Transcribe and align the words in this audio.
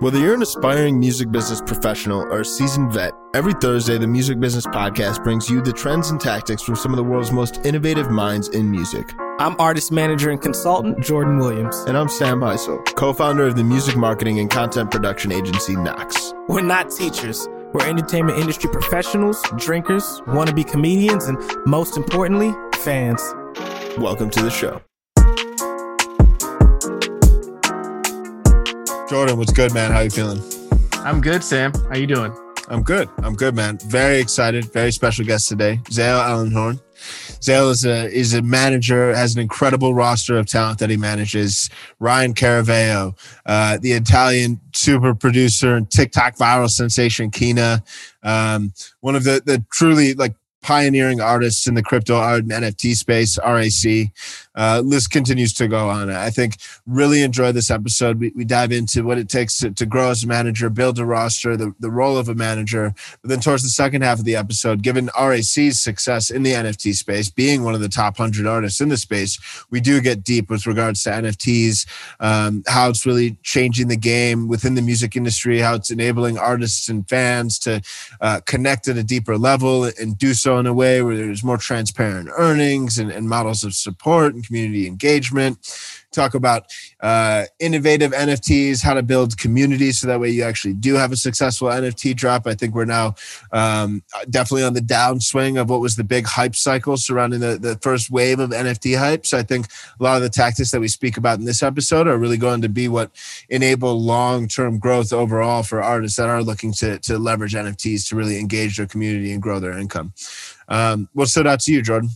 Whether 0.00 0.18
you're 0.18 0.32
an 0.32 0.40
aspiring 0.40 0.98
music 0.98 1.30
business 1.30 1.60
professional 1.60 2.22
or 2.32 2.40
a 2.40 2.44
seasoned 2.44 2.90
vet, 2.90 3.12
every 3.34 3.52
Thursday 3.52 3.98
the 3.98 4.06
Music 4.06 4.40
Business 4.40 4.64
Podcast 4.64 5.22
brings 5.22 5.50
you 5.50 5.60
the 5.60 5.74
trends 5.74 6.08
and 6.08 6.18
tactics 6.18 6.62
from 6.62 6.74
some 6.74 6.90
of 6.90 6.96
the 6.96 7.04
world's 7.04 7.32
most 7.32 7.66
innovative 7.66 8.10
minds 8.10 8.48
in 8.48 8.70
music. 8.70 9.12
I'm 9.38 9.60
artist 9.60 9.92
manager 9.92 10.30
and 10.30 10.40
consultant 10.40 11.04
Jordan 11.04 11.38
Williams. 11.38 11.76
And 11.80 11.98
I'm 11.98 12.08
Sam 12.08 12.40
Heisel, 12.40 12.82
co 12.96 13.12
founder 13.12 13.46
of 13.46 13.56
the 13.56 13.62
music 13.62 13.94
marketing 13.94 14.40
and 14.40 14.50
content 14.50 14.90
production 14.90 15.32
agency 15.32 15.76
Knox. 15.76 16.32
We're 16.48 16.62
not 16.62 16.90
teachers. 16.90 17.46
We're 17.74 17.86
entertainment 17.86 18.38
industry 18.38 18.70
professionals, 18.70 19.42
drinkers, 19.58 20.22
wannabe 20.22 20.66
comedians, 20.66 21.26
and 21.26 21.36
most 21.66 21.98
importantly, 21.98 22.54
fans. 22.76 23.20
Welcome 23.98 24.30
to 24.30 24.42
the 24.42 24.50
show. 24.50 24.80
Jordan, 29.10 29.38
what's 29.38 29.52
good, 29.52 29.74
man? 29.74 29.90
How 29.90 30.02
you 30.02 30.10
feeling? 30.10 30.40
I'm 30.92 31.20
good, 31.20 31.42
Sam. 31.42 31.72
How 31.88 31.96
you 31.96 32.06
doing? 32.06 32.32
I'm 32.68 32.84
good. 32.84 33.08
I'm 33.24 33.34
good, 33.34 33.56
man. 33.56 33.76
Very 33.88 34.20
excited. 34.20 34.72
Very 34.72 34.92
special 34.92 35.24
guest 35.24 35.48
today, 35.48 35.80
Zale 35.90 36.20
Allenhorn. 36.20 36.80
Zale 37.42 37.70
is 37.70 37.84
a 37.84 38.08
is 38.08 38.34
a 38.34 38.42
manager, 38.42 39.12
has 39.12 39.34
an 39.34 39.40
incredible 39.40 39.94
roster 39.94 40.38
of 40.38 40.46
talent 40.46 40.78
that 40.78 40.90
he 40.90 40.96
manages. 40.96 41.70
Ryan 41.98 42.34
Caraveo, 42.34 43.18
uh, 43.46 43.78
the 43.78 43.90
Italian 43.90 44.60
super 44.72 45.12
producer 45.12 45.74
and 45.74 45.90
TikTok 45.90 46.36
viral 46.36 46.70
sensation 46.70 47.32
Kina, 47.32 47.82
um, 48.22 48.72
one 49.00 49.16
of 49.16 49.24
the 49.24 49.42
the 49.44 49.64
truly 49.72 50.14
like 50.14 50.36
pioneering 50.62 51.20
artists 51.20 51.66
in 51.66 51.74
the 51.74 51.82
crypto 51.82 52.14
art 52.14 52.42
and 52.42 52.52
NFT 52.52 52.94
space, 52.94 53.38
RAC. 53.38 54.12
Uh, 54.54 54.82
list 54.84 55.10
continues 55.10 55.52
to 55.54 55.68
go 55.68 55.88
on. 55.88 56.10
I 56.10 56.30
think 56.30 56.56
really 56.86 57.22
enjoy 57.22 57.52
this 57.52 57.70
episode. 57.70 58.18
We, 58.18 58.32
we 58.34 58.44
dive 58.44 58.72
into 58.72 59.04
what 59.04 59.18
it 59.18 59.28
takes 59.28 59.58
to, 59.58 59.70
to 59.70 59.86
grow 59.86 60.10
as 60.10 60.24
a 60.24 60.26
manager, 60.26 60.68
build 60.70 60.98
a 60.98 61.04
roster, 61.04 61.56
the, 61.56 61.72
the 61.78 61.90
role 61.90 62.16
of 62.16 62.28
a 62.28 62.34
manager. 62.34 62.92
But 63.22 63.28
then 63.28 63.40
towards 63.40 63.62
the 63.62 63.68
second 63.68 64.02
half 64.02 64.18
of 64.18 64.24
the 64.24 64.36
episode, 64.36 64.82
given 64.82 65.08
RAC's 65.18 65.78
success 65.80 66.30
in 66.30 66.42
the 66.42 66.52
NFT 66.52 66.94
space, 66.94 67.30
being 67.30 67.62
one 67.62 67.74
of 67.74 67.80
the 67.80 67.88
top 67.88 68.18
100 68.18 68.46
artists 68.46 68.80
in 68.80 68.88
the 68.88 68.96
space, 68.96 69.38
we 69.70 69.80
do 69.80 70.00
get 70.00 70.24
deep 70.24 70.50
with 70.50 70.66
regards 70.66 71.02
to 71.04 71.10
NFTs, 71.10 71.86
um, 72.18 72.64
how 72.66 72.88
it's 72.88 73.06
really 73.06 73.36
changing 73.42 73.88
the 73.88 73.96
game 73.96 74.48
within 74.48 74.74
the 74.74 74.82
music 74.82 75.14
industry, 75.16 75.60
how 75.60 75.74
it's 75.74 75.90
enabling 75.90 76.38
artists 76.38 76.88
and 76.88 77.08
fans 77.08 77.58
to 77.60 77.80
uh, 78.20 78.40
connect 78.46 78.88
at 78.88 78.96
a 78.96 79.04
deeper 79.04 79.38
level 79.38 79.84
and 79.84 80.18
do 80.18 80.34
so 80.34 80.58
in 80.58 80.66
a 80.66 80.74
way 80.74 81.02
where 81.02 81.16
there's 81.16 81.44
more 81.44 81.56
transparent 81.56 82.28
earnings 82.36 82.98
and, 82.98 83.10
and 83.10 83.28
models 83.28 83.62
of 83.64 83.74
support 83.74 84.34
community 84.42 84.86
engagement 84.86 85.58
talk 86.12 86.34
about 86.34 86.66
uh, 87.00 87.44
innovative 87.58 88.12
NFTs, 88.12 88.82
how 88.82 88.94
to 88.94 89.02
build 89.02 89.38
communities 89.38 90.00
so 90.00 90.06
that 90.06 90.20
way 90.20 90.30
you 90.30 90.42
actually 90.42 90.74
do 90.74 90.94
have 90.94 91.12
a 91.12 91.16
successful 91.16 91.68
NFT 91.68 92.16
drop. 92.16 92.46
I 92.46 92.54
think 92.54 92.74
we're 92.74 92.84
now 92.84 93.14
um, 93.52 94.02
definitely 94.28 94.64
on 94.64 94.74
the 94.74 94.80
downswing 94.80 95.60
of 95.60 95.70
what 95.70 95.80
was 95.80 95.96
the 95.96 96.04
big 96.04 96.26
hype 96.26 96.56
cycle 96.56 96.96
surrounding 96.96 97.40
the, 97.40 97.58
the 97.58 97.76
first 97.76 98.10
wave 98.10 98.40
of 98.40 98.50
NFT 98.50 98.98
hype. 98.98 99.26
So 99.26 99.38
I 99.38 99.42
think 99.42 99.66
a 99.98 100.02
lot 100.02 100.16
of 100.16 100.22
the 100.22 100.28
tactics 100.28 100.70
that 100.72 100.80
we 100.80 100.88
speak 100.88 101.16
about 101.16 101.38
in 101.38 101.44
this 101.44 101.62
episode 101.62 102.08
are 102.08 102.18
really 102.18 102.36
going 102.36 102.62
to 102.62 102.68
be 102.68 102.88
what 102.88 103.10
enable 103.48 103.98
long 104.00 104.48
term 104.48 104.78
growth 104.78 105.12
overall 105.12 105.62
for 105.62 105.82
artists 105.82 106.16
that 106.16 106.28
are 106.28 106.42
looking 106.42 106.72
to, 106.74 106.98
to 107.00 107.18
leverage 107.18 107.54
NFTs 107.54 108.08
to 108.08 108.16
really 108.16 108.38
engage 108.38 108.76
their 108.76 108.86
community 108.86 109.32
and 109.32 109.42
grow 109.42 109.60
their 109.60 109.78
income. 109.78 110.12
Um, 110.68 111.08
what 111.12 111.28
stood 111.28 111.46
out 111.46 111.60
to 111.60 111.72
you, 111.72 111.82
Jordan? 111.82 112.10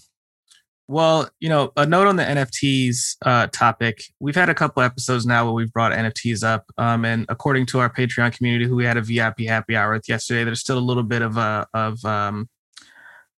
Well, 0.86 1.30
you 1.40 1.48
know, 1.48 1.72
a 1.76 1.86
note 1.86 2.06
on 2.06 2.16
the 2.16 2.24
NFTs 2.24 3.16
uh, 3.24 3.46
topic. 3.46 4.02
We've 4.20 4.34
had 4.34 4.50
a 4.50 4.54
couple 4.54 4.82
episodes 4.82 5.24
now 5.24 5.44
where 5.44 5.54
we've 5.54 5.72
brought 5.72 5.92
NFTs 5.92 6.44
up, 6.44 6.66
um, 6.76 7.06
and 7.06 7.24
according 7.30 7.66
to 7.66 7.78
our 7.78 7.88
Patreon 7.88 8.36
community, 8.36 8.66
who 8.66 8.76
we 8.76 8.84
had 8.84 8.98
a 8.98 9.00
VIP 9.00 9.40
happy 9.40 9.76
hour 9.76 9.94
with 9.94 10.08
yesterday, 10.08 10.44
there's 10.44 10.60
still 10.60 10.78
a 10.78 10.80
little 10.80 11.02
bit 11.02 11.22
of 11.22 11.38
a 11.38 11.66
of 11.72 12.04
um, 12.04 12.50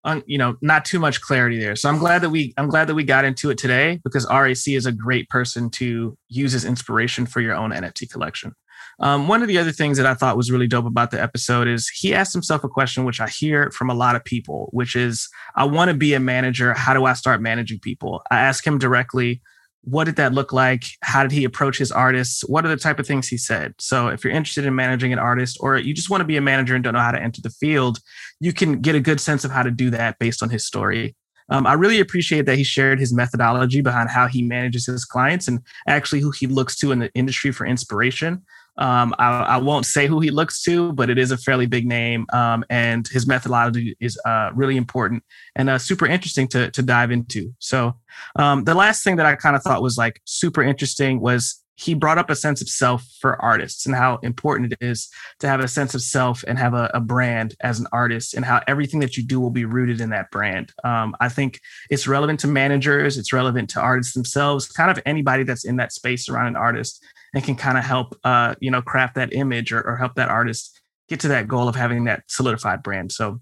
un, 0.02 0.24
you 0.26 0.38
know, 0.38 0.56
not 0.60 0.84
too 0.84 0.98
much 0.98 1.20
clarity 1.20 1.58
there. 1.58 1.76
So 1.76 1.88
I'm 1.88 1.98
glad 1.98 2.22
that 2.22 2.30
we 2.30 2.52
I'm 2.56 2.68
glad 2.68 2.88
that 2.88 2.94
we 2.94 3.04
got 3.04 3.24
into 3.24 3.50
it 3.50 3.58
today 3.58 4.00
because 4.02 4.26
RAC 4.28 4.68
is 4.68 4.86
a 4.86 4.92
great 4.92 5.28
person 5.28 5.70
to 5.70 6.16
use 6.28 6.52
as 6.52 6.64
inspiration 6.64 7.26
for 7.26 7.40
your 7.40 7.54
own 7.54 7.70
NFT 7.70 8.10
collection. 8.10 8.54
Um, 8.98 9.28
one 9.28 9.42
of 9.42 9.48
the 9.48 9.58
other 9.58 9.72
things 9.72 9.98
that 9.98 10.06
I 10.06 10.14
thought 10.14 10.36
was 10.36 10.50
really 10.50 10.66
dope 10.66 10.86
about 10.86 11.10
the 11.10 11.22
episode 11.22 11.68
is 11.68 11.88
he 11.88 12.14
asked 12.14 12.32
himself 12.32 12.64
a 12.64 12.68
question, 12.68 13.04
which 13.04 13.20
I 13.20 13.28
hear 13.28 13.70
from 13.70 13.90
a 13.90 13.94
lot 13.94 14.16
of 14.16 14.24
people, 14.24 14.68
which 14.72 14.96
is, 14.96 15.28
I 15.54 15.64
want 15.64 15.90
to 15.90 15.96
be 15.96 16.14
a 16.14 16.20
manager. 16.20 16.72
How 16.72 16.94
do 16.94 17.04
I 17.04 17.12
start 17.12 17.42
managing 17.42 17.80
people? 17.80 18.22
I 18.30 18.40
asked 18.40 18.66
him 18.66 18.78
directly, 18.78 19.42
what 19.82 20.04
did 20.04 20.16
that 20.16 20.32
look 20.32 20.52
like? 20.52 20.84
How 21.02 21.22
did 21.22 21.30
he 21.30 21.44
approach 21.44 21.78
his 21.78 21.92
artists? 21.92 22.42
What 22.48 22.64
are 22.64 22.68
the 22.68 22.76
type 22.76 22.98
of 22.98 23.06
things 23.06 23.28
he 23.28 23.36
said? 23.36 23.74
So, 23.78 24.08
if 24.08 24.24
you're 24.24 24.32
interested 24.32 24.64
in 24.66 24.74
managing 24.74 25.12
an 25.12 25.20
artist 25.20 25.58
or 25.60 25.76
you 25.76 25.94
just 25.94 26.10
want 26.10 26.22
to 26.22 26.26
be 26.26 26.36
a 26.36 26.40
manager 26.40 26.74
and 26.74 26.82
don't 26.82 26.94
know 26.94 27.00
how 27.00 27.12
to 27.12 27.22
enter 27.22 27.40
the 27.40 27.50
field, 27.50 28.00
you 28.40 28.52
can 28.52 28.80
get 28.80 28.96
a 28.96 29.00
good 29.00 29.20
sense 29.20 29.44
of 29.44 29.52
how 29.52 29.62
to 29.62 29.70
do 29.70 29.90
that 29.90 30.18
based 30.18 30.42
on 30.42 30.50
his 30.50 30.66
story. 30.66 31.14
Um, 31.48 31.66
I 31.66 31.74
really 31.74 32.00
appreciate 32.00 32.46
that 32.46 32.58
he 32.58 32.64
shared 32.64 32.98
his 32.98 33.14
methodology 33.14 33.80
behind 33.80 34.10
how 34.10 34.26
he 34.26 34.42
manages 34.42 34.86
his 34.86 35.04
clients 35.04 35.46
and 35.46 35.60
actually 35.86 36.20
who 36.20 36.32
he 36.32 36.48
looks 36.48 36.76
to 36.78 36.90
in 36.90 36.98
the 36.98 37.12
industry 37.14 37.52
for 37.52 37.64
inspiration. 37.64 38.42
Um, 38.78 39.14
I, 39.18 39.40
I, 39.40 39.56
won't 39.56 39.86
say 39.86 40.06
who 40.06 40.20
he 40.20 40.30
looks 40.30 40.62
to, 40.64 40.92
but 40.92 41.08
it 41.08 41.18
is 41.18 41.30
a 41.30 41.38
fairly 41.38 41.66
big 41.66 41.86
name, 41.86 42.26
um, 42.32 42.64
and 42.68 43.06
his 43.08 43.26
methodology 43.26 43.96
is 44.00 44.18
uh, 44.26 44.50
really 44.54 44.76
important 44.76 45.22
and 45.54 45.70
uh, 45.70 45.78
super 45.78 46.06
interesting 46.06 46.46
to 46.48 46.70
to 46.70 46.82
dive 46.82 47.10
into. 47.10 47.54
So, 47.58 47.96
um, 48.38 48.64
the 48.64 48.74
last 48.74 49.02
thing 49.02 49.16
that 49.16 49.26
I 49.26 49.34
kind 49.34 49.56
of 49.56 49.62
thought 49.62 49.82
was 49.82 49.96
like 49.96 50.20
super 50.24 50.62
interesting 50.62 51.20
was 51.20 51.62
he 51.76 51.94
brought 51.94 52.18
up 52.18 52.30
a 52.30 52.36
sense 52.36 52.62
of 52.62 52.68
self 52.68 53.06
for 53.20 53.40
artists 53.40 53.86
and 53.86 53.94
how 53.94 54.16
important 54.22 54.72
it 54.72 54.78
is 54.80 55.08
to 55.38 55.48
have 55.48 55.60
a 55.60 55.68
sense 55.68 55.94
of 55.94 56.00
self 56.00 56.42
and 56.48 56.58
have 56.58 56.74
a, 56.74 56.90
a 56.94 57.00
brand 57.00 57.54
as 57.60 57.78
an 57.78 57.86
artist 57.92 58.34
and 58.34 58.44
how 58.44 58.60
everything 58.66 59.00
that 59.00 59.16
you 59.16 59.22
do 59.22 59.38
will 59.38 59.50
be 59.50 59.66
rooted 59.66 60.00
in 60.00 60.10
that 60.10 60.30
brand. 60.30 60.72
Um, 60.84 61.14
I 61.20 61.28
think 61.28 61.60
it's 61.90 62.08
relevant 62.08 62.40
to 62.40 62.46
managers, 62.46 63.18
it's 63.18 63.32
relevant 63.32 63.68
to 63.70 63.80
artists 63.80 64.14
themselves, 64.14 64.68
kind 64.68 64.90
of 64.90 65.00
anybody 65.04 65.44
that's 65.44 65.66
in 65.66 65.76
that 65.76 65.92
space 65.92 66.28
around 66.28 66.46
an 66.46 66.56
artist 66.56 67.04
and 67.36 67.44
can 67.44 67.54
kind 67.54 67.76
of 67.76 67.84
help 67.84 68.18
uh, 68.24 68.54
you 68.60 68.70
know 68.70 68.82
craft 68.82 69.14
that 69.14 69.32
image 69.32 69.70
or, 69.70 69.82
or 69.82 69.96
help 69.96 70.14
that 70.14 70.30
artist 70.30 70.80
get 71.08 71.20
to 71.20 71.28
that 71.28 71.46
goal 71.46 71.68
of 71.68 71.76
having 71.76 72.04
that 72.04 72.24
solidified 72.26 72.82
brand. 72.82 73.12
So 73.12 73.40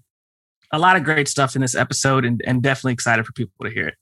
a 0.71 0.77
lot 0.77 0.97
of 0.97 1.03
great 1.03 1.29
stuff 1.29 1.55
in 1.55 1.61
this 1.61 1.73
episode 1.73 2.25
and, 2.25 2.41
and 2.45 2.61
definitely 2.61 2.93
excited 2.93 3.25
for 3.25 3.31
people 3.31 3.65
to 3.65 3.71
hear 3.71 3.87
it. 3.87 3.95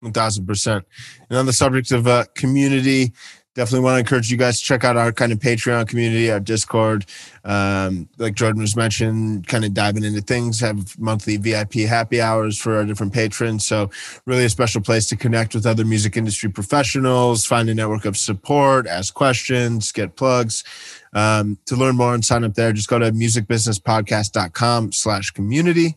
One 0.00 0.12
thousand 0.12 0.46
percent. 0.46 0.84
And 1.30 1.38
on 1.38 1.46
the 1.46 1.54
subject 1.54 1.90
of 1.90 2.06
uh, 2.06 2.26
community, 2.34 3.12
definitely 3.54 3.84
want 3.84 3.96
to 3.96 3.98
encourage 4.00 4.30
you 4.30 4.36
guys 4.36 4.60
to 4.60 4.64
check 4.64 4.84
out 4.84 4.96
our 4.96 5.12
kind 5.12 5.32
of 5.32 5.38
Patreon 5.38 5.88
community, 5.88 6.30
our 6.30 6.40
Discord. 6.40 7.04
Um, 7.44 8.08
like 8.18 8.34
Jordan 8.34 8.60
was 8.60 8.76
mentioned, 8.76 9.46
kind 9.48 9.64
of 9.64 9.74
diving 9.74 10.04
into 10.04 10.20
things, 10.20 10.60
have 10.60 10.98
monthly 10.98 11.36
VIP 11.36 11.74
happy 11.88 12.20
hours 12.20 12.58
for 12.58 12.76
our 12.76 12.84
different 12.84 13.12
patrons. 13.12 13.66
So, 13.66 13.90
really 14.26 14.44
a 14.44 14.48
special 14.48 14.80
place 14.80 15.08
to 15.08 15.16
connect 15.16 15.54
with 15.54 15.66
other 15.66 15.84
music 15.84 16.16
industry 16.16 16.50
professionals, 16.50 17.44
find 17.44 17.68
a 17.68 17.74
network 17.74 18.04
of 18.04 18.16
support, 18.16 18.86
ask 18.86 19.14
questions, 19.14 19.90
get 19.92 20.16
plugs. 20.16 20.64
Um, 21.12 21.58
to 21.66 21.74
learn 21.74 21.96
more 21.96 22.14
and 22.14 22.24
sign 22.24 22.44
up 22.44 22.54
there, 22.54 22.72
just 22.72 22.88
go 22.88 22.98
to 22.98 23.10
musicbusinesspodcast.com 23.10 24.92
slash 24.92 25.30
community. 25.32 25.96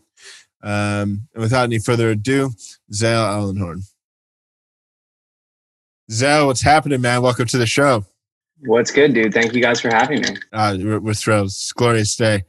Um, 0.62 1.28
and 1.34 1.42
without 1.42 1.64
any 1.64 1.78
further 1.78 2.10
ado, 2.10 2.50
Zale 2.92 3.20
Allenhorn. 3.20 3.82
Zell, 6.10 6.48
what's 6.48 6.60
happening, 6.60 7.00
man? 7.00 7.22
Welcome 7.22 7.46
to 7.46 7.58
the 7.58 7.66
show. 7.66 8.04
What's 8.66 8.90
good, 8.90 9.14
dude? 9.14 9.32
Thank 9.32 9.54
you 9.54 9.60
guys 9.60 9.80
for 9.80 9.88
having 9.88 10.22
me. 10.22 10.36
Uh, 10.52 10.76
we're, 10.78 11.00
we're 11.00 11.14
thrilled. 11.14 11.46
It's 11.46 11.72
glorious 11.72 12.14
day. 12.16 12.44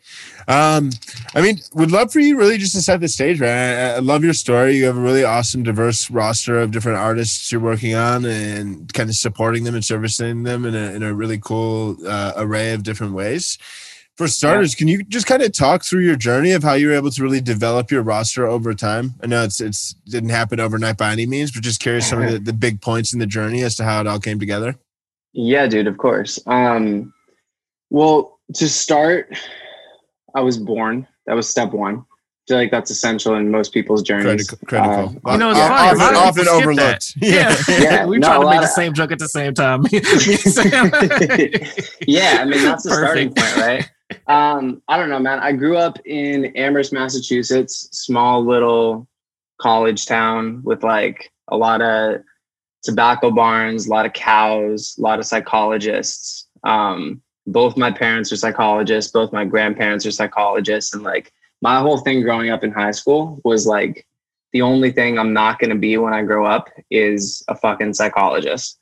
Um, 0.48 0.92
I 1.34 1.42
mean, 1.42 1.60
would 1.74 1.92
love 1.92 2.12
for 2.12 2.20
you 2.20 2.38
really 2.38 2.58
just 2.58 2.76
to 2.76 2.82
set 2.82 3.00
the 3.00 3.08
stage, 3.08 3.40
man. 3.40 3.94
I, 3.94 3.96
I, 3.96 4.00
love 4.00 4.24
your 4.24 4.34
story. 4.34 4.76
You 4.76 4.86
have 4.86 4.98
a 4.98 5.02
really 5.02 5.24
awesome, 5.24 5.64
diverse 5.64 6.10
roster 6.10 6.60
of 6.60 6.72
different 6.72 7.00
artists 7.00 7.52
you're 7.52 7.62
working 7.62 7.96
on 7.96 8.26
and 8.26 8.94
kind 8.94 9.10
of 9.10 9.16
supporting 9.16 9.64
them 9.64 9.76
and 9.76 9.84
servicing 9.84 10.44
them 10.44 10.66
in 10.66 10.76
a, 10.76 10.94
in 10.94 11.04
a 11.04 11.14
really 11.14 11.38
cool 11.38 11.98
uh, 12.08 12.34
array 12.38 12.74
of 12.74 12.84
different 12.84 13.14
ways. 13.14 13.58
For 14.18 14.30
starters, 14.30 14.74
yeah. 14.74 14.78
can 14.78 14.88
you 14.88 15.04
just 15.04 15.28
kind 15.28 15.42
of 15.42 15.52
talk 15.52 15.84
through 15.84 16.02
your 16.02 16.16
journey 16.16 16.52
of 16.52 16.64
how 16.64 16.74
you 16.74 16.88
were 16.88 16.94
able 16.94 17.12
to 17.12 17.22
really 17.22 17.42
develop 17.42 17.92
your 17.92 18.02
roster 18.02 18.48
over 18.48 18.74
time? 18.74 19.14
I 19.22 19.28
know 19.28 19.44
it's 19.44 19.60
it's 19.60 19.94
didn't 20.06 20.30
happen 20.30 20.60
overnight 20.62 20.98
by 20.98 21.12
any 21.12 21.26
means, 21.26 21.52
but 21.52 21.64
just 21.64 21.82
curious 21.82 22.10
some 22.10 22.22
of 22.22 22.32
the, 22.32 22.40
the 22.40 22.54
big 22.54 22.82
points 22.82 23.12
in 23.12 23.20
the 23.20 23.28
journey 23.28 23.62
as 23.64 23.76
to 23.76 23.84
how 23.84 24.00
it 24.00 24.08
all 24.08 24.20
came 24.20 24.40
together. 24.40 24.78
Yeah, 25.34 25.68
dude, 25.68 25.88
of 25.88 25.98
course. 25.98 26.40
Um, 26.48 27.14
well, 27.90 28.40
to 28.54 28.70
start, 28.70 29.38
I 30.34 30.40
was 30.40 30.58
born. 30.58 31.06
That 31.26 31.34
was 31.34 31.50
step 31.50 31.74
one. 31.74 32.06
I 32.48 32.48
feel 32.48 32.58
like 32.58 32.72
that's 32.72 32.92
essential 32.92 33.36
in 33.36 33.52
most 33.52 33.74
people's 33.74 34.02
journeys. 34.02 34.48
Critical. 34.48 34.68
critical. 34.68 35.22
Uh, 35.26 35.32
you 35.34 35.38
know, 35.40 35.50
it's 35.50 35.60
funny. 35.60 36.02
Often, 36.02 36.16
often 36.16 36.48
overlooked. 36.48 37.16
Yeah. 37.22 37.56
yeah. 37.68 37.80
yeah. 37.80 38.06
we 38.06 38.20
no, 38.20 38.28
try 38.28 38.40
to 38.40 38.50
make 38.50 38.62
the 38.62 38.68
same 38.68 38.94
joke 38.94 39.12
at 39.12 39.20
the 39.20 39.28
same 39.28 39.54
time. 39.54 39.84
yeah, 42.08 42.38
I 42.40 42.46
mean 42.46 42.64
that's 42.64 42.84
the 42.84 42.92
Perfect. 42.92 42.92
starting 42.92 43.34
point, 43.34 43.56
right? 43.58 43.90
Um, 44.28 44.82
I 44.88 44.98
don't 44.98 45.10
know, 45.10 45.20
man. 45.20 45.40
I 45.40 45.52
grew 45.52 45.78
up 45.78 46.00
in 46.06 46.46
Amherst, 46.56 46.94
Massachusetts, 46.94 47.90
small 47.92 48.44
little 48.44 49.08
college 49.60 50.06
town 50.06 50.62
with 50.64 50.84
like 50.84 51.32
a 51.48 51.58
lot 51.58 51.82
of 51.82 52.22
tobacco 52.84 53.32
barns, 53.32 53.88
a 53.88 53.90
lot 53.90 54.06
of 54.06 54.14
cows, 54.14 54.96
a 54.98 55.02
lot 55.02 55.20
of 55.20 55.26
psychologists. 55.26 56.48
Um, 56.64 57.22
both 57.48 57.78
my 57.78 57.92
parents 57.92 58.32
are 58.32 58.38
psychologists, 58.38 59.12
both 59.12 59.32
my 59.32 59.46
grandparents 59.46 60.06
are 60.06 60.12
psychologists. 60.12 60.94
And 60.94 61.04
like 61.04 61.32
my 61.62 61.80
whole 61.80 62.00
thing 62.00 62.22
growing 62.22 62.50
up 62.50 62.64
in 62.64 62.72
high 62.72 62.92
school 62.92 63.42
was 63.44 63.68
like, 63.68 64.06
the 64.52 64.62
only 64.62 64.92
thing 64.92 65.20
I'm 65.20 65.34
not 65.34 65.60
going 65.60 65.72
to 65.72 65.76
be 65.76 65.98
when 65.98 66.14
I 66.14 66.24
grow 66.24 66.46
up 66.46 66.70
is 66.90 67.44
a 67.50 67.56
fucking 67.56 67.94
psychologist. 67.94 68.80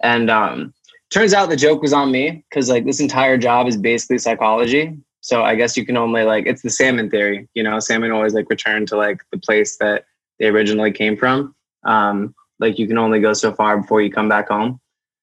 And 0.00 0.30
um, 0.30 0.72
turns 1.10 1.34
out 1.34 1.48
the 1.48 1.56
joke 1.56 1.82
was 1.82 1.92
on 1.92 2.10
me 2.10 2.44
because 2.48 2.68
like 2.68 2.84
this 2.84 3.00
entire 3.00 3.38
job 3.38 3.66
is 3.66 3.76
basically 3.76 4.18
psychology. 4.18 4.96
So 5.20 5.42
I 5.42 5.54
guess 5.56 5.76
you 5.76 5.84
can 5.84 5.96
only 5.96 6.22
like 6.22 6.46
it's 6.46 6.62
the 6.62 6.70
salmon 6.70 7.10
theory, 7.10 7.48
you 7.54 7.62
know, 7.62 7.80
salmon 7.80 8.12
always 8.12 8.34
like 8.34 8.48
return 8.48 8.86
to 8.86 8.96
like 8.96 9.20
the 9.32 9.38
place 9.38 9.76
that 9.78 10.04
they 10.38 10.46
originally 10.46 10.92
came 10.92 11.16
from. 11.16 11.54
Um, 11.84 12.34
like 12.58 12.78
you 12.78 12.86
can 12.86 12.98
only 12.98 13.20
go 13.20 13.32
so 13.32 13.52
far 13.52 13.80
before 13.80 14.00
you 14.00 14.10
come 14.10 14.28
back 14.28 14.48
home. 14.48 14.80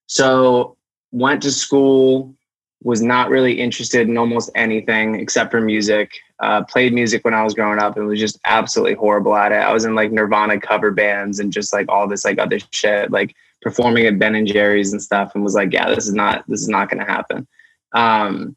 So 0.07 0.77
went 1.11 1.41
to 1.43 1.51
school, 1.51 2.35
was 2.83 3.01
not 3.01 3.29
really 3.29 3.59
interested 3.59 4.09
in 4.09 4.17
almost 4.17 4.51
anything 4.55 5.15
except 5.15 5.51
for 5.51 5.61
music. 5.61 6.11
Uh, 6.39 6.63
played 6.65 6.93
music 6.93 7.23
when 7.23 7.33
I 7.33 7.43
was 7.43 7.53
growing 7.53 7.79
up 7.79 7.95
and 7.95 8.05
was 8.05 8.19
just 8.19 8.39
absolutely 8.45 8.95
horrible 8.95 9.35
at 9.35 9.53
it. 9.53 9.55
I 9.55 9.71
was 9.71 9.85
in 9.85 9.95
like 9.95 10.11
Nirvana 10.11 10.59
cover 10.59 10.91
bands 10.91 11.39
and 11.39 11.53
just 11.53 11.71
like 11.71 11.87
all 11.89 12.07
this 12.07 12.25
like 12.25 12.39
other 12.39 12.59
shit, 12.71 13.09
like 13.11 13.33
performing 13.63 14.05
at 14.05 14.19
Ben 14.19 14.35
and 14.35 14.47
Jerry's 14.47 14.91
and 14.91 15.01
stuff, 15.01 15.31
and 15.33 15.43
was 15.43 15.55
like, 15.55 15.73
yeah, 15.73 15.89
this 15.89 16.07
is 16.07 16.13
not 16.13 16.43
this 16.47 16.61
is 16.61 16.69
not 16.69 16.89
going 16.89 17.03
to 17.03 17.11
happen. 17.11 17.47
Um, 17.93 18.55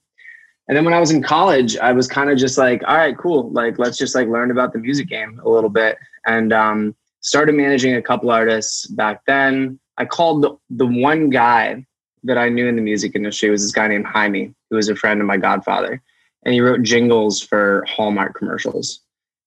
and 0.68 0.76
then 0.76 0.84
when 0.84 0.94
I 0.94 1.00
was 1.00 1.12
in 1.12 1.22
college, 1.22 1.76
I 1.76 1.92
was 1.92 2.08
kind 2.08 2.28
of 2.28 2.38
just 2.38 2.58
like, 2.58 2.82
all 2.86 2.96
right, 2.96 3.16
cool, 3.16 3.50
like 3.52 3.78
let's 3.78 3.96
just 3.96 4.14
like 4.14 4.28
learn 4.28 4.50
about 4.50 4.72
the 4.72 4.80
music 4.80 5.08
game 5.08 5.40
a 5.44 5.48
little 5.48 5.70
bit, 5.70 5.96
and 6.26 6.52
um, 6.52 6.94
started 7.20 7.54
managing 7.54 7.94
a 7.94 8.02
couple 8.02 8.30
artists 8.30 8.86
back 8.86 9.22
then. 9.26 9.78
I 9.98 10.04
called 10.04 10.42
the, 10.42 10.56
the 10.70 10.86
one 10.86 11.30
guy 11.30 11.86
that 12.24 12.38
I 12.38 12.48
knew 12.48 12.68
in 12.68 12.76
the 12.76 12.82
music 12.82 13.14
industry 13.14 13.50
was 13.50 13.62
this 13.62 13.72
guy 13.72 13.88
named 13.88 14.06
Jaime, 14.06 14.54
who 14.68 14.76
was 14.76 14.88
a 14.88 14.96
friend 14.96 15.20
of 15.20 15.26
my 15.26 15.36
godfather. 15.36 16.02
And 16.44 16.54
he 16.54 16.60
wrote 16.60 16.82
jingles 16.82 17.40
for 17.40 17.84
Hallmark 17.88 18.36
commercials. 18.36 19.00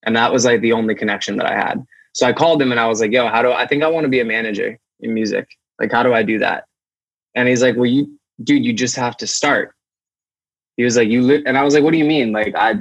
And 0.04 0.16
that 0.16 0.32
was 0.32 0.46
like 0.46 0.62
the 0.62 0.74
only 0.74 0.96
connection 0.96 1.38
that 1.38 1.46
I 1.46 1.56
had. 1.56 1.86
So 2.14 2.26
I 2.26 2.34
called 2.34 2.62
him 2.62 2.72
and 2.72 2.80
I 2.80 2.88
was 2.88 3.00
like, 3.00 3.12
yo, 3.12 3.28
how 3.28 3.42
do 3.42 3.52
I 3.52 3.68
think 3.68 3.84
I 3.84 3.88
want 3.88 4.06
to 4.06 4.10
be 4.10 4.22
a 4.22 4.26
manager 4.26 4.80
in 5.02 5.14
music? 5.14 5.50
Like, 5.80 5.92
how 5.92 6.04
do 6.04 6.14
I 6.14 6.24
do 6.24 6.40
that? 6.40 6.66
And 7.36 7.48
he's 7.48 7.62
like, 7.62 7.76
well, 7.76 7.86
you, 7.86 8.20
dude, 8.44 8.66
you 8.66 8.74
just 8.74 8.96
have 8.96 9.18
to 9.18 9.28
start. 9.28 9.74
He 10.78 10.84
was 10.84 10.98
like, 10.98 11.10
you, 11.10 11.22
li-? 11.22 11.44
and 11.46 11.58
I 11.58 11.64
was 11.64 11.74
like, 11.74 11.84
what 11.84 11.92
do 11.92 11.98
you 11.98 12.06
mean? 12.06 12.32
Like, 12.32 12.56
I, 12.56 12.76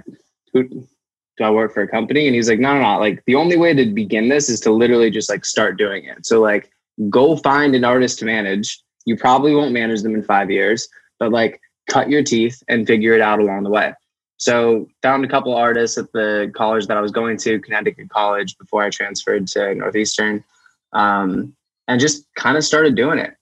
who, 0.52 0.64
do 0.64 1.44
I 1.44 1.50
work 1.50 1.72
for 1.72 1.82
a 1.82 1.88
company? 1.88 2.26
And 2.26 2.34
he's 2.34 2.48
like, 2.48 2.58
no, 2.58 2.74
no, 2.74 2.80
no. 2.80 2.98
Like, 2.98 3.22
the 3.26 3.34
only 3.34 3.56
way 3.56 3.74
to 3.74 3.86
begin 3.86 4.28
this 4.28 4.48
is 4.48 4.60
to 4.60 4.72
literally 4.72 5.10
just 5.10 5.28
like 5.28 5.44
start 5.44 5.78
doing 5.78 6.04
it. 6.04 6.26
So, 6.26 6.40
like, 6.40 6.70
go 7.10 7.36
find 7.36 7.74
an 7.74 7.84
artist 7.84 8.18
to 8.20 8.24
manage 8.24 8.82
you 9.08 9.16
probably 9.16 9.54
won't 9.54 9.72
manage 9.72 10.02
them 10.02 10.14
in 10.14 10.22
five 10.22 10.50
years, 10.50 10.86
but 11.18 11.32
like 11.32 11.60
cut 11.88 12.10
your 12.10 12.22
teeth 12.22 12.62
and 12.68 12.86
figure 12.86 13.14
it 13.14 13.22
out 13.22 13.40
along 13.40 13.62
the 13.62 13.70
way. 13.70 13.94
So 14.36 14.86
found 15.02 15.24
a 15.24 15.28
couple 15.28 15.54
artists 15.54 15.96
at 15.96 16.12
the 16.12 16.52
college 16.54 16.86
that 16.86 16.96
I 16.96 17.00
was 17.00 17.10
going 17.10 17.38
to, 17.38 17.58
Connecticut 17.60 18.10
College, 18.10 18.56
before 18.58 18.82
I 18.82 18.90
transferred 18.90 19.48
to 19.48 19.74
Northeastern, 19.74 20.44
um, 20.92 21.56
and 21.88 22.00
just 22.00 22.26
kind 22.36 22.56
of 22.56 22.64
started 22.64 22.94
doing 22.94 23.18
it. 23.18 23.34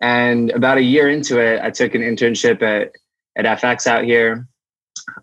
And 0.00 0.50
about 0.52 0.78
a 0.78 0.82
year 0.82 1.10
into 1.10 1.40
it, 1.40 1.60
I 1.60 1.70
took 1.70 1.94
an 1.94 2.02
internship 2.02 2.62
at 2.62 2.92
at 3.36 3.60
FX 3.60 3.86
out 3.86 4.04
here, 4.04 4.48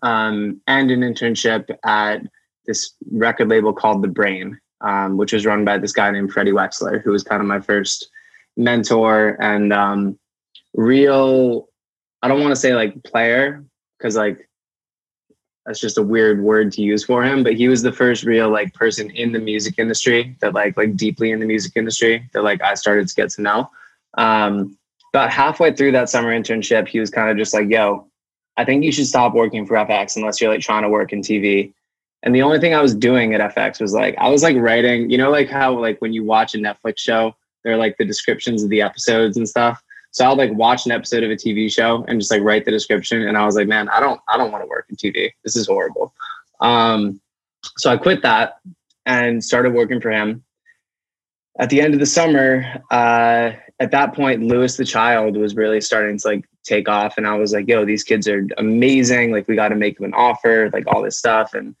um, 0.02 0.60
and 0.66 0.90
an 0.90 1.00
internship 1.00 1.68
at 1.84 2.22
this 2.66 2.94
record 3.10 3.48
label 3.48 3.72
called 3.72 4.02
The 4.02 4.08
Brain, 4.08 4.58
um, 4.80 5.16
which 5.16 5.32
was 5.32 5.44
run 5.44 5.64
by 5.64 5.78
this 5.78 5.92
guy 5.92 6.10
named 6.10 6.32
Freddie 6.32 6.52
Wexler, 6.52 7.02
who 7.02 7.10
was 7.10 7.22
kind 7.22 7.40
of 7.40 7.48
my 7.48 7.60
first 7.60 8.08
mentor 8.56 9.36
and 9.40 9.72
um, 9.72 10.18
real 10.74 11.68
i 12.22 12.28
don't 12.28 12.40
want 12.40 12.52
to 12.52 12.56
say 12.56 12.74
like 12.74 13.02
player 13.02 13.64
because 13.98 14.16
like 14.16 14.45
that's 15.66 15.80
just 15.80 15.98
a 15.98 16.02
weird 16.02 16.42
word 16.42 16.72
to 16.72 16.82
use 16.82 17.04
for 17.04 17.22
him 17.22 17.42
but 17.42 17.54
he 17.54 17.68
was 17.68 17.82
the 17.82 17.92
first 17.92 18.24
real 18.24 18.48
like 18.48 18.72
person 18.74 19.10
in 19.10 19.32
the 19.32 19.38
music 19.38 19.74
industry 19.78 20.36
that 20.40 20.54
like 20.54 20.76
like 20.76 20.96
deeply 20.96 21.30
in 21.30 21.40
the 21.40 21.46
music 21.46 21.72
industry 21.76 22.28
that 22.32 22.42
like 22.42 22.62
i 22.62 22.74
started 22.74 23.06
to 23.06 23.14
get 23.14 23.30
to 23.30 23.42
know 23.42 23.70
um 24.16 24.76
about 25.12 25.30
halfway 25.30 25.72
through 25.72 25.92
that 25.92 26.08
summer 26.08 26.30
internship 26.30 26.86
he 26.88 27.00
was 27.00 27.10
kind 27.10 27.30
of 27.30 27.36
just 27.36 27.52
like 27.52 27.68
yo 27.68 28.06
i 28.56 28.64
think 28.64 28.84
you 28.84 28.92
should 28.92 29.06
stop 29.06 29.34
working 29.34 29.66
for 29.66 29.74
fx 29.74 30.16
unless 30.16 30.40
you're 30.40 30.50
like 30.50 30.60
trying 30.60 30.82
to 30.82 30.88
work 30.88 31.12
in 31.12 31.20
tv 31.20 31.72
and 32.22 32.34
the 32.34 32.42
only 32.42 32.58
thing 32.58 32.74
i 32.74 32.80
was 32.80 32.94
doing 32.94 33.34
at 33.34 33.54
fx 33.54 33.80
was 33.80 33.92
like 33.92 34.16
i 34.18 34.28
was 34.28 34.42
like 34.42 34.56
writing 34.56 35.10
you 35.10 35.18
know 35.18 35.30
like 35.30 35.48
how 35.50 35.78
like 35.78 36.00
when 36.00 36.12
you 36.12 36.24
watch 36.24 36.54
a 36.54 36.58
netflix 36.58 36.98
show 36.98 37.34
they're 37.66 37.76
like 37.76 37.96
the 37.98 38.04
descriptions 38.04 38.62
of 38.62 38.70
the 38.70 38.80
episodes 38.80 39.36
and 39.36 39.48
stuff. 39.48 39.82
So 40.16 40.24
I'll 40.24 40.34
like 40.34 40.50
watch 40.54 40.86
an 40.86 40.92
episode 40.92 41.24
of 41.24 41.30
a 41.30 41.34
TV 41.34 41.70
show 41.70 42.02
and 42.08 42.18
just 42.18 42.30
like 42.30 42.40
write 42.40 42.64
the 42.64 42.70
description. 42.70 43.28
And 43.28 43.36
I 43.36 43.44
was 43.44 43.54
like, 43.54 43.68
man, 43.68 43.90
I 43.90 44.00
don't, 44.00 44.18
I 44.30 44.38
don't 44.38 44.50
want 44.50 44.64
to 44.64 44.66
work 44.66 44.86
in 44.88 44.96
TV. 44.96 45.30
This 45.44 45.56
is 45.56 45.66
horrible. 45.66 46.14
Um, 46.62 47.20
so 47.76 47.90
I 47.90 47.98
quit 47.98 48.22
that 48.22 48.56
and 49.04 49.44
started 49.44 49.74
working 49.74 50.00
for 50.00 50.10
him. 50.10 50.42
At 51.58 51.68
the 51.68 51.82
end 51.82 51.92
of 51.92 52.00
the 52.00 52.06
summer, 52.06 52.64
uh, 52.90 53.52
at 53.78 53.90
that 53.90 54.14
point, 54.14 54.42
Louis 54.42 54.74
the 54.74 54.86
Child 54.86 55.36
was 55.36 55.54
really 55.54 55.82
starting 55.82 56.16
to 56.16 56.28
like 56.28 56.48
take 56.64 56.88
off, 56.88 57.18
and 57.18 57.26
I 57.26 57.36
was 57.36 57.52
like, 57.52 57.68
"Yo, 57.68 57.84
these 57.84 58.02
kids 58.02 58.26
are 58.26 58.46
amazing! 58.56 59.32
Like, 59.32 59.46
we 59.48 59.54
got 59.54 59.68
to 59.68 59.74
make 59.74 59.98
them 59.98 60.06
an 60.06 60.14
offer, 60.14 60.70
like 60.72 60.84
all 60.86 61.02
this 61.02 61.18
stuff." 61.18 61.52
And 61.52 61.74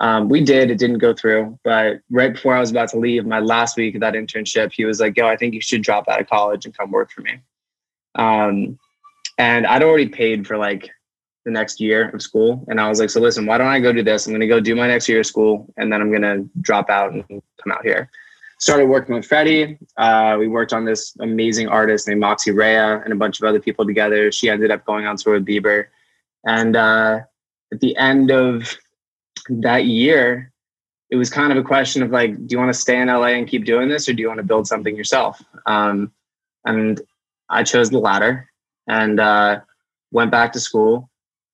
um, 0.00 0.30
we 0.30 0.42
did. 0.42 0.70
It 0.70 0.78
didn't 0.78 0.98
go 0.98 1.12
through. 1.12 1.58
But 1.62 2.00
right 2.10 2.32
before 2.32 2.54
I 2.54 2.60
was 2.60 2.70
about 2.70 2.88
to 2.90 2.98
leave, 2.98 3.26
my 3.26 3.40
last 3.40 3.76
week 3.76 3.94
of 3.94 4.00
that 4.00 4.14
internship, 4.14 4.72
he 4.72 4.86
was 4.86 4.98
like, 4.98 5.16
"Yo, 5.16 5.26
I 5.26 5.36
think 5.36 5.52
you 5.52 5.60
should 5.60 5.82
drop 5.82 6.08
out 6.08 6.20
of 6.20 6.28
college 6.28 6.64
and 6.64 6.76
come 6.76 6.90
work 6.90 7.10
for 7.10 7.20
me." 7.20 7.38
Um, 8.14 8.78
and 9.38 9.66
I'd 9.66 9.82
already 9.82 10.08
paid 10.08 10.46
for 10.46 10.56
like 10.56 10.90
the 11.44 11.50
next 11.50 11.80
year 11.80 12.10
of 12.10 12.22
school, 12.22 12.64
and 12.68 12.80
I 12.80 12.88
was 12.88 13.00
like, 13.00 13.10
"So 13.10 13.20
listen, 13.20 13.46
why 13.46 13.58
don't 13.58 13.66
I 13.66 13.80
go 13.80 13.92
do 13.92 14.02
this? 14.02 14.26
I'm 14.26 14.32
going 14.32 14.40
to 14.40 14.46
go 14.46 14.60
do 14.60 14.76
my 14.76 14.86
next 14.86 15.08
year 15.08 15.20
of 15.20 15.26
school, 15.26 15.72
and 15.76 15.92
then 15.92 16.00
I'm 16.00 16.10
going 16.10 16.22
to 16.22 16.48
drop 16.60 16.90
out 16.90 17.12
and 17.12 17.24
come 17.28 17.72
out 17.72 17.84
here." 17.84 18.10
Started 18.58 18.86
working 18.86 19.16
with 19.16 19.26
Freddie. 19.26 19.76
Uh, 19.96 20.36
we 20.38 20.46
worked 20.46 20.72
on 20.72 20.84
this 20.84 21.16
amazing 21.20 21.66
artist 21.66 22.06
named 22.06 22.20
Moxie 22.20 22.52
Raia 22.52 23.00
and 23.00 23.12
a 23.12 23.16
bunch 23.16 23.40
of 23.40 23.48
other 23.48 23.58
people 23.58 23.84
together. 23.84 24.30
She 24.30 24.48
ended 24.48 24.70
up 24.70 24.84
going 24.84 25.04
on 25.04 25.16
tour 25.16 25.34
with 25.34 25.46
Bieber, 25.46 25.86
and 26.46 26.76
uh, 26.76 27.20
at 27.72 27.80
the 27.80 27.96
end 27.96 28.30
of 28.30 28.76
that 29.48 29.86
year, 29.86 30.52
it 31.10 31.16
was 31.16 31.28
kind 31.28 31.50
of 31.52 31.58
a 31.58 31.62
question 31.62 32.02
of 32.02 32.10
like, 32.10 32.36
do 32.46 32.54
you 32.54 32.58
want 32.58 32.72
to 32.72 32.78
stay 32.78 33.00
in 33.00 33.08
LA 33.08 33.34
and 33.34 33.48
keep 33.48 33.64
doing 33.64 33.88
this, 33.88 34.08
or 34.08 34.12
do 34.12 34.22
you 34.22 34.28
want 34.28 34.38
to 34.38 34.44
build 34.44 34.68
something 34.68 34.96
yourself? 34.96 35.42
Um, 35.66 36.12
and 36.64 37.00
I 37.52 37.62
chose 37.62 37.90
the 37.90 37.98
latter, 37.98 38.50
and 38.88 39.20
uh, 39.20 39.60
went 40.10 40.30
back 40.30 40.52
to 40.52 40.60
school. 40.60 41.08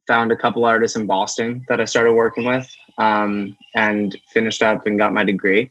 Found 0.06 0.32
a 0.32 0.36
couple 0.36 0.64
artists 0.64 0.96
in 0.96 1.06
Boston 1.06 1.64
that 1.68 1.80
I 1.80 1.84
started 1.84 2.14
working 2.14 2.44
with, 2.46 2.66
um, 2.96 3.56
and 3.74 4.16
finished 4.32 4.62
up 4.62 4.86
and 4.86 4.98
got 4.98 5.12
my 5.12 5.24
degree. 5.24 5.70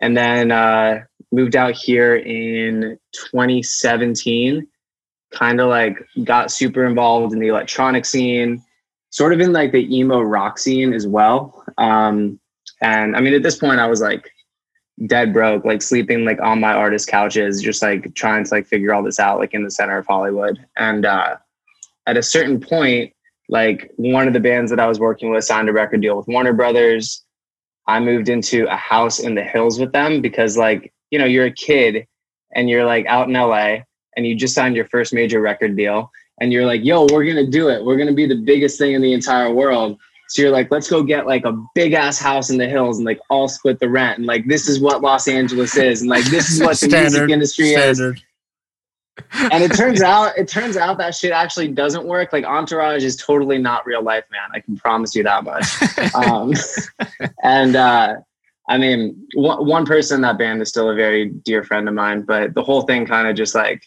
And 0.00 0.16
then 0.16 0.50
uh, 0.50 1.04
moved 1.30 1.54
out 1.54 1.74
here 1.74 2.16
in 2.16 2.98
2017. 3.12 4.66
Kind 5.32 5.60
of 5.60 5.68
like 5.68 5.96
got 6.24 6.50
super 6.50 6.84
involved 6.84 7.32
in 7.32 7.38
the 7.38 7.48
electronic 7.48 8.04
scene 8.04 8.62
sort 9.12 9.32
of 9.32 9.40
in 9.40 9.52
like 9.52 9.72
the 9.72 9.96
emo 9.96 10.20
rock 10.20 10.58
scene 10.58 10.92
as 10.92 11.06
well. 11.06 11.64
Um, 11.78 12.40
and 12.80 13.14
I 13.14 13.20
mean, 13.20 13.34
at 13.34 13.42
this 13.42 13.56
point, 13.56 13.78
I 13.78 13.86
was 13.86 14.00
like 14.00 14.28
dead 15.06 15.32
broke, 15.32 15.64
like 15.64 15.82
sleeping 15.82 16.24
like 16.24 16.40
on 16.40 16.60
my 16.60 16.72
artist 16.72 17.08
couches, 17.08 17.62
just 17.62 17.82
like 17.82 18.14
trying 18.14 18.44
to 18.44 18.54
like 18.54 18.66
figure 18.66 18.94
all 18.94 19.02
this 19.02 19.18
out, 19.18 19.38
like 19.38 19.54
in 19.54 19.64
the 19.64 19.70
center 19.70 19.98
of 19.98 20.06
Hollywood. 20.06 20.64
And 20.76 21.04
uh, 21.04 21.36
at 22.06 22.16
a 22.16 22.22
certain 22.22 22.60
point, 22.60 23.12
like 23.48 23.92
one 23.96 24.26
of 24.26 24.32
the 24.32 24.40
bands 24.40 24.70
that 24.70 24.80
I 24.80 24.86
was 24.86 24.98
working 24.98 25.30
with 25.30 25.44
signed 25.44 25.68
a 25.68 25.72
record 25.72 26.00
deal 26.00 26.16
with 26.16 26.28
Warner 26.28 26.52
Brothers. 26.52 27.24
I 27.86 27.98
moved 28.00 28.28
into 28.28 28.66
a 28.72 28.76
house 28.76 29.18
in 29.18 29.34
the 29.34 29.42
hills 29.42 29.80
with 29.80 29.92
them 29.92 30.22
because, 30.22 30.56
like, 30.56 30.92
you 31.10 31.18
know, 31.18 31.24
you're 31.24 31.46
a 31.46 31.52
kid 31.52 32.06
and 32.54 32.70
you're 32.70 32.84
like 32.84 33.06
out 33.06 33.28
in 33.28 33.34
LA 33.34 33.78
and 34.16 34.26
you 34.26 34.36
just 34.36 34.54
signed 34.54 34.76
your 34.76 34.84
first 34.86 35.12
major 35.12 35.40
record 35.40 35.76
deal 35.76 36.10
and 36.40 36.52
you're 36.52 36.66
like, 36.66 36.84
yo, 36.84 37.06
we're 37.10 37.24
gonna 37.24 37.46
do 37.46 37.68
it. 37.68 37.84
We're 37.84 37.96
gonna 37.96 38.14
be 38.14 38.26
the 38.26 38.36
biggest 38.36 38.78
thing 38.78 38.94
in 38.94 39.02
the 39.02 39.12
entire 39.12 39.52
world. 39.52 39.98
So 40.32 40.40
you're 40.40 40.50
like, 40.50 40.70
let's 40.70 40.88
go 40.88 41.02
get 41.02 41.26
like 41.26 41.44
a 41.44 41.52
big 41.74 41.92
ass 41.92 42.18
house 42.18 42.48
in 42.48 42.56
the 42.56 42.66
hills 42.66 42.96
and 42.96 43.04
like 43.04 43.20
all 43.28 43.48
split 43.48 43.78
the 43.80 43.88
rent. 43.90 44.16
And 44.16 44.26
like 44.26 44.46
this 44.46 44.66
is 44.66 44.80
what 44.80 45.02
Los 45.02 45.28
Angeles 45.28 45.76
is, 45.76 46.00
and 46.00 46.08
like 46.08 46.24
this 46.24 46.50
is 46.50 46.58
what 46.58 46.70
the 46.70 46.88
standard, 46.88 47.10
music 47.10 47.30
industry 47.30 47.72
standard. 47.72 48.16
is. 48.16 48.22
and 49.52 49.62
it 49.62 49.74
turns 49.74 50.00
out, 50.02 50.38
it 50.38 50.48
turns 50.48 50.78
out 50.78 50.96
that 50.96 51.14
shit 51.14 51.32
actually 51.32 51.68
doesn't 51.68 52.06
work. 52.06 52.32
Like 52.32 52.46
Entourage 52.46 53.04
is 53.04 53.14
totally 53.14 53.58
not 53.58 53.84
real 53.84 54.02
life, 54.02 54.24
man. 54.32 54.48
I 54.54 54.60
can 54.60 54.74
promise 54.74 55.14
you 55.14 55.22
that 55.22 55.44
much. 55.44 55.66
um, 56.14 56.54
and 57.42 57.76
uh, 57.76 58.14
I 58.70 58.78
mean, 58.78 59.26
one, 59.34 59.66
one 59.66 59.84
person 59.84 60.14
in 60.14 60.22
that 60.22 60.38
band 60.38 60.62
is 60.62 60.70
still 60.70 60.88
a 60.88 60.94
very 60.94 61.28
dear 61.28 61.62
friend 61.62 61.86
of 61.90 61.94
mine, 61.94 62.22
but 62.22 62.54
the 62.54 62.62
whole 62.62 62.82
thing 62.82 63.04
kind 63.04 63.28
of 63.28 63.36
just 63.36 63.54
like 63.54 63.86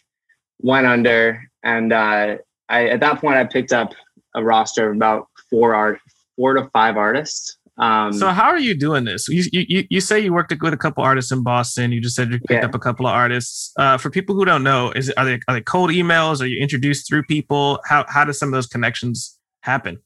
went 0.60 0.86
under. 0.86 1.42
And 1.64 1.92
uh, 1.92 2.36
I 2.68 2.86
at 2.86 3.00
that 3.00 3.20
point 3.20 3.36
I 3.36 3.42
picked 3.42 3.72
up 3.72 3.94
a 4.36 4.44
roster 4.44 4.90
of 4.90 4.94
about 4.96 5.26
four 5.50 5.74
art 5.74 5.98
four 6.36 6.54
to 6.54 6.68
five 6.72 6.96
artists. 6.96 7.56
Um, 7.78 8.12
So 8.12 8.28
how 8.28 8.44
are 8.44 8.58
you 8.58 8.74
doing 8.74 9.04
this? 9.04 9.28
You 9.28 9.44
you 9.52 9.84
you 9.90 10.00
say 10.00 10.18
you 10.20 10.32
worked 10.32 10.54
with 10.62 10.72
a 10.72 10.76
couple 10.78 11.02
artists 11.04 11.30
in 11.32 11.42
Boston. 11.42 11.92
You 11.92 12.00
just 12.00 12.16
said 12.16 12.30
you 12.30 12.38
picked 12.38 12.62
Yeah. 12.62 12.64
up 12.66 12.74
a 12.74 12.78
couple 12.78 13.06
of 13.06 13.12
artists. 13.12 13.72
Uh, 13.78 13.98
for 13.98 14.08
people 14.08 14.34
who 14.34 14.44
don't 14.46 14.62
know, 14.62 14.92
is 14.92 15.10
are 15.18 15.24
they 15.26 15.38
are 15.48 15.54
they 15.54 15.60
cold 15.60 15.90
emails? 15.90 16.40
Are 16.40 16.46
you 16.46 16.58
introduced 16.60 17.06
through 17.08 17.24
people? 17.24 17.78
How 17.84 18.04
how 18.08 18.24
do 18.24 18.32
some 18.32 18.48
of 18.48 18.52
those 18.54 18.66
connections 18.66 19.38
happen? 19.60 19.98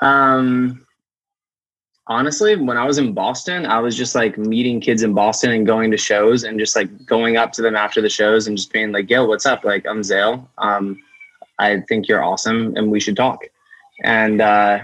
Um, 0.00 0.84
honestly, 2.06 2.56
when 2.56 2.76
I 2.76 2.84
was 2.84 2.98
in 2.98 3.12
Boston, 3.14 3.64
I 3.66 3.78
was 3.80 3.96
just 3.96 4.14
like 4.14 4.36
meeting 4.36 4.80
kids 4.80 5.02
in 5.02 5.14
Boston 5.14 5.50
and 5.52 5.66
going 5.66 5.90
to 5.90 5.96
shows 5.96 6.44
and 6.44 6.58
just 6.58 6.76
like 6.76 6.88
going 7.06 7.36
up 7.36 7.52
to 7.52 7.62
them 7.62 7.76
after 7.76 8.00
the 8.02 8.10
shows 8.10 8.46
and 8.46 8.56
just 8.56 8.72
being 8.72 8.92
like, 8.92 9.08
"Yo, 9.08 9.24
what's 9.24 9.46
up? 9.46 9.64
Like, 9.64 9.86
I'm 9.86 10.02
Zale. 10.02 10.48
Um, 10.58 10.98
I 11.58 11.80
think 11.88 12.08
you're 12.08 12.22
awesome 12.22 12.74
and 12.76 12.90
we 12.90 13.00
should 13.00 13.16
talk." 13.16 13.40
And 14.04 14.40
uh, 14.40 14.80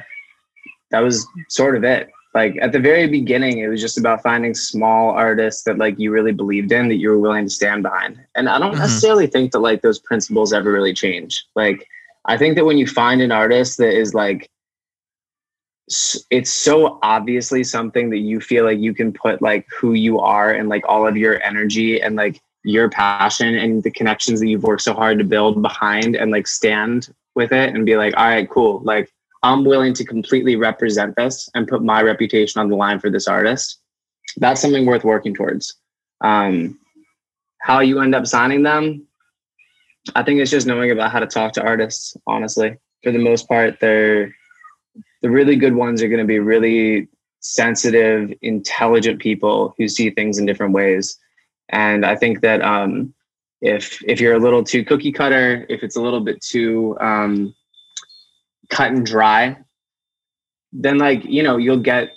that 0.90 1.00
was 1.00 1.26
sort 1.48 1.76
of 1.76 1.84
it. 1.84 2.08
Like 2.34 2.56
at 2.60 2.72
the 2.72 2.78
very 2.78 3.08
beginning, 3.08 3.58
it 3.58 3.68
was 3.68 3.80
just 3.80 3.98
about 3.98 4.22
finding 4.22 4.54
small 4.54 5.10
artists 5.10 5.62
that 5.64 5.78
like 5.78 5.98
you 5.98 6.10
really 6.10 6.32
believed 6.32 6.72
in 6.72 6.88
that 6.88 6.96
you 6.96 7.08
were 7.10 7.18
willing 7.18 7.44
to 7.44 7.50
stand 7.50 7.82
behind. 7.82 8.18
And 8.36 8.48
I 8.48 8.58
don't 8.58 8.74
Mhm. 8.74 8.78
necessarily 8.78 9.26
think 9.26 9.52
that 9.52 9.60
like 9.60 9.82
those 9.82 9.98
principles 9.98 10.52
ever 10.52 10.70
really 10.70 10.92
change. 10.94 11.44
Like 11.56 11.86
I 12.26 12.36
think 12.36 12.56
that 12.56 12.66
when 12.66 12.78
you 12.78 12.86
find 12.86 13.22
an 13.22 13.32
artist 13.32 13.78
that 13.78 13.98
is 13.98 14.14
like 14.14 14.50
it's 16.30 16.52
so 16.52 16.98
obviously 17.02 17.64
something 17.64 18.10
that 18.10 18.18
you 18.18 18.40
feel 18.40 18.64
like 18.64 18.78
you 18.78 18.92
can 18.92 19.10
put 19.10 19.40
like 19.40 19.66
who 19.80 19.94
you 19.94 20.20
are 20.20 20.52
and 20.52 20.68
like 20.68 20.84
all 20.86 21.06
of 21.06 21.16
your 21.16 21.42
energy 21.42 22.00
and 22.02 22.14
like 22.14 22.40
your 22.62 22.90
passion 22.90 23.54
and 23.54 23.82
the 23.82 23.90
connections 23.90 24.38
that 24.40 24.48
you've 24.48 24.64
worked 24.64 24.82
so 24.82 24.92
hard 24.92 25.16
to 25.18 25.24
build 25.24 25.62
behind 25.62 26.14
and 26.14 26.30
like 26.30 26.46
stand 26.46 27.08
with 27.34 27.52
it 27.52 27.74
and 27.74 27.86
be 27.86 27.96
like 27.96 28.14
all 28.18 28.28
right 28.28 28.50
cool 28.50 28.80
like 28.84 29.10
i'm 29.42 29.64
willing 29.64 29.94
to 29.94 30.04
completely 30.04 30.56
represent 30.56 31.14
this 31.16 31.48
and 31.54 31.68
put 31.68 31.82
my 31.82 32.02
reputation 32.02 32.60
on 32.60 32.68
the 32.68 32.76
line 32.76 32.98
for 32.98 33.10
this 33.10 33.28
artist. 33.28 33.80
That's 34.36 34.60
something 34.60 34.86
worth 34.86 35.04
working 35.04 35.34
towards. 35.34 35.74
Um 36.22 36.78
how 37.60 37.80
you 37.80 38.00
end 38.00 38.14
up 38.14 38.26
signing 38.26 38.62
them 38.62 39.04
i 40.14 40.22
think 40.22 40.38
it's 40.40 40.50
just 40.50 40.66
knowing 40.66 40.92
about 40.92 41.10
how 41.10 41.18
to 41.18 41.26
talk 41.26 41.52
to 41.52 41.62
artists 41.62 42.16
honestly. 42.26 42.76
For 43.02 43.12
the 43.12 43.18
most 43.18 43.48
part 43.48 43.78
they're 43.80 44.34
the 45.22 45.30
really 45.30 45.56
good 45.56 45.74
ones 45.74 46.02
are 46.02 46.08
going 46.08 46.20
to 46.20 46.26
be 46.26 46.38
really 46.38 47.08
sensitive, 47.40 48.32
intelligent 48.42 49.20
people 49.20 49.74
who 49.78 49.88
see 49.88 50.10
things 50.10 50.38
in 50.38 50.46
different 50.46 50.72
ways. 50.72 51.18
And 51.70 52.04
I 52.04 52.16
think 52.16 52.40
that 52.40 52.62
um, 52.62 53.14
if 53.60 54.02
if 54.04 54.20
you're 54.20 54.34
a 54.34 54.38
little 54.38 54.62
too 54.62 54.84
cookie 54.84 55.12
cutter, 55.12 55.66
if 55.68 55.82
it's 55.82 55.96
a 55.96 56.00
little 56.00 56.20
bit 56.20 56.40
too 56.40 56.96
um, 57.00 57.54
cut 58.70 58.92
and 58.92 59.04
dry, 59.04 59.56
then 60.72 60.98
like 60.98 61.24
you 61.24 61.42
know 61.42 61.56
you'll 61.56 61.78
get 61.80 62.16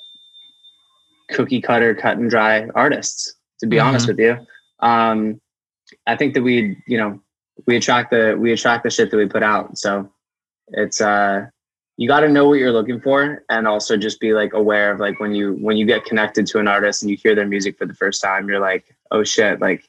cookie 1.31 1.61
cutter, 1.61 1.95
cut 1.95 2.17
and 2.17 2.29
dry 2.29 2.67
artists. 2.75 3.35
To 3.59 3.67
be 3.67 3.79
honest 3.79 4.07
with 4.07 4.19
you, 4.19 4.37
um, 4.79 5.39
I 6.07 6.15
think 6.15 6.33
that 6.33 6.41
we 6.41 6.77
you 6.87 6.97
know 6.97 7.21
we 7.67 7.77
attract 7.77 8.11
the 8.11 8.35
we 8.39 8.51
attract 8.51 8.83
the 8.83 8.89
shit 8.89 9.11
that 9.11 9.17
we 9.17 9.27
put 9.27 9.43
out. 9.43 9.77
So 9.77 10.11
it's 10.69 11.01
uh 11.01 11.45
you 11.97 12.07
got 12.07 12.21
to 12.21 12.29
know 12.29 12.47
what 12.47 12.57
you're 12.57 12.71
looking 12.71 12.99
for 12.99 13.43
and 13.49 13.67
also 13.67 13.97
just 13.97 14.19
be 14.19 14.33
like 14.33 14.53
aware 14.53 14.91
of 14.91 14.99
like 14.99 15.19
when 15.19 15.35
you 15.35 15.53
when 15.61 15.77
you 15.77 15.85
get 15.85 16.05
connected 16.05 16.47
to 16.47 16.59
an 16.59 16.67
artist 16.67 17.03
and 17.03 17.11
you 17.11 17.17
hear 17.17 17.35
their 17.35 17.47
music 17.47 17.77
for 17.77 17.85
the 17.85 17.93
first 17.93 18.21
time 18.21 18.47
you're 18.47 18.59
like 18.59 18.95
oh 19.11 19.23
shit 19.23 19.59
like 19.59 19.83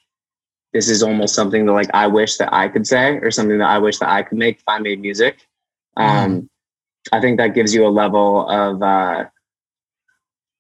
this 0.73 0.90
is 0.90 1.02
almost 1.02 1.35
something 1.35 1.64
that 1.64 1.73
like 1.73 1.88
i 1.95 2.07
wish 2.07 2.37
that 2.37 2.52
i 2.52 2.69
could 2.69 2.87
say 2.87 3.14
or 3.19 3.31
something 3.31 3.59
that 3.59 3.69
i 3.69 3.78
wish 3.78 3.99
that 3.99 4.11
i 4.11 4.23
could 4.23 4.37
make 4.37 4.59
if 4.59 4.64
i 4.66 4.78
made 4.78 5.00
music 5.00 5.47
um 5.97 6.50
i 7.11 7.21
think 7.21 7.38
that 7.38 7.54
gives 7.54 7.75
you 7.75 7.87
a 7.87 7.88
level 7.88 8.49
of 8.49 8.82
uh 8.82 9.25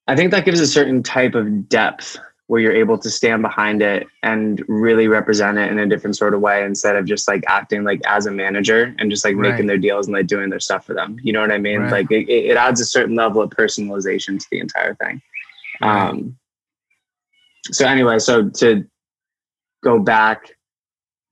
i 0.08 0.16
think 0.16 0.30
that 0.30 0.44
gives 0.44 0.60
a 0.60 0.66
certain 0.66 1.02
type 1.02 1.34
of 1.34 1.68
depth 1.68 2.18
where 2.48 2.60
you're 2.60 2.74
able 2.74 2.98
to 2.98 3.08
stand 3.08 3.40
behind 3.40 3.80
it 3.80 4.06
and 4.22 4.62
really 4.68 5.08
represent 5.08 5.56
it 5.56 5.70
in 5.70 5.78
a 5.78 5.86
different 5.86 6.16
sort 6.16 6.34
of 6.34 6.40
way 6.42 6.62
instead 6.64 6.96
of 6.96 7.06
just 7.06 7.26
like 7.26 7.42
acting 7.46 7.82
like 7.82 7.98
as 8.04 8.26
a 8.26 8.30
manager 8.30 8.94
and 8.98 9.10
just 9.10 9.24
like 9.24 9.34
Right. 9.36 9.52
making 9.52 9.66
their 9.66 9.78
deals 9.78 10.06
and 10.06 10.14
like 10.14 10.26
doing 10.26 10.50
their 10.50 10.60
stuff 10.60 10.84
for 10.84 10.92
them. 10.92 11.16
You 11.22 11.32
know 11.32 11.40
what 11.40 11.50
I 11.50 11.56
mean? 11.56 11.80
Right. 11.80 11.92
Like 11.92 12.10
it, 12.10 12.28
it 12.28 12.56
adds 12.58 12.78
a 12.78 12.84
certain 12.84 13.14
level 13.14 13.40
of 13.40 13.48
personalization 13.48 14.38
to 14.38 14.46
the 14.50 14.58
entire 14.60 14.94
thing. 14.96 15.22
Right. 15.80 16.08
Um, 16.08 16.36
so 17.70 17.86
anyway, 17.86 18.18
so 18.18 18.50
to 18.50 18.84
go 19.82 19.98
back 19.98 20.50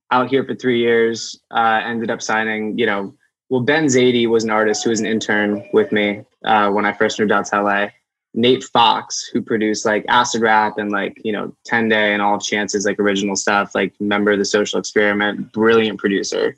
out 0.09 0.27
here 0.27 0.43
for 0.43 0.55
three 0.55 0.79
years, 0.79 1.39
uh, 1.51 1.81
ended 1.85 2.09
up 2.09 2.23
signing, 2.23 2.79
you 2.79 2.87
know, 2.87 3.13
well, 3.51 3.59
Ben 3.59 3.87
Zadie 3.87 4.27
was 4.27 4.45
an 4.45 4.49
artist 4.49 4.81
who 4.81 4.91
was 4.91 5.01
an 5.01 5.05
intern 5.05 5.67
with 5.73 5.91
me 5.91 6.23
uh, 6.45 6.71
when 6.71 6.85
I 6.85 6.93
first 6.93 7.19
moved 7.19 7.33
out 7.33 7.45
to 7.47 7.61
LA. 7.61 7.87
Nate 8.33 8.63
Fox, 8.63 9.27
who 9.27 9.41
produced 9.41 9.85
like 9.85 10.05
Acid 10.07 10.41
Rap 10.41 10.77
and 10.77 10.89
like, 10.89 11.19
you 11.25 11.33
know, 11.33 11.53
10 11.65 11.89
Day 11.89 12.13
and 12.13 12.21
all 12.21 12.39
Chance's 12.39 12.85
like 12.85 12.97
original 12.97 13.35
stuff, 13.35 13.75
like 13.75 13.93
member 13.99 14.31
of 14.31 14.39
the 14.39 14.45
social 14.45 14.79
experiment, 14.79 15.51
brilliant 15.51 15.99
producer, 15.99 16.55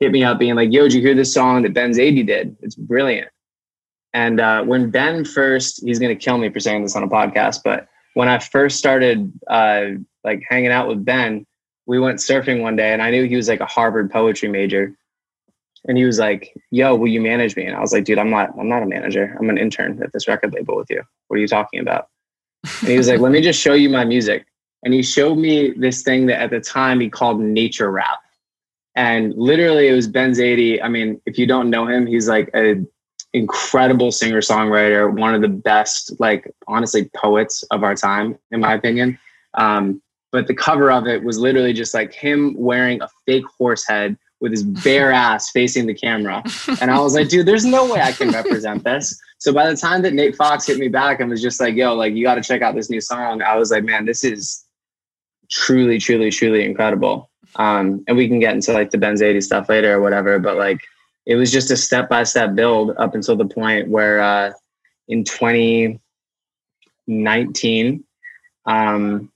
hit 0.00 0.10
me 0.10 0.24
up 0.24 0.38
being 0.38 0.54
like, 0.54 0.72
yo, 0.72 0.84
did 0.84 0.94
you 0.94 1.02
hear 1.02 1.14
this 1.14 1.34
song 1.34 1.64
that 1.64 1.74
Ben 1.74 1.90
Zadie 1.90 2.26
did? 2.26 2.56
It's 2.62 2.76
brilliant. 2.76 3.28
And 4.14 4.40
uh, 4.40 4.62
when 4.62 4.88
Ben 4.88 5.26
first, 5.26 5.84
he's 5.84 5.98
going 5.98 6.16
to 6.16 6.24
kill 6.24 6.38
me 6.38 6.48
for 6.48 6.60
saying 6.60 6.82
this 6.82 6.96
on 6.96 7.02
a 7.02 7.08
podcast, 7.08 7.60
but 7.62 7.88
when 8.14 8.28
I 8.28 8.38
first 8.38 8.78
started 8.78 9.30
uh, 9.48 9.82
like 10.24 10.42
hanging 10.48 10.72
out 10.72 10.88
with 10.88 11.04
Ben, 11.04 11.44
we 11.84 12.00
went 12.00 12.20
surfing 12.20 12.62
one 12.62 12.76
day 12.76 12.94
and 12.94 13.02
I 13.02 13.10
knew 13.10 13.24
he 13.24 13.36
was 13.36 13.48
like 13.48 13.60
a 13.60 13.66
Harvard 13.66 14.10
poetry 14.10 14.48
major. 14.48 14.96
And 15.86 15.98
he 15.98 16.04
was 16.04 16.18
like, 16.18 16.54
"Yo, 16.70 16.94
will 16.94 17.08
you 17.08 17.20
manage 17.20 17.56
me?" 17.56 17.64
And 17.64 17.76
I 17.76 17.80
was 17.80 17.92
like, 17.92 18.04
"Dude, 18.04 18.18
I'm 18.18 18.30
not. 18.30 18.50
I'm 18.58 18.68
not 18.68 18.82
a 18.82 18.86
manager. 18.86 19.36
I'm 19.38 19.50
an 19.50 19.58
intern 19.58 20.00
at 20.02 20.12
this 20.12 20.28
record 20.28 20.52
label 20.52 20.76
with 20.76 20.90
you. 20.90 21.02
What 21.28 21.38
are 21.38 21.40
you 21.40 21.48
talking 21.48 21.80
about?" 21.80 22.08
And 22.80 22.90
he 22.90 22.96
was 22.96 23.08
like, 23.08 23.20
"Let 23.20 23.32
me 23.32 23.40
just 23.40 23.60
show 23.60 23.74
you 23.74 23.88
my 23.88 24.04
music." 24.04 24.46
And 24.84 24.94
he 24.94 25.02
showed 25.02 25.36
me 25.36 25.70
this 25.70 26.02
thing 26.02 26.26
that 26.26 26.40
at 26.40 26.50
the 26.50 26.60
time 26.60 27.00
he 27.00 27.08
called 27.08 27.40
nature 27.40 27.90
rap. 27.90 28.20
And 28.94 29.34
literally, 29.34 29.88
it 29.88 29.92
was 29.92 30.06
Ben 30.06 30.32
Zadie. 30.32 30.82
I 30.82 30.88
mean, 30.88 31.20
if 31.24 31.38
you 31.38 31.46
don't 31.46 31.70
know 31.70 31.86
him, 31.86 32.06
he's 32.06 32.28
like 32.28 32.50
an 32.52 32.86
incredible 33.32 34.12
singer 34.12 34.40
songwriter, 34.40 35.10
one 35.18 35.34
of 35.34 35.40
the 35.40 35.48
best, 35.48 36.18
like 36.20 36.52
honestly, 36.68 37.10
poets 37.16 37.62
of 37.70 37.82
our 37.82 37.94
time, 37.94 38.38
in 38.50 38.60
my 38.60 38.74
opinion. 38.74 39.18
Um, 39.54 40.02
but 40.30 40.46
the 40.46 40.54
cover 40.54 40.90
of 40.90 41.06
it 41.06 41.22
was 41.22 41.38
literally 41.38 41.72
just 41.72 41.94
like 41.94 42.12
him 42.12 42.54
wearing 42.56 43.00
a 43.02 43.08
fake 43.26 43.44
horse 43.58 43.86
head 43.86 44.16
with 44.42 44.52
his 44.52 44.64
bare 44.64 45.12
ass 45.12 45.50
facing 45.50 45.86
the 45.86 45.94
camera. 45.94 46.42
And 46.82 46.90
I 46.90 47.00
was 47.00 47.14
like, 47.14 47.30
dude, 47.30 47.46
there's 47.46 47.64
no 47.64 47.90
way 47.90 48.02
I 48.02 48.12
can 48.12 48.30
represent 48.30 48.84
this. 48.84 49.18
So 49.38 49.54
by 49.54 49.70
the 49.70 49.76
time 49.76 50.02
that 50.02 50.12
Nate 50.12 50.36
Fox 50.36 50.66
hit 50.66 50.78
me 50.78 50.88
back 50.88 51.20
and 51.20 51.30
was 51.30 51.40
just 51.40 51.58
like, 51.60 51.74
yo, 51.74 51.94
like 51.94 52.12
you 52.14 52.22
got 52.22 52.34
to 52.34 52.42
check 52.42 52.60
out 52.60 52.74
this 52.74 52.90
new 52.90 53.00
song, 53.00 53.40
I 53.40 53.56
was 53.56 53.70
like, 53.70 53.84
man, 53.84 54.04
this 54.04 54.22
is 54.22 54.66
truly, 55.50 55.98
truly, 55.98 56.30
truly 56.30 56.64
incredible. 56.64 57.30
Um, 57.56 58.04
and 58.06 58.16
we 58.16 58.28
can 58.28 58.38
get 58.40 58.54
into 58.54 58.72
like 58.72 58.90
the 58.90 58.98
Ben 58.98 59.14
Zadie 59.14 59.42
stuff 59.42 59.68
later 59.68 59.96
or 59.96 60.00
whatever, 60.00 60.38
but 60.38 60.58
like 60.58 60.80
it 61.26 61.34
was 61.36 61.52
just 61.52 61.70
a 61.70 61.76
step 61.76 62.08
by 62.08 62.22
step 62.24 62.54
build 62.54 62.92
up 62.98 63.14
until 63.14 63.36
the 63.36 63.46
point 63.46 63.88
where 63.88 64.20
uh, 64.20 64.52
in 65.08 65.24
2019, 65.24 68.04
um, 68.64 69.31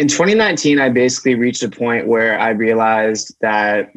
in 0.00 0.08
2019, 0.08 0.80
I 0.80 0.88
basically 0.88 1.34
reached 1.34 1.62
a 1.62 1.68
point 1.68 2.06
where 2.06 2.40
I 2.40 2.48
realized 2.50 3.36
that 3.42 3.92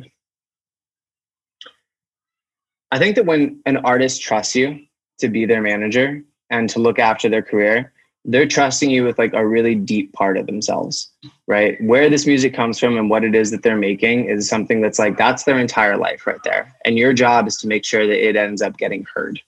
I 2.92 3.00
think 3.00 3.16
that 3.16 3.26
when 3.26 3.62
an 3.66 3.78
artist 3.78 4.22
trusts 4.22 4.54
you 4.54 4.82
to 5.20 5.30
be 5.30 5.46
their 5.46 5.62
manager 5.62 6.22
and 6.50 6.70
to 6.72 6.80
look 6.80 7.00
after 7.00 7.30
their 7.30 7.42
career, 7.42 7.94
they're 8.26 8.46
trusting 8.46 8.90
you 8.90 9.06
with 9.06 9.18
like 9.18 9.34
a 9.34 9.48
really 9.48 9.76
deep 9.76 10.12
part 10.12 10.38
of 10.38 10.46
themselves, 10.46 11.10
right? 11.48 11.82
Where 11.82 12.10
this 12.10 12.28
music 12.28 12.54
comes 12.54 12.78
from 12.78 12.98
and 12.98 13.10
what 13.10 13.24
it 13.24 13.34
is 13.34 13.50
that 13.52 13.64
they're 13.64 13.78
making 13.78 14.26
is 14.26 14.50
something 14.50 14.82
that's 14.82 15.00
like 15.00 15.18
that's 15.18 15.44
their 15.44 15.58
entire 15.58 15.96
life 15.96 16.28
right 16.28 16.44
there. 16.44 16.76
And 16.84 16.98
your 16.98 17.14
job 17.14 17.48
is 17.48 17.56
to 17.60 17.68
make 17.68 17.86
sure 17.86 18.06
that 18.06 18.28
it 18.28 18.36
ends 18.36 18.62
up 18.62 18.76
getting 18.76 19.06
heard. 19.16 19.40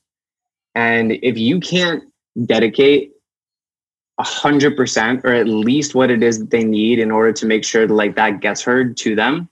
And 0.73 1.19
if 1.21 1.37
you 1.37 1.59
can't 1.59 2.05
dedicate 2.45 3.11
a 4.17 4.23
hundred 4.23 4.77
percent 4.77 5.21
or 5.23 5.33
at 5.33 5.47
least 5.47 5.95
what 5.95 6.09
it 6.09 6.23
is 6.23 6.39
that 6.39 6.49
they 6.49 6.63
need 6.63 6.99
in 6.99 7.11
order 7.11 7.33
to 7.33 7.45
make 7.45 7.65
sure 7.65 7.85
that 7.85 7.93
like 7.93 8.15
that 8.15 8.39
gets 8.39 8.61
heard 8.61 8.95
to 8.97 9.15
them, 9.15 9.49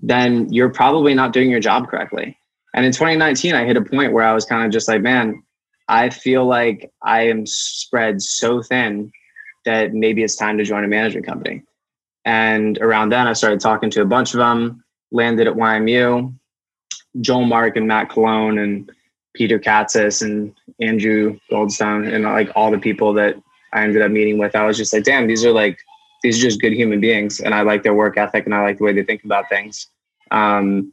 then 0.00 0.52
you're 0.52 0.70
probably 0.70 1.14
not 1.14 1.32
doing 1.32 1.50
your 1.50 1.60
job 1.60 1.88
correctly. 1.88 2.38
And 2.74 2.84
in 2.84 2.92
2019, 2.92 3.54
I 3.54 3.64
hit 3.64 3.76
a 3.76 3.82
point 3.82 4.12
where 4.12 4.24
I 4.24 4.34
was 4.34 4.44
kind 4.44 4.64
of 4.64 4.70
just 4.70 4.86
like, 4.86 5.00
man, 5.00 5.42
I 5.88 6.10
feel 6.10 6.44
like 6.44 6.92
I 7.02 7.22
am 7.28 7.46
spread 7.46 8.20
so 8.20 8.62
thin 8.62 9.10
that 9.64 9.94
maybe 9.94 10.22
it's 10.22 10.36
time 10.36 10.58
to 10.58 10.64
join 10.64 10.84
a 10.84 10.88
management 10.88 11.26
company. 11.26 11.62
And 12.24 12.78
around 12.78 13.10
then, 13.10 13.26
I 13.26 13.32
started 13.32 13.60
talking 13.60 13.90
to 13.90 14.02
a 14.02 14.06
bunch 14.06 14.34
of 14.34 14.38
them, 14.38 14.84
landed 15.10 15.46
at 15.46 15.54
YMU, 15.54 16.34
Joel 17.20 17.44
Mark 17.44 17.76
and 17.76 17.86
Matt 17.86 18.10
Colon 18.10 18.58
and 18.58 18.90
Peter 19.34 19.58
Katsis 19.58 20.22
and 20.22 20.54
Andrew 20.80 21.38
Goldstone 21.50 22.12
and 22.12 22.24
like 22.24 22.50
all 22.54 22.70
the 22.70 22.78
people 22.78 23.12
that 23.14 23.36
I 23.72 23.82
ended 23.82 24.02
up 24.02 24.10
meeting 24.10 24.38
with. 24.38 24.54
I 24.54 24.64
was 24.66 24.76
just 24.76 24.92
like, 24.92 25.04
damn, 25.04 25.26
these 25.26 25.44
are 25.44 25.52
like, 25.52 25.78
these 26.22 26.38
are 26.38 26.42
just 26.42 26.60
good 26.60 26.72
human 26.72 27.00
beings. 27.00 27.40
And 27.40 27.54
I 27.54 27.62
like 27.62 27.82
their 27.82 27.94
work 27.94 28.16
ethic 28.16 28.46
and 28.46 28.54
I 28.54 28.62
like 28.62 28.78
the 28.78 28.84
way 28.84 28.92
they 28.92 29.04
think 29.04 29.24
about 29.24 29.48
things. 29.48 29.88
Um, 30.30 30.92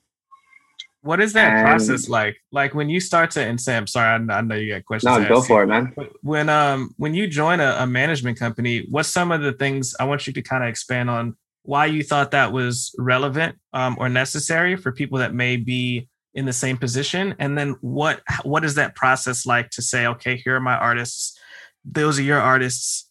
What 1.01 1.19
is 1.19 1.33
that 1.33 1.53
and, 1.53 1.65
process 1.65 2.07
like? 2.07 2.37
Like 2.51 2.73
when 2.73 2.89
you 2.89 2.99
start 2.99 3.31
to, 3.31 3.41
and 3.41 3.59
Sam, 3.59 3.87
sorry, 3.87 4.07
I, 4.07 4.37
I 4.37 4.41
know 4.41 4.55
you 4.55 4.73
got 4.73 4.85
questions. 4.85 5.17
No, 5.17 5.27
go 5.27 5.41
for 5.41 5.59
you. 5.59 5.63
it, 5.63 5.67
man. 5.67 5.93
When 6.21 6.49
um 6.49 6.93
when 6.97 7.13
you 7.13 7.27
join 7.27 7.59
a, 7.59 7.75
a 7.79 7.85
management 7.85 8.39
company, 8.39 8.87
what's 8.89 9.09
some 9.09 9.31
of 9.31 9.41
the 9.41 9.53
things 9.53 9.95
I 9.99 10.05
want 10.05 10.27
you 10.27 10.33
to 10.33 10.41
kind 10.41 10.63
of 10.63 10.69
expand 10.69 11.09
on 11.09 11.35
why 11.63 11.85
you 11.87 12.03
thought 12.03 12.31
that 12.31 12.51
was 12.51 12.93
relevant 12.97 13.55
um, 13.71 13.95
or 13.99 14.09
necessary 14.09 14.75
for 14.75 14.91
people 14.91 15.19
that 15.19 15.33
may 15.33 15.57
be 15.57 16.07
in 16.33 16.45
the 16.45 16.53
same 16.53 16.77
position, 16.77 17.35
and 17.37 17.57
then 17.57 17.75
what 17.81 18.21
what 18.43 18.63
is 18.65 18.75
that 18.75 18.95
process 18.95 19.45
like 19.45 19.69
to 19.71 19.81
say, 19.81 20.07
okay, 20.07 20.35
here 20.37 20.55
are 20.55 20.59
my 20.59 20.75
artists, 20.75 21.37
those 21.85 22.19
are 22.19 22.23
your 22.23 22.39
artists, 22.39 23.09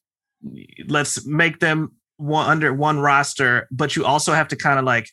let's 0.88 1.26
make 1.26 1.60
them 1.60 1.92
one 2.16 2.48
under 2.48 2.72
one 2.72 3.00
roster, 3.00 3.68
but 3.70 3.96
you 3.96 4.04
also 4.04 4.32
have 4.32 4.48
to 4.48 4.56
kind 4.56 4.78
of 4.78 4.84
like 4.84 5.08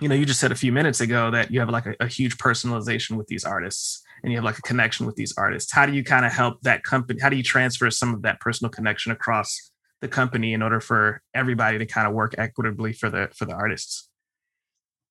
you 0.00 0.08
know, 0.08 0.14
you 0.14 0.24
just 0.24 0.40
said 0.40 0.50
a 0.50 0.56
few 0.56 0.72
minutes 0.72 1.00
ago 1.00 1.30
that 1.30 1.50
you 1.50 1.60
have 1.60 1.68
like 1.68 1.86
a, 1.86 1.94
a 2.00 2.06
huge 2.06 2.38
personalization 2.38 3.16
with 3.16 3.26
these 3.26 3.44
artists 3.44 4.02
and 4.22 4.32
you 4.32 4.38
have 4.38 4.44
like 4.44 4.58
a 4.58 4.62
connection 4.62 5.06
with 5.06 5.14
these 5.16 5.34
artists. 5.36 5.72
How 5.72 5.86
do 5.86 5.92
you 5.92 6.02
kind 6.02 6.24
of 6.24 6.32
help 6.32 6.62
that 6.62 6.82
company? 6.84 7.20
How 7.20 7.28
do 7.28 7.36
you 7.36 7.42
transfer 7.42 7.90
some 7.90 8.14
of 8.14 8.22
that 8.22 8.40
personal 8.40 8.70
connection 8.70 9.12
across 9.12 9.70
the 10.00 10.08
company 10.08 10.54
in 10.54 10.62
order 10.62 10.80
for 10.80 11.22
everybody 11.34 11.78
to 11.78 11.86
kind 11.86 12.08
of 12.08 12.14
work 12.14 12.34
equitably 12.38 12.94
for 12.94 13.10
the 13.10 13.28
for 13.36 13.44
the 13.44 13.52
artists? 13.52 14.08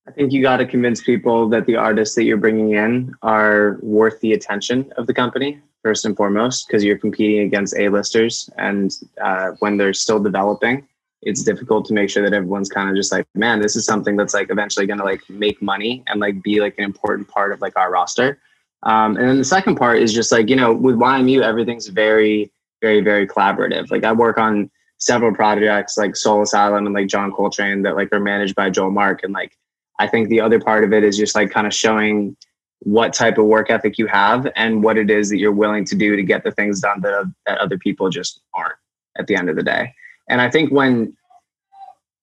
I 0.08 0.12
think 0.12 0.32
you 0.32 0.42
got 0.42 0.58
to 0.58 0.66
convince 0.66 1.04
people 1.04 1.48
that 1.50 1.68
the 1.68 1.76
artists 1.76 2.16
that 2.16 2.24
you're 2.24 2.38
bringing 2.38 2.74
in 2.74 3.14
are 3.22 3.78
worth 3.84 4.20
the 4.22 4.34
attention 4.34 4.92
of 4.98 5.06
the 5.06 5.14
company 5.14 5.62
first 5.84 6.06
and 6.06 6.16
foremost, 6.16 6.68
because 6.68 6.84
you're 6.84 6.98
competing 6.98 7.46
against 7.46 7.78
A-listers, 7.78 8.50
and 8.58 8.92
uh, 9.22 9.52
when 9.60 9.78
they're 9.78 9.94
still 9.94 10.20
developing, 10.20 10.88
it's 11.22 11.44
difficult 11.44 11.86
to 11.86 11.94
make 11.94 12.10
sure 12.10 12.24
that 12.24 12.34
everyone's 12.34 12.70
kind 12.70 12.90
of 12.90 12.96
just 12.96 13.12
like, 13.12 13.28
man, 13.36 13.60
this 13.62 13.76
is 13.76 13.86
something 13.86 14.16
that's 14.16 14.34
like 14.34 14.50
eventually 14.50 14.86
going 14.86 15.00
to 15.00 15.06
like 15.06 15.22
make 15.30 15.62
money 15.62 16.04
and 16.08 16.20
like 16.20 16.42
be 16.44 16.62
like 16.62 16.76
an 16.78 16.86
important 16.86 17.28
part 17.28 17.52
of 17.52 17.62
like 17.62 17.76
our 17.78 17.92
roster. 17.92 18.40
Um, 18.84 19.18
and 19.18 19.28
then 19.28 19.38
the 19.38 19.44
second 19.44 19.76
part 19.76 20.00
is 20.00 20.14
just 20.14 20.32
like, 20.32 20.50
you 20.50 20.56
know, 20.56 20.74
with 20.74 20.96
YMU, 20.96 21.42
everything's 21.42 21.88
very, 21.88 22.50
very, 22.82 23.02
very 23.02 23.28
collaborative. 23.28 23.92
Like 23.92 24.06
I 24.06 24.14
work 24.14 24.38
on 24.38 24.72
several 24.98 25.34
projects 25.34 25.98
like 25.98 26.16
Soul 26.16 26.42
Asylum 26.42 26.86
and 26.86 26.96
like 26.96 27.08
John 27.08 27.32
Coltrane 27.32 27.82
that 27.84 27.96
like 27.96 28.14
are 28.14 28.20
managed 28.20 28.56
by 28.56 28.70
Joel 28.70 28.92
Mark. 28.92 29.24
And 29.24 29.34
like, 29.34 29.58
I 30.00 30.08
think 30.08 30.30
the 30.30 30.40
other 30.40 30.62
part 30.62 30.86
of 30.86 30.94
it 30.94 31.04
is 31.04 31.18
just 31.18 31.36
like 31.36 31.52
kind 31.52 31.68
of 31.68 31.74
showing 31.74 32.38
what 32.82 33.14
type 33.14 33.38
of 33.38 33.46
work 33.46 33.70
ethic 33.70 33.98
you 33.98 34.08
have 34.08 34.48
and 34.56 34.82
what 34.84 34.98
it 34.98 35.10
is 35.10 35.30
that 35.30 35.38
you're 35.38 35.52
willing 35.52 35.86
to 35.86 35.96
do 35.96 36.16
to 36.16 36.24
get 36.24 36.44
the 36.44 36.52
things 36.52 36.80
done 36.80 37.02
that, 37.02 37.32
that 37.46 37.58
other 37.58 37.78
people 37.78 38.10
just 38.10 38.42
aren't 38.54 38.76
at 39.18 39.28
the 39.28 39.36
end 39.36 39.50
of 39.50 39.56
the 39.56 39.64
day. 39.64 39.94
And 40.30 40.40
I 40.40 40.50
think 40.50 40.72
when 40.72 41.16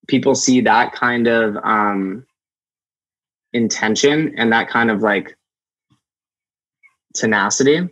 people 0.07 0.33
see 0.33 0.61
that 0.61 0.93
kind 0.93 1.27
of 1.27 1.57
um, 1.57 2.25
intention 3.53 4.33
and 4.37 4.51
that 4.51 4.69
kind 4.69 4.89
of 4.89 5.01
like 5.01 5.37
tenacity, 7.13 7.87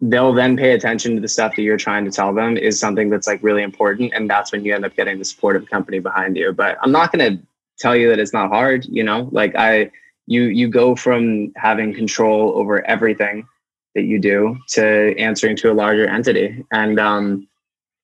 they'll 0.00 0.32
then 0.32 0.56
pay 0.56 0.72
attention 0.72 1.16
to 1.16 1.20
the 1.20 1.28
stuff 1.28 1.56
that 1.56 1.62
you're 1.62 1.76
trying 1.76 2.04
to 2.04 2.10
tell 2.10 2.32
them 2.32 2.56
is 2.56 2.78
something 2.78 3.10
that's 3.10 3.26
like 3.26 3.42
really 3.42 3.62
important. 3.62 4.12
And 4.14 4.30
that's 4.30 4.52
when 4.52 4.64
you 4.64 4.74
end 4.74 4.84
up 4.84 4.94
getting 4.94 5.18
the 5.18 5.24
supportive 5.24 5.68
company 5.68 5.98
behind 5.98 6.36
you. 6.36 6.52
But 6.52 6.78
I'm 6.82 6.92
not 6.92 7.12
going 7.12 7.36
to 7.36 7.42
tell 7.78 7.96
you 7.96 8.08
that 8.08 8.18
it's 8.18 8.32
not 8.32 8.48
hard, 8.48 8.86
you 8.86 9.02
know, 9.02 9.28
like 9.32 9.54
I, 9.56 9.90
you, 10.28 10.42
you 10.44 10.68
go 10.68 10.94
from 10.94 11.52
having 11.56 11.94
control 11.94 12.52
over 12.56 12.86
everything 12.86 13.46
that 13.94 14.04
you 14.04 14.18
do 14.20 14.56
to 14.68 15.18
answering 15.18 15.56
to 15.56 15.72
a 15.72 15.74
larger 15.74 16.06
entity. 16.06 16.64
And, 16.70 17.00
um, 17.00 17.48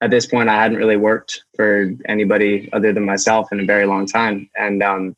at 0.01 0.11
this 0.11 0.27
point, 0.27 0.51
I 0.51 0.61
hadn't 0.61 0.77
really 0.77 0.99
worked 0.99 1.45
for 1.57 1.91
anybody 2.07 2.69
other 2.75 2.93
than 2.93 3.07
myself 3.07 3.51
in 3.53 3.61
a 3.61 3.65
very 3.65 3.87
long 3.87 4.07
time. 4.07 4.51
And 4.55 4.83
um, 4.83 5.17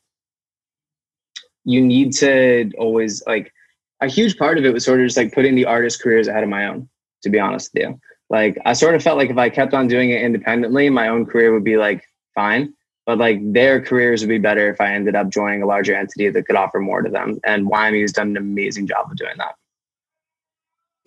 you 1.65 1.81
need 1.81 2.13
to 2.13 2.71
always 2.77 3.21
like 3.27 3.51
a 3.99 4.07
huge 4.07 4.37
part 4.37 4.57
of 4.57 4.63
it 4.63 4.73
was 4.73 4.85
sort 4.85 5.01
of 5.01 5.07
just 5.07 5.17
like 5.17 5.33
putting 5.33 5.55
the 5.55 5.65
artist 5.65 6.01
careers 6.01 6.29
ahead 6.29 6.43
of 6.43 6.49
my 6.49 6.67
own, 6.67 6.87
to 7.23 7.29
be 7.29 7.39
honest 7.39 7.71
with 7.73 7.83
you. 7.83 7.99
Like 8.29 8.57
I 8.65 8.73
sort 8.73 8.95
of 8.95 9.03
felt 9.03 9.17
like 9.17 9.29
if 9.29 9.37
I 9.37 9.49
kept 9.49 9.73
on 9.73 9.87
doing 9.87 10.11
it 10.11 10.21
independently, 10.21 10.89
my 10.89 11.09
own 11.09 11.25
career 11.25 11.53
would 11.53 11.65
be 11.65 11.77
like 11.77 12.05
fine. 12.33 12.73
But 13.07 13.17
like 13.17 13.39
their 13.41 13.81
careers 13.81 14.21
would 14.21 14.29
be 14.29 14.37
better 14.37 14.69
if 14.69 14.79
I 14.79 14.93
ended 14.93 15.15
up 15.15 15.29
joining 15.29 15.63
a 15.63 15.65
larger 15.65 15.95
entity 15.95 16.29
that 16.29 16.45
could 16.45 16.57
offer 16.57 16.79
more 16.79 17.01
to 17.01 17.09
them. 17.09 17.39
And 17.43 17.65
YMU 17.65 18.01
has 18.01 18.11
done 18.11 18.27
an 18.27 18.37
amazing 18.37 18.85
job 18.85 19.09
of 19.09 19.17
doing 19.17 19.37
that 19.37 19.55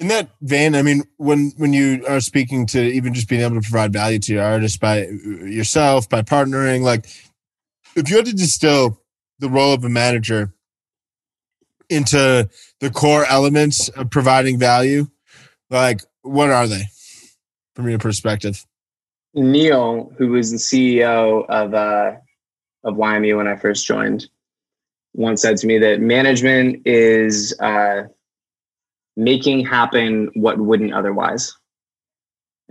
in 0.01 0.09
that 0.09 0.31
vein, 0.41 0.75
I 0.75 0.83
mean, 0.83 1.05
when 1.19 1.53
when 1.59 1.75
you 1.75 2.05
are 2.09 2.21
speaking 2.21 2.65
to 2.67 2.83
even 2.83 3.13
just 3.13 3.29
being 3.29 3.43
able 3.43 3.61
to 3.61 3.69
provide 3.69 3.93
value 3.93 4.19
to 4.19 4.33
your 4.33 4.45
artist 4.45 4.81
by 4.81 5.03
uh, 5.03 5.45
yourself, 5.45 6.09
by 6.09 6.23
partnering, 6.23 6.81
like 6.81 7.07
if 7.95 8.09
you 8.09 8.17
had 8.17 8.25
to 8.25 8.35
distill 8.35 9.03
the 9.39 9.51
role 9.51 9.75
of 9.75 9.85
a 9.85 9.91
manager 9.91 10.55
into 11.91 12.49
the 12.81 12.91
core 12.91 13.27
elements 13.27 13.91
of 13.91 14.11
providing 14.11 14.59
value, 14.59 15.07
like 15.69 16.01
what 16.23 16.49
are 16.49 16.67
they 16.67 16.85
from 17.75 17.89
your 17.89 17.99
perspective? 17.99 18.65
Neil, 19.35 20.13
who 20.19 20.31
was 20.31 20.51
the 20.51 20.57
CEO 20.57 21.47
of 21.49 21.75
uh, 21.75 22.13
of 22.85 22.95
YMU 22.95 23.37
when 23.37 23.47
I 23.47 23.57
first 23.57 23.87
joined, 23.87 24.29
once 25.15 25.43
said 25.43 25.57
to 25.59 25.67
me 25.67 25.79
that 25.79 26.01
management 26.01 26.87
is 26.87 27.59
uh, 27.61 28.05
making 29.17 29.67
happen 29.67 30.31
what 30.35 30.59
wouldn't 30.59 30.95
otherwise. 30.95 31.55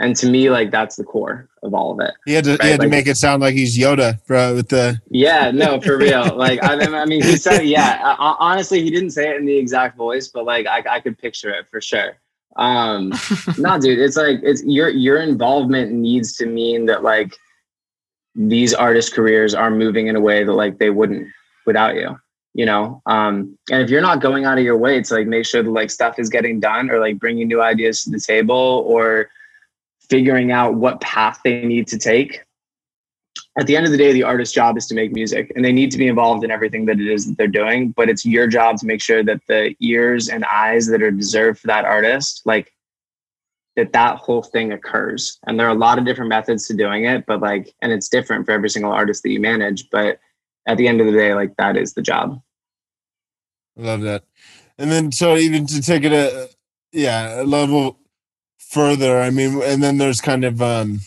And 0.02 0.16
to 0.16 0.30
me, 0.30 0.50
like 0.50 0.72
that's 0.72 0.96
the 0.96 1.04
core 1.04 1.50
of 1.62 1.74
all 1.74 1.92
of 1.92 2.00
it. 2.00 2.14
He 2.26 2.34
had 2.34 2.46
to, 2.46 2.52
right? 2.52 2.64
he 2.64 2.70
had 2.70 2.80
like, 2.80 2.88
to 2.88 2.90
make 2.90 3.08
it 3.08 3.18
sound 3.18 3.42
like 3.42 3.54
he's 3.54 3.78
Yoda, 3.78 4.26
bro. 4.28 4.56
With 4.56 4.70
the 4.70 5.02
yeah, 5.10 5.52
no, 5.52 5.82
for 5.82 5.98
real. 5.98 6.36
like 6.36 6.64
I, 6.64 6.76
I 6.80 7.06
mean, 7.06 7.22
he 7.22 7.36
said, 7.36 7.66
yeah. 7.66 8.16
honestly, 8.18 8.82
he 8.82 8.90
didn't 8.90 9.12
say 9.12 9.30
it 9.30 9.36
in 9.36 9.46
the 9.46 9.58
exact 9.58 9.98
voice, 9.98 10.30
but 10.30 10.46
like 10.46 10.68
I, 10.68 10.84
I 10.90 11.00
could 11.02 11.18
picture 11.18 11.50
it 11.50 11.68
for 11.70 11.82
sure. 11.82 12.18
Um, 12.56 13.14
no, 13.58 13.80
dude, 13.80 14.00
it's 14.00 14.18
like 14.18 14.40
it's 14.44 14.64
your 14.64 14.90
your 14.90 15.22
involvement 15.22 15.92
needs 15.92 16.36
to 16.38 16.46
mean 16.46 16.86
that 16.88 17.04
like 17.04 17.36
these 18.36 18.74
artist 18.74 19.14
careers 19.14 19.54
are 19.54 19.72
moving 19.72 20.08
in 20.08 20.16
a 20.16 20.22
way 20.22 20.44
that 20.44 20.54
like 20.54 20.78
they 20.78 20.90
wouldn't 20.90 21.28
without 21.66 21.96
you 21.96 22.18
you 22.54 22.66
know? 22.66 23.02
Um 23.06 23.58
and 23.72 23.82
if 23.82 23.90
you're 23.90 24.02
not 24.02 24.22
going 24.22 24.46
out 24.46 24.58
of 24.58 24.64
your 24.64 24.78
way 24.78 25.02
to 25.02 25.14
like 25.14 25.28
make 25.28 25.46
sure 25.46 25.64
that 25.64 25.70
like 25.70 25.92
stuff 25.92 26.20
is 26.20 26.30
getting 26.30 26.60
done 26.60 26.90
or 26.90 27.00
like 27.00 27.20
bringing 27.20 27.48
new 27.48 27.62
ideas 27.62 28.04
to 28.04 28.10
the 28.10 28.20
table 28.20 28.84
or 28.88 29.30
figuring 30.10 30.52
out 30.52 30.76
what 30.76 31.02
path 31.02 31.40
they 31.44 31.64
need 31.66 31.88
to 31.88 31.98
take 31.98 32.44
at 33.60 33.68
the 33.68 33.76
end 33.76 33.86
of 33.86 33.92
the 33.92 33.98
day 33.98 34.12
the 34.14 34.24
artist's 34.24 34.54
job 34.54 34.78
is 34.78 34.88
to 34.88 34.96
make 34.96 35.12
music 35.12 35.52
and 35.56 35.64
they 35.64 35.72
need 35.72 35.92
to 35.92 35.98
be 35.98 36.08
involved 36.08 36.44
in 36.44 36.52
everything 36.52 36.86
that 36.86 37.00
it 37.00 37.08
is 37.08 37.28
that 37.28 37.38
they're 37.38 37.48
doing 37.48 37.92
but 37.92 38.10
it's 38.10 38.26
your 38.26 38.48
job 38.48 38.78
to 38.78 38.86
make 38.86 39.02
sure 39.02 39.24
that 39.24 39.42
the 39.48 39.76
ears 39.80 40.30
and 40.30 40.46
eyes 40.46 40.88
that 40.88 41.02
are 41.02 41.12
deserved 41.12 41.60
for 41.60 41.68
that 41.68 41.86
artist 41.86 42.42
like 42.46 42.74
that 43.76 43.94
that 43.94 44.18
whole 44.18 44.44
thing 44.44 44.72
occurs 44.72 45.38
and 45.46 45.60
there 45.60 45.68
are 45.68 45.76
a 45.76 45.80
lot 45.80 45.98
of 45.98 46.06
different 46.06 46.30
methods 46.30 46.68
to 46.68 46.74
doing 46.74 47.06
it 47.06 47.26
but 47.26 47.40
like 47.40 47.74
and 47.82 47.92
it's 47.92 48.10
different 48.10 48.46
for 48.46 48.52
every 48.52 48.70
single 48.70 48.92
artist 48.92 49.24
that 49.24 49.30
you 49.30 49.40
manage 49.40 49.90
but 49.90 50.20
at 50.70 50.78
the 50.78 50.88
end 50.88 51.02
of 51.02 51.08
the 51.08 51.14
day, 51.14 51.34
like 51.34 51.56
that 51.58 51.76
is 51.76 51.94
the 51.94 52.02
job. 52.02 52.42
I 53.78 53.82
Love 53.82 54.02
that. 54.02 54.24
And 54.78 54.92
then, 54.92 55.12
so 55.12 55.36
even 55.36 55.66
to 55.68 55.82
take 55.82 56.04
it 56.04 56.14
a, 56.14 56.50
yeah, 56.92 57.42
a 57.42 57.44
level 57.44 58.00
further, 58.60 59.20
I 59.20 59.32
mean, 59.32 59.62
and 59.64 59.82
then 59.82 59.98
there's 59.98 60.22
kind 60.22 60.46
of, 60.46 60.62
um, 60.62 61.00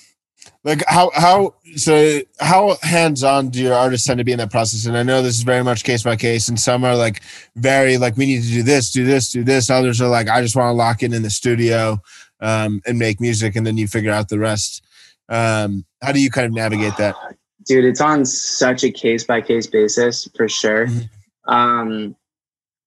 like 0.64 0.82
how 0.86 1.10
how 1.14 1.54
so 1.76 2.20
how 2.38 2.76
hands 2.82 3.24
on 3.24 3.48
do 3.48 3.60
your 3.60 3.74
artists 3.74 4.06
tend 4.06 4.18
to 4.18 4.24
be 4.24 4.32
in 4.32 4.38
that 4.38 4.50
process? 4.50 4.86
And 4.86 4.96
I 4.96 5.02
know 5.02 5.22
this 5.22 5.36
is 5.36 5.42
very 5.42 5.64
much 5.64 5.84
case 5.84 6.02
by 6.02 6.16
case, 6.16 6.48
and 6.48 6.58
some 6.58 6.84
are 6.84 6.96
like 6.96 7.22
very 7.56 7.98
like 7.98 8.16
we 8.16 8.26
need 8.26 8.42
to 8.42 8.48
do 8.48 8.62
this, 8.62 8.92
do 8.92 9.04
this, 9.04 9.30
do 9.30 9.42
this. 9.42 9.70
Others 9.70 10.00
are 10.00 10.08
like 10.08 10.28
I 10.28 10.40
just 10.40 10.56
want 10.56 10.68
to 10.68 10.72
lock 10.72 11.02
in 11.02 11.12
in 11.12 11.22
the 11.22 11.30
studio 11.30 12.00
um, 12.40 12.80
and 12.86 12.98
make 12.98 13.20
music, 13.20 13.56
and 13.56 13.66
then 13.66 13.76
you 13.76 13.88
figure 13.88 14.12
out 14.12 14.28
the 14.28 14.38
rest. 14.38 14.84
Um, 15.28 15.84
how 16.02 16.12
do 16.12 16.20
you 16.20 16.30
kind 16.30 16.46
of 16.46 16.52
navigate 16.52 16.96
that? 16.98 17.16
dude, 17.64 17.84
it's 17.84 18.00
on 18.00 18.24
such 18.24 18.84
a 18.84 18.90
case 18.90 19.24
by 19.24 19.40
case 19.40 19.66
basis 19.66 20.28
for 20.36 20.48
sure. 20.48 20.86
Mm-hmm. 20.86 21.52
Um, 21.52 22.16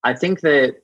I 0.02 0.14
think 0.14 0.40
that 0.40 0.76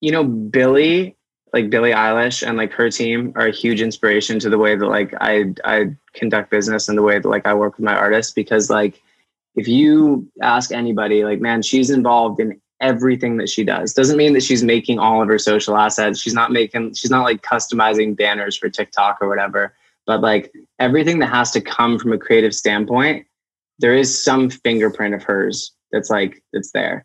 you 0.00 0.12
know 0.12 0.24
Billie, 0.24 1.16
like 1.54 1.70
Billie 1.70 1.92
Eilish, 1.92 2.46
and 2.46 2.58
like 2.58 2.72
her 2.72 2.90
team 2.90 3.32
are 3.36 3.46
a 3.46 3.52
huge 3.52 3.80
inspiration 3.80 4.38
to 4.40 4.50
the 4.50 4.58
way 4.58 4.76
that 4.76 4.86
like 4.86 5.14
I 5.20 5.54
I 5.64 5.94
conduct 6.12 6.50
business 6.50 6.88
and 6.88 6.98
the 6.98 7.02
way 7.02 7.18
that 7.18 7.28
like 7.28 7.46
I 7.46 7.54
work 7.54 7.78
with 7.78 7.84
my 7.84 7.96
artists 7.96 8.32
because 8.32 8.68
like 8.68 9.00
if 9.54 9.66
you 9.66 10.28
ask 10.42 10.72
anybody, 10.72 11.24
like 11.24 11.40
man, 11.40 11.62
she's 11.62 11.90
involved 11.90 12.40
in 12.40 12.60
everything 12.80 13.38
that 13.38 13.48
she 13.48 13.64
does. 13.64 13.94
Doesn't 13.94 14.18
mean 14.18 14.34
that 14.34 14.42
she's 14.42 14.62
making 14.62 14.98
all 14.98 15.22
of 15.22 15.28
her 15.28 15.38
social 15.38 15.76
assets. 15.78 16.20
She's 16.20 16.34
not 16.34 16.52
making. 16.52 16.92
She's 16.94 17.10
not 17.10 17.22
like 17.22 17.40
customizing 17.40 18.16
banners 18.16 18.56
for 18.56 18.68
TikTok 18.68 19.18
or 19.22 19.28
whatever 19.28 19.72
but 20.06 20.20
like 20.20 20.52
everything 20.78 21.18
that 21.18 21.30
has 21.30 21.50
to 21.52 21.60
come 21.60 21.98
from 21.98 22.12
a 22.12 22.18
creative 22.18 22.54
standpoint 22.54 23.26
there 23.78 23.94
is 23.94 24.22
some 24.22 24.50
fingerprint 24.50 25.14
of 25.14 25.22
hers 25.22 25.72
that's 25.92 26.10
like 26.10 26.42
that's 26.52 26.72
there 26.72 27.04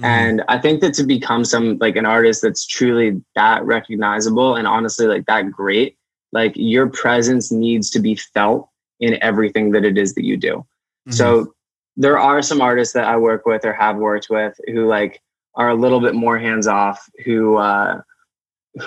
mm-hmm. 0.00 0.04
and 0.04 0.42
i 0.48 0.58
think 0.58 0.80
that 0.80 0.94
to 0.94 1.04
become 1.04 1.44
some 1.44 1.76
like 1.78 1.96
an 1.96 2.06
artist 2.06 2.42
that's 2.42 2.66
truly 2.66 3.20
that 3.34 3.64
recognizable 3.64 4.56
and 4.56 4.66
honestly 4.66 5.06
like 5.06 5.26
that 5.26 5.50
great 5.50 5.96
like 6.32 6.52
your 6.54 6.88
presence 6.88 7.50
needs 7.50 7.90
to 7.90 7.98
be 7.98 8.14
felt 8.14 8.68
in 9.00 9.20
everything 9.22 9.70
that 9.70 9.84
it 9.84 9.96
is 9.96 10.14
that 10.14 10.24
you 10.24 10.36
do 10.36 10.54
mm-hmm. 10.54 11.12
so 11.12 11.52
there 11.96 12.18
are 12.18 12.40
some 12.40 12.62
artists 12.62 12.94
that 12.94 13.04
I 13.04 13.18
work 13.18 13.44
with 13.44 13.64
or 13.64 13.74
have 13.74 13.96
worked 13.96 14.28
with 14.30 14.58
who 14.68 14.86
like 14.86 15.20
are 15.54 15.68
a 15.68 15.74
little 15.74 16.00
bit 16.00 16.14
more 16.14 16.38
hands 16.38 16.66
off, 16.66 17.04
who 17.24 17.56
uh, 17.56 18.00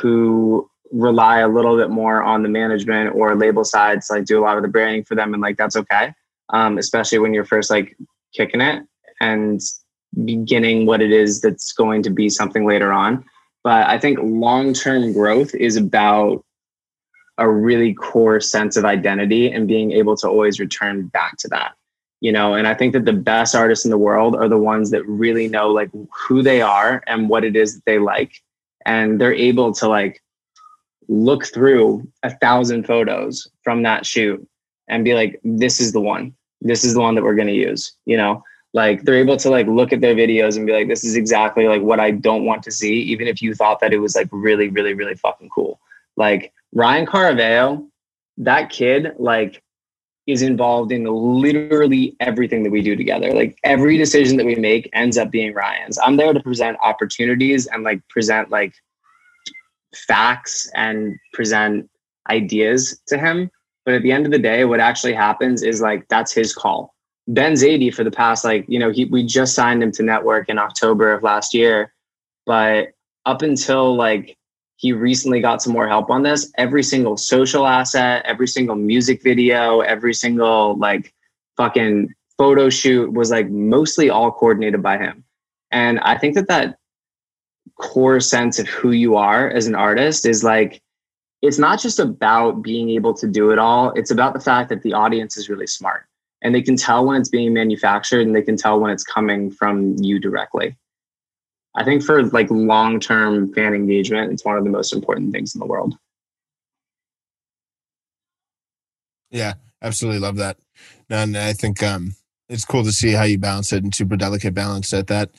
who 0.01 0.67
rely 0.91 1.39
a 1.39 1.47
little 1.47 1.77
bit 1.77 1.91
more 1.91 2.23
on 2.23 2.41
the 2.41 2.49
management 2.49 3.13
or 3.15 3.35
label 3.35 3.63
sides, 3.63 4.09
like 4.09 4.25
do 4.25 4.39
a 4.39 4.41
lot 4.41 4.57
of 4.57 4.63
the 4.63 4.69
branding 4.69 5.03
for 5.03 5.13
them, 5.13 5.33
and 5.33 5.43
like 5.43 5.57
that's 5.57 5.75
okay. 5.75 6.13
Um, 6.49 6.79
especially 6.79 7.19
when 7.19 7.33
you're 7.35 7.45
first 7.45 7.69
like 7.69 7.95
kicking 8.33 8.61
it 8.61 8.83
and 9.21 9.61
beginning 10.25 10.85
what 10.85 11.01
it 11.01 11.11
is 11.11 11.41
that's 11.41 11.71
going 11.73 12.03
to 12.03 12.09
be 12.09 12.29
something 12.29 12.65
later 12.65 12.91
on. 12.91 13.23
But 13.63 13.87
I 13.87 13.97
think 13.97 14.19
long 14.21 14.73
term 14.73 15.13
growth 15.13 15.55
is 15.55 15.75
about 15.75 16.43
a 17.37 17.49
really 17.49 17.93
core 17.93 18.39
sense 18.39 18.77
of 18.77 18.85
identity 18.85 19.51
and 19.51 19.67
being 19.67 19.91
able 19.91 20.15
to 20.17 20.27
always 20.27 20.59
return 20.59 21.07
back 21.07 21.37
to 21.37 21.47
that 21.47 21.73
you 22.23 22.31
know? 22.31 22.55
And 22.55 22.67
i 22.67 22.73
think 22.73 22.93
that 22.93 23.05
the 23.05 23.13
best 23.13 23.53
artists 23.53 23.85
in 23.85 23.91
the 23.91 23.97
world 23.97 24.35
are 24.35 24.47
the 24.47 24.57
ones 24.57 24.89
that 24.89 25.05
really 25.05 25.47
know 25.47 25.67
like 25.69 25.91
who 26.27 26.41
they 26.41 26.61
are 26.61 27.03
and 27.05 27.29
what 27.29 27.43
it 27.43 27.55
is 27.55 27.75
that 27.75 27.85
they 27.85 27.99
like. 27.99 28.41
And 28.85 29.21
they're 29.21 29.33
able 29.33 29.73
to 29.73 29.87
like 29.87 30.21
look 31.07 31.45
through 31.45 32.07
a 32.23 32.31
thousand 32.37 32.87
photos 32.87 33.47
from 33.63 33.83
that 33.83 34.05
shoot 34.05 34.45
and 34.87 35.03
be 35.03 35.13
like 35.13 35.39
this 35.43 35.79
is 35.79 35.91
the 35.91 36.01
one. 36.01 36.33
This 36.61 36.85
is 36.85 36.93
the 36.93 37.01
one 37.01 37.15
that 37.15 37.23
we're 37.23 37.35
going 37.35 37.49
to 37.49 37.53
use 37.69 37.93
you 38.05 38.17
know 38.17 38.41
like 38.73 39.03
they're 39.03 39.19
able 39.19 39.37
to 39.37 39.49
like 39.49 39.67
look 39.67 39.93
at 39.93 40.01
their 40.01 40.15
videos 40.15 40.57
and 40.57 40.65
be 40.65 40.73
like 40.73 40.87
this 40.87 41.03
is 41.03 41.15
exactly 41.15 41.67
like 41.67 41.81
what 41.81 41.99
i 41.99 42.09
don't 42.09 42.45
want 42.45 42.63
to 42.63 42.71
see 42.71 42.95
even 43.01 43.27
if 43.27 43.41
you 43.41 43.53
thought 43.53 43.79
that 43.79 43.93
it 43.93 43.99
was 43.99 44.15
like 44.15 44.27
really 44.31 44.69
really 44.69 44.93
really 44.93 45.15
fucking 45.15 45.49
cool. 45.49 45.79
Like 46.17 46.51
ryan 46.73 47.05
caraveo 47.05 47.87
that 48.37 48.69
kid 48.69 49.13
like 49.17 49.61
is 50.25 50.41
involved 50.41 50.91
in 50.91 51.03
literally 51.03 52.15
everything 52.19 52.63
that 52.63 52.71
we 52.71 52.81
do 52.81 52.95
together. 52.95 53.33
Like 53.33 53.57
every 53.65 53.97
decision 53.97 54.37
that 54.37 54.45
we 54.45 54.55
make 54.55 54.89
ends 54.93 55.17
up 55.17 55.31
being 55.31 55.53
ryan's. 55.53 55.99
I'm 55.99 56.15
there 56.15 56.31
to 56.31 56.39
present 56.39 56.77
opportunities 56.81 57.67
and 57.67 57.83
like 57.83 58.07
present 58.07 58.49
like 58.49 58.73
facts 60.07 60.71
and 60.75 61.15
present 61.33 61.89
ideas 62.29 63.01
to 63.07 63.17
him. 63.17 63.51
But 63.85 63.95
at 63.95 64.01
the 64.01 64.13
end 64.13 64.25
of 64.25 64.31
the 64.31 64.39
day 64.39 64.63
what 64.63 64.79
actually 64.79 65.13
happens 65.13 65.61
is 65.61 65.81
like 65.81 66.07
that's 66.07 66.31
his 66.31 66.55
call 66.55 66.92
Ben 67.27 67.53
Zadie 67.53 67.93
for 67.93 68.03
the 68.03 68.11
past 68.11 68.43
like 68.43 68.65
you 68.67 68.79
know 68.79 68.91
he 68.91 69.05
we 69.05 69.23
just 69.23 69.55
signed 69.55 69.81
him 69.81 69.91
to 69.93 70.03
network 70.03 70.49
in 70.49 70.57
October 70.57 71.13
of 71.13 71.23
last 71.23 71.53
year, 71.53 71.93
but 72.45 72.89
up 73.25 73.41
until 73.41 73.95
like 73.95 74.37
he 74.77 74.91
recently 74.91 75.39
got 75.39 75.61
some 75.61 75.71
more 75.71 75.87
help 75.87 76.09
on 76.09 76.23
this, 76.23 76.51
every 76.57 76.83
single 76.83 77.15
social 77.15 77.65
asset, 77.65 78.21
every 78.25 78.47
single 78.47 78.75
music 78.75 79.23
video, 79.23 79.79
every 79.79 80.13
single 80.13 80.77
like 80.77 81.13
fucking 81.55 82.13
photo 82.37 82.69
shoot 82.69 83.13
was 83.13 83.31
like 83.31 83.49
mostly 83.49 84.09
all 84.09 84.31
coordinated 84.31 84.83
by 84.83 84.97
him. 84.97 85.23
And 85.71 85.99
I 86.01 86.17
think 86.17 86.35
that 86.35 86.49
that 86.49 86.77
core 87.79 88.19
sense 88.19 88.59
of 88.59 88.67
who 88.67 88.91
you 88.91 89.15
are 89.15 89.49
as 89.49 89.67
an 89.67 89.75
artist 89.75 90.25
is 90.25 90.43
like 90.43 90.81
it's 91.41 91.57
not 91.57 91.79
just 91.79 91.99
about 91.99 92.61
being 92.61 92.89
able 92.89 93.13
to 93.13 93.27
do 93.27 93.51
it 93.51 93.59
all, 93.59 93.91
it's 93.91 94.11
about 94.11 94.33
the 94.33 94.39
fact 94.39 94.69
that 94.69 94.81
the 94.81 94.93
audience 94.93 95.37
is 95.37 95.49
really 95.49 95.67
smart 95.67 96.05
and 96.43 96.53
they 96.53 96.61
can 96.61 96.75
tell 96.75 97.05
when 97.05 97.19
it's 97.19 97.29
being 97.29 97.53
manufactured 97.53 98.27
and 98.27 98.35
they 98.35 98.41
can 98.41 98.57
tell 98.57 98.79
when 98.79 98.91
it's 98.91 99.03
coming 99.03 99.49
from 99.49 99.95
you 99.97 100.19
directly. 100.19 100.75
I 101.75 101.83
think 101.83 102.03
for 102.03 102.21
like 102.25 102.51
long-term 102.51 103.53
fan 103.53 103.73
engagement, 103.73 104.31
it's 104.31 104.45
one 104.45 104.57
of 104.57 104.63
the 104.63 104.69
most 104.69 104.93
important 104.93 105.31
things 105.31 105.55
in 105.55 105.59
the 105.59 105.65
world. 105.65 105.95
Yeah, 109.31 109.53
absolutely 109.81 110.19
love 110.19 110.35
that. 110.35 110.57
And 111.09 111.35
I 111.35 111.53
think 111.53 111.81
um, 111.81 112.15
it's 112.49 112.65
cool 112.65 112.83
to 112.83 112.91
see 112.91 113.13
how 113.13 113.23
you 113.23 113.39
balance 113.39 113.73
it 113.73 113.83
and 113.83 113.95
super 113.95 114.15
delicate 114.15 114.53
balance 114.53 114.93
at 114.93 115.07
that. 115.07 115.31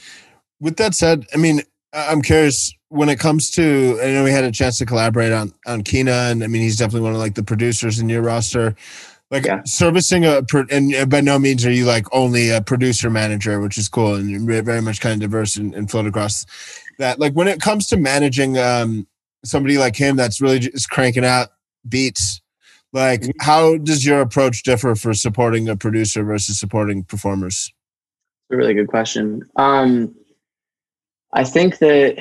With 0.58 0.76
that 0.78 0.94
said, 0.94 1.26
I 1.32 1.36
mean, 1.36 1.60
I'm 1.92 2.22
curious 2.22 2.72
when 2.88 3.08
it 3.08 3.20
comes 3.20 3.50
to. 3.52 4.00
I 4.02 4.06
know 4.06 4.24
we 4.24 4.32
had 4.32 4.42
a 4.42 4.50
chance 4.50 4.78
to 4.78 4.86
collaborate 4.86 5.32
on 5.32 5.52
on 5.66 5.82
Kina, 5.82 6.10
and 6.10 6.42
I 6.42 6.48
mean, 6.48 6.62
he's 6.62 6.76
definitely 6.76 7.02
one 7.02 7.12
of 7.12 7.18
like 7.18 7.34
the 7.34 7.44
producers 7.44 8.00
in 8.00 8.08
your 8.08 8.22
roster 8.22 8.74
like 9.30 9.46
yeah. 9.46 9.62
servicing 9.64 10.24
a 10.24 10.42
and 10.70 11.10
by 11.10 11.20
no 11.20 11.38
means 11.38 11.64
are 11.64 11.72
you 11.72 11.84
like 11.84 12.06
only 12.12 12.50
a 12.50 12.60
producer 12.60 13.10
manager 13.10 13.60
which 13.60 13.78
is 13.78 13.88
cool 13.88 14.14
and 14.14 14.46
very 14.46 14.82
much 14.82 15.00
kind 15.00 15.14
of 15.14 15.20
diverse 15.20 15.56
and, 15.56 15.74
and 15.74 15.90
float 15.90 16.06
across 16.06 16.46
that 16.98 17.18
like 17.18 17.32
when 17.32 17.48
it 17.48 17.60
comes 17.60 17.86
to 17.86 17.96
managing 17.96 18.58
um 18.58 19.06
somebody 19.44 19.78
like 19.78 19.96
him 19.96 20.16
that's 20.16 20.40
really 20.40 20.58
just 20.58 20.90
cranking 20.90 21.24
out 21.24 21.48
beats 21.88 22.40
like 22.92 23.22
mm-hmm. 23.22 23.30
how 23.40 23.76
does 23.78 24.04
your 24.04 24.20
approach 24.20 24.62
differ 24.62 24.94
for 24.94 25.14
supporting 25.14 25.68
a 25.68 25.76
producer 25.76 26.22
versus 26.22 26.58
supporting 26.58 27.02
performers 27.02 27.72
a 28.52 28.56
really 28.56 28.74
good 28.74 28.88
question 28.88 29.42
um 29.56 30.14
i 31.32 31.42
think 31.42 31.78
that 31.78 32.16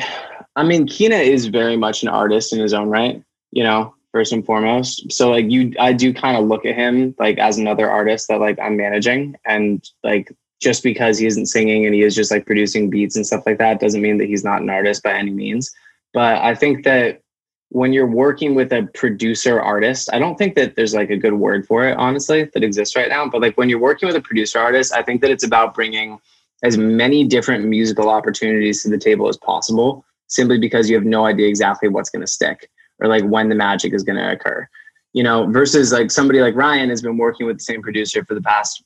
i 0.55 0.63
mean 0.63 0.87
kina 0.87 1.15
is 1.15 1.47
very 1.47 1.77
much 1.77 2.01
an 2.01 2.09
artist 2.09 2.53
in 2.53 2.59
his 2.59 2.73
own 2.73 2.89
right 2.89 3.21
you 3.51 3.63
know 3.63 3.93
first 4.13 4.31
and 4.31 4.45
foremost. 4.45 5.11
So 5.11 5.31
like 5.31 5.49
you 5.49 5.73
I 5.79 5.91
do 5.91 6.13
kind 6.13 6.37
of 6.37 6.45
look 6.45 6.65
at 6.65 6.75
him 6.75 7.13
like 7.19 7.39
as 7.39 7.57
another 7.57 7.89
artist 7.89 8.29
that 8.29 8.39
like 8.39 8.57
I'm 8.59 8.77
managing 8.77 9.35
and 9.45 9.83
like 10.03 10.31
just 10.61 10.83
because 10.83 11.17
he 11.17 11.25
isn't 11.25 11.47
singing 11.47 11.85
and 11.85 11.93
he 11.93 12.03
is 12.03 12.15
just 12.15 12.31
like 12.31 12.45
producing 12.45 12.89
beats 12.89 13.17
and 13.17 13.27
stuff 13.27 13.43
like 13.45 13.57
that 13.57 13.81
doesn't 13.81 14.01
mean 14.01 14.19
that 14.19 14.27
he's 14.27 14.45
not 14.45 14.61
an 14.61 14.69
artist 14.69 15.03
by 15.03 15.13
any 15.13 15.31
means. 15.31 15.73
But 16.13 16.41
I 16.41 16.55
think 16.55 16.85
that 16.85 17.21
when 17.69 17.91
you're 17.91 18.07
working 18.07 18.53
with 18.53 18.71
a 18.71 18.87
producer 18.93 19.59
artist, 19.59 20.07
I 20.13 20.19
don't 20.19 20.37
think 20.37 20.53
that 20.55 20.75
there's 20.75 20.93
like 20.93 21.09
a 21.09 21.17
good 21.17 21.33
word 21.33 21.65
for 21.65 21.85
it, 21.89 21.97
honestly, 21.97 22.43
that 22.53 22.63
exists 22.63 22.95
right 22.95 23.09
now. 23.09 23.27
But 23.27 23.41
like 23.41 23.57
when 23.57 23.67
you're 23.67 23.79
working 23.79 24.05
with 24.05 24.15
a 24.15 24.21
producer 24.21 24.59
artist, 24.59 24.93
I 24.93 25.01
think 25.01 25.21
that 25.21 25.31
it's 25.31 25.43
about 25.43 25.73
bringing 25.73 26.19
as 26.61 26.77
many 26.77 27.25
different 27.25 27.65
musical 27.65 28.09
opportunities 28.09 28.83
to 28.83 28.89
the 28.89 28.97
table 28.99 29.27
as 29.27 29.37
possible, 29.37 30.05
simply 30.27 30.59
because 30.59 30.87
you 30.87 30.95
have 30.95 31.03
no 31.03 31.25
idea 31.25 31.47
exactly 31.47 31.89
what's 31.89 32.11
going 32.11 32.21
to 32.21 32.27
stick 32.27 32.69
or 32.99 33.07
like 33.07 33.23
when 33.23 33.49
the 33.49 33.55
magic 33.55 33.93
is 33.93 34.03
going 34.03 34.17
to 34.17 34.31
occur. 34.31 34.67
You 35.13 35.21
know 35.21 35.45
versus 35.51 35.91
like 35.91 36.09
somebody 36.09 36.41
like 36.41 36.55
ryan 36.55 36.89
has 36.89 37.03
been 37.03 37.17
working 37.17 37.45
with 37.45 37.59
the 37.59 37.63
same 37.63 37.83
producer 37.83 38.25
for 38.25 38.33
the 38.33 38.41
past 38.41 38.83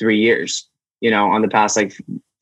three 0.00 0.18
years 0.18 0.68
you 1.00 1.12
know 1.12 1.26
on 1.26 1.42
the 1.42 1.48
past 1.48 1.76
like 1.76 1.94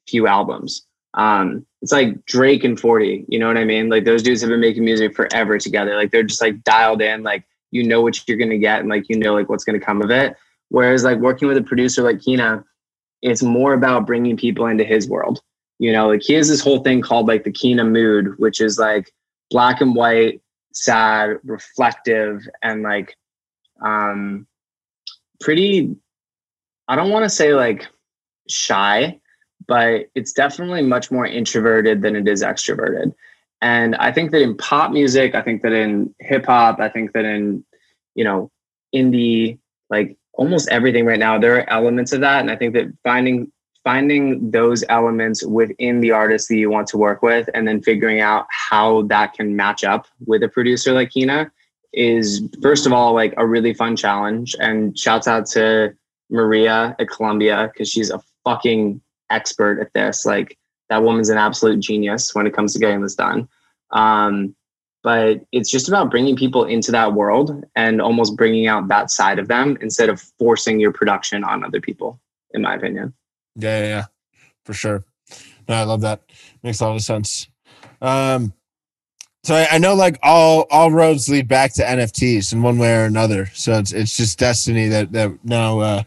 few 0.09 0.27
albums. 0.27 0.87
Um 1.15 1.67
it's 1.83 1.93
like 1.93 2.25
drake 2.25 2.65
and 2.65 2.79
40 2.79 3.27
you 3.29 3.39
know 3.39 3.47
what 3.47 3.59
i 3.59 3.65
mean? 3.65 3.89
Like 3.89 4.05
those 4.05 4.23
dudes 4.23 4.41
have 4.41 4.51
been 4.51 4.61
making 4.61 4.85
music 4.85 5.15
forever 5.15 5.59
together. 5.59 5.95
Like 5.95 6.11
they're 6.11 6.23
just 6.23 6.41
like 6.41 6.63
dialed 6.65 7.03
in 7.03 7.23
like 7.23 7.45
you 7.71 7.85
know 7.85 8.01
what 8.01 8.27
you're 8.27 8.39
going 8.39 8.51
to 8.51 8.59
get 8.59 8.81
and 8.81 8.89
like 8.89 9.09
you 9.09 9.19
know 9.19 9.35
like 9.35 9.49
what's 9.51 9.65
going 9.65 9.79
to 9.79 9.85
come 9.85 10.01
of 10.01 10.11
it. 10.11 10.35
Whereas 10.71 11.05
like 11.05 11.19
working 11.19 11.49
with 11.49 11.59
a 11.59 11.63
producer 11.63 12.03
like 12.03 12.23
kina 12.23 12.65
it's 13.21 13.43
more 13.43 13.75
about 13.75 14.07
bringing 14.07 14.37
people 14.37 14.67
into 14.67 14.85
his 14.85 15.09
world. 15.09 15.41
You 15.79 15.93
know 15.93 16.09
like 16.09 16.23
he 16.23 16.33
has 16.35 16.49
this 16.49 16.61
whole 16.61 16.81
thing 16.83 17.03
called 17.03 17.29
like 17.29 17.45
the 17.45 17.53
kina 17.53 17.85
mood 17.85 18.39
which 18.39 18.61
is 18.61 18.79
like 18.79 19.13
black 19.51 19.81
and 19.83 19.95
white 19.95 20.41
sad, 20.83 21.39
reflective, 21.45 22.47
and 22.63 22.83
like 22.83 23.17
um 23.85 24.47
pretty 25.41 25.97
I 26.89 26.97
don't 26.97 27.11
want 27.11 27.25
to 27.25 27.31
say 27.31 27.55
like 27.55 27.87
shy, 28.49 29.21
but 29.67 30.07
it's 30.15 30.33
definitely 30.33 30.83
much 30.83 31.11
more 31.11 31.27
introverted 31.27 32.03
than 32.03 32.17
it 32.17 32.27
is 32.27 32.43
extroverted. 32.43 33.13
And 33.61 33.95
I 33.97 34.13
think 34.13 34.31
that 34.31 34.43
in 34.43 34.57
pop 34.57 34.93
music, 34.93 35.35
I 35.35 35.43
think 35.43 35.63
that 35.63 35.73
in 35.73 36.15
hip 36.21 36.47
hop, 36.47 36.81
I 36.81 36.89
think 36.89 37.13
that 37.13 37.25
in, 37.25 37.65
you 38.15 38.25
know, 38.25 38.51
indie, 38.95 39.59
like 39.91 40.17
almost 40.33 40.69
everything 40.71 41.05
right 41.05 41.19
now, 41.19 41.39
there 41.39 41.57
are 41.57 41.69
elements 41.69 42.13
of 42.13 42.21
that. 42.21 42.41
And 42.41 42.51
I 42.51 42.57
think 42.57 42.73
that 42.75 42.87
finding 43.03 43.53
finding 43.89 44.51
those 44.51 44.85
elements 44.91 45.43
within 45.47 46.03
the 46.03 46.11
artist 46.11 46.47
that 46.51 46.59
you 46.59 46.69
want 46.69 46.87
to 46.87 46.99
work 46.99 47.23
with 47.23 47.49
and 47.55 47.67
then 47.67 47.81
figuring 47.81 48.21
out 48.21 48.47
how 48.51 49.01
that 49.05 49.33
can 49.33 49.57
match 49.57 49.83
up 49.83 50.07
with 50.27 50.43
a 50.43 50.49
producer 50.49 50.93
like 50.93 51.09
Kina 51.09 51.51
is 51.95 52.43
first 52.61 52.85
of 52.85 52.93
all 52.93 53.15
like 53.15 53.33
a 53.39 53.47
really 53.47 53.73
fun 53.73 53.97
challenge. 53.97 54.55
And 54.61 54.97
shouts 54.99 55.27
out 55.27 55.47
to 55.53 55.95
Maria 56.29 56.95
at 56.99 57.09
Columbia 57.09 57.71
because 57.73 57.89
she's 57.89 58.11
a 58.11 58.21
fucking 58.45 59.01
expert 59.31 59.81
at 59.81 59.95
this. 59.95 60.27
Like 60.27 60.59
that 60.91 61.03
woman's 61.03 61.31
an 61.31 61.39
absolute 61.39 61.81
genius 61.81 62.35
when 62.35 62.47
it 62.47 62.53
comes 62.53 62.75
to 62.75 62.79
getting 62.79 63.01
this 63.01 63.15
done. 63.15 63.49
Um, 63.93 64.55
but 65.03 65.41
it's 65.51 65.71
just 65.71 65.89
about 65.89 66.11
bringing 66.11 66.37
people 66.37 66.67
into 66.67 66.93
that 66.93 67.15
world 67.15 67.65
and 67.75 68.03
almost 68.03 68.37
bringing 68.37 68.67
out 68.67 68.89
that 68.89 69.11
side 69.11 69.39
of 69.39 69.49
them 69.49 69.79
instead 69.81 70.11
of 70.11 70.21
forcing 70.39 70.79
your 70.79 70.93
production 70.93 71.43
on 71.43 71.65
other 71.65 71.81
people 71.81 72.21
in 72.53 72.61
my 72.61 72.75
opinion 72.75 73.15
yeah, 73.57 73.81
yeah, 73.81 73.87
yeah, 73.87 74.05
for 74.65 74.73
sure. 74.73 75.05
No, 75.69 75.75
I 75.75 75.83
love 75.83 76.01
that. 76.03 76.23
Makes 76.63 76.81
a 76.81 76.87
lot 76.87 76.97
of 76.97 77.03
sense. 77.03 77.49
Um, 78.01 78.53
so 79.45 79.55
I, 79.55 79.67
I, 79.73 79.79
know 79.79 79.95
like 79.95 80.19
all 80.23 80.67
all 80.71 80.91
roads 80.91 81.29
lead 81.29 81.49
back 81.49 81.73
to 81.75 81.83
NFTs 81.83 82.53
in 82.53 82.63
one 82.63 82.79
way 82.79 82.95
or 82.95 83.05
another. 83.05 83.47
So 83.55 83.79
it's 83.79 83.93
it's 83.93 84.17
just 84.17 84.39
destiny 84.39 84.89
that 84.89 85.13
that 85.13 85.45
now 85.45 85.81
uh, 85.81 86.03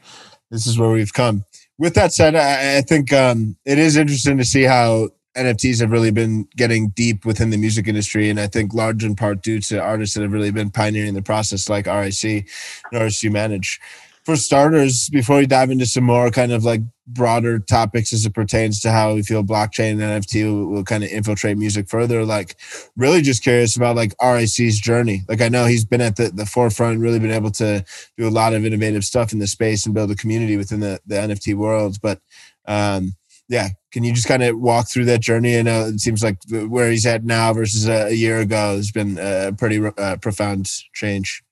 this 0.49 0.67
is 0.67 0.77
where 0.77 0.91
we've 0.91 1.13
come. 1.13 1.45
With 1.77 1.95
that 1.95 2.13
said, 2.13 2.35
I, 2.35 2.77
I 2.77 2.81
think 2.81 3.11
um, 3.11 3.57
it 3.65 3.79
is 3.79 3.97
interesting 3.97 4.37
to 4.37 4.45
see 4.45 4.63
how 4.63 5.09
NFTs 5.35 5.79
have 5.79 5.91
really 5.91 6.11
been 6.11 6.47
getting 6.55 6.89
deep 6.89 7.25
within 7.25 7.49
the 7.49 7.57
music 7.57 7.87
industry, 7.87 8.29
and 8.29 8.39
I 8.39 8.47
think 8.47 8.73
large 8.73 9.03
in 9.03 9.15
part 9.15 9.41
due 9.41 9.59
to 9.61 9.81
artists 9.81 10.15
that 10.15 10.21
have 10.21 10.33
really 10.33 10.51
been 10.51 10.69
pioneering 10.69 11.13
the 11.13 11.21
process, 11.21 11.69
like 11.69 11.87
RAC 11.87 12.23
and 12.23 12.45
artists 12.93 13.23
you 13.23 13.31
manage. 13.31 13.79
For 14.25 14.35
starters, 14.35 15.09
before 15.09 15.37
we 15.37 15.47
dive 15.47 15.71
into 15.71 15.85
some 15.85 16.03
more 16.03 16.29
kind 16.29 16.51
of 16.51 16.63
like 16.63 16.81
broader 17.07 17.59
topics 17.59 18.13
as 18.13 18.25
it 18.25 18.33
pertains 18.33 18.79
to 18.81 18.91
how 18.91 19.15
we 19.15 19.23
feel 19.23 19.43
blockchain 19.43 19.93
and 19.93 20.23
NFT 20.23 20.45
will, 20.45 20.67
will, 20.67 20.83
kind 20.83 21.03
of 21.03 21.09
infiltrate 21.09 21.57
music 21.57 21.89
further, 21.89 22.23
like 22.23 22.55
really 22.95 23.21
just 23.21 23.43
curious 23.43 23.75
about 23.75 23.95
like 23.95 24.13
RAC's 24.21 24.79
journey. 24.79 25.23
Like 25.27 25.41
I 25.41 25.49
know 25.49 25.65
he's 25.65 25.85
been 25.85 26.01
at 26.01 26.15
the, 26.15 26.29
the 26.29 26.45
forefront, 26.45 26.99
really 26.99 27.19
been 27.19 27.31
able 27.31 27.51
to 27.51 27.83
do 28.17 28.27
a 28.27 28.29
lot 28.29 28.53
of 28.53 28.65
innovative 28.65 29.03
stuff 29.03 29.33
in 29.33 29.39
the 29.39 29.47
space 29.47 29.85
and 29.85 29.95
build 29.95 30.11
a 30.11 30.15
community 30.15 30.55
within 30.55 30.79
the, 30.79 30.99
the 31.05 31.15
NFT 31.15 31.55
world. 31.55 31.97
But 32.01 32.19
um, 32.67 33.13
yeah, 33.49 33.69
can 33.91 34.03
you 34.03 34.13
just 34.13 34.27
kind 34.27 34.43
of 34.43 34.57
walk 34.57 34.89
through 34.89 35.05
that 35.05 35.19
journey? 35.19 35.57
I 35.57 35.61
know 35.61 35.87
it 35.87 35.99
seems 35.99 36.23
like 36.23 36.37
where 36.49 36.89
he's 36.89 37.05
at 37.05 37.25
now 37.25 37.53
versus 37.53 37.87
a, 37.87 38.07
a 38.07 38.13
year 38.13 38.39
ago 38.39 38.77
has 38.77 38.91
been 38.91 39.17
a 39.19 39.51
pretty 39.51 39.85
uh, 39.85 40.17
profound 40.21 40.69
change. 40.93 41.43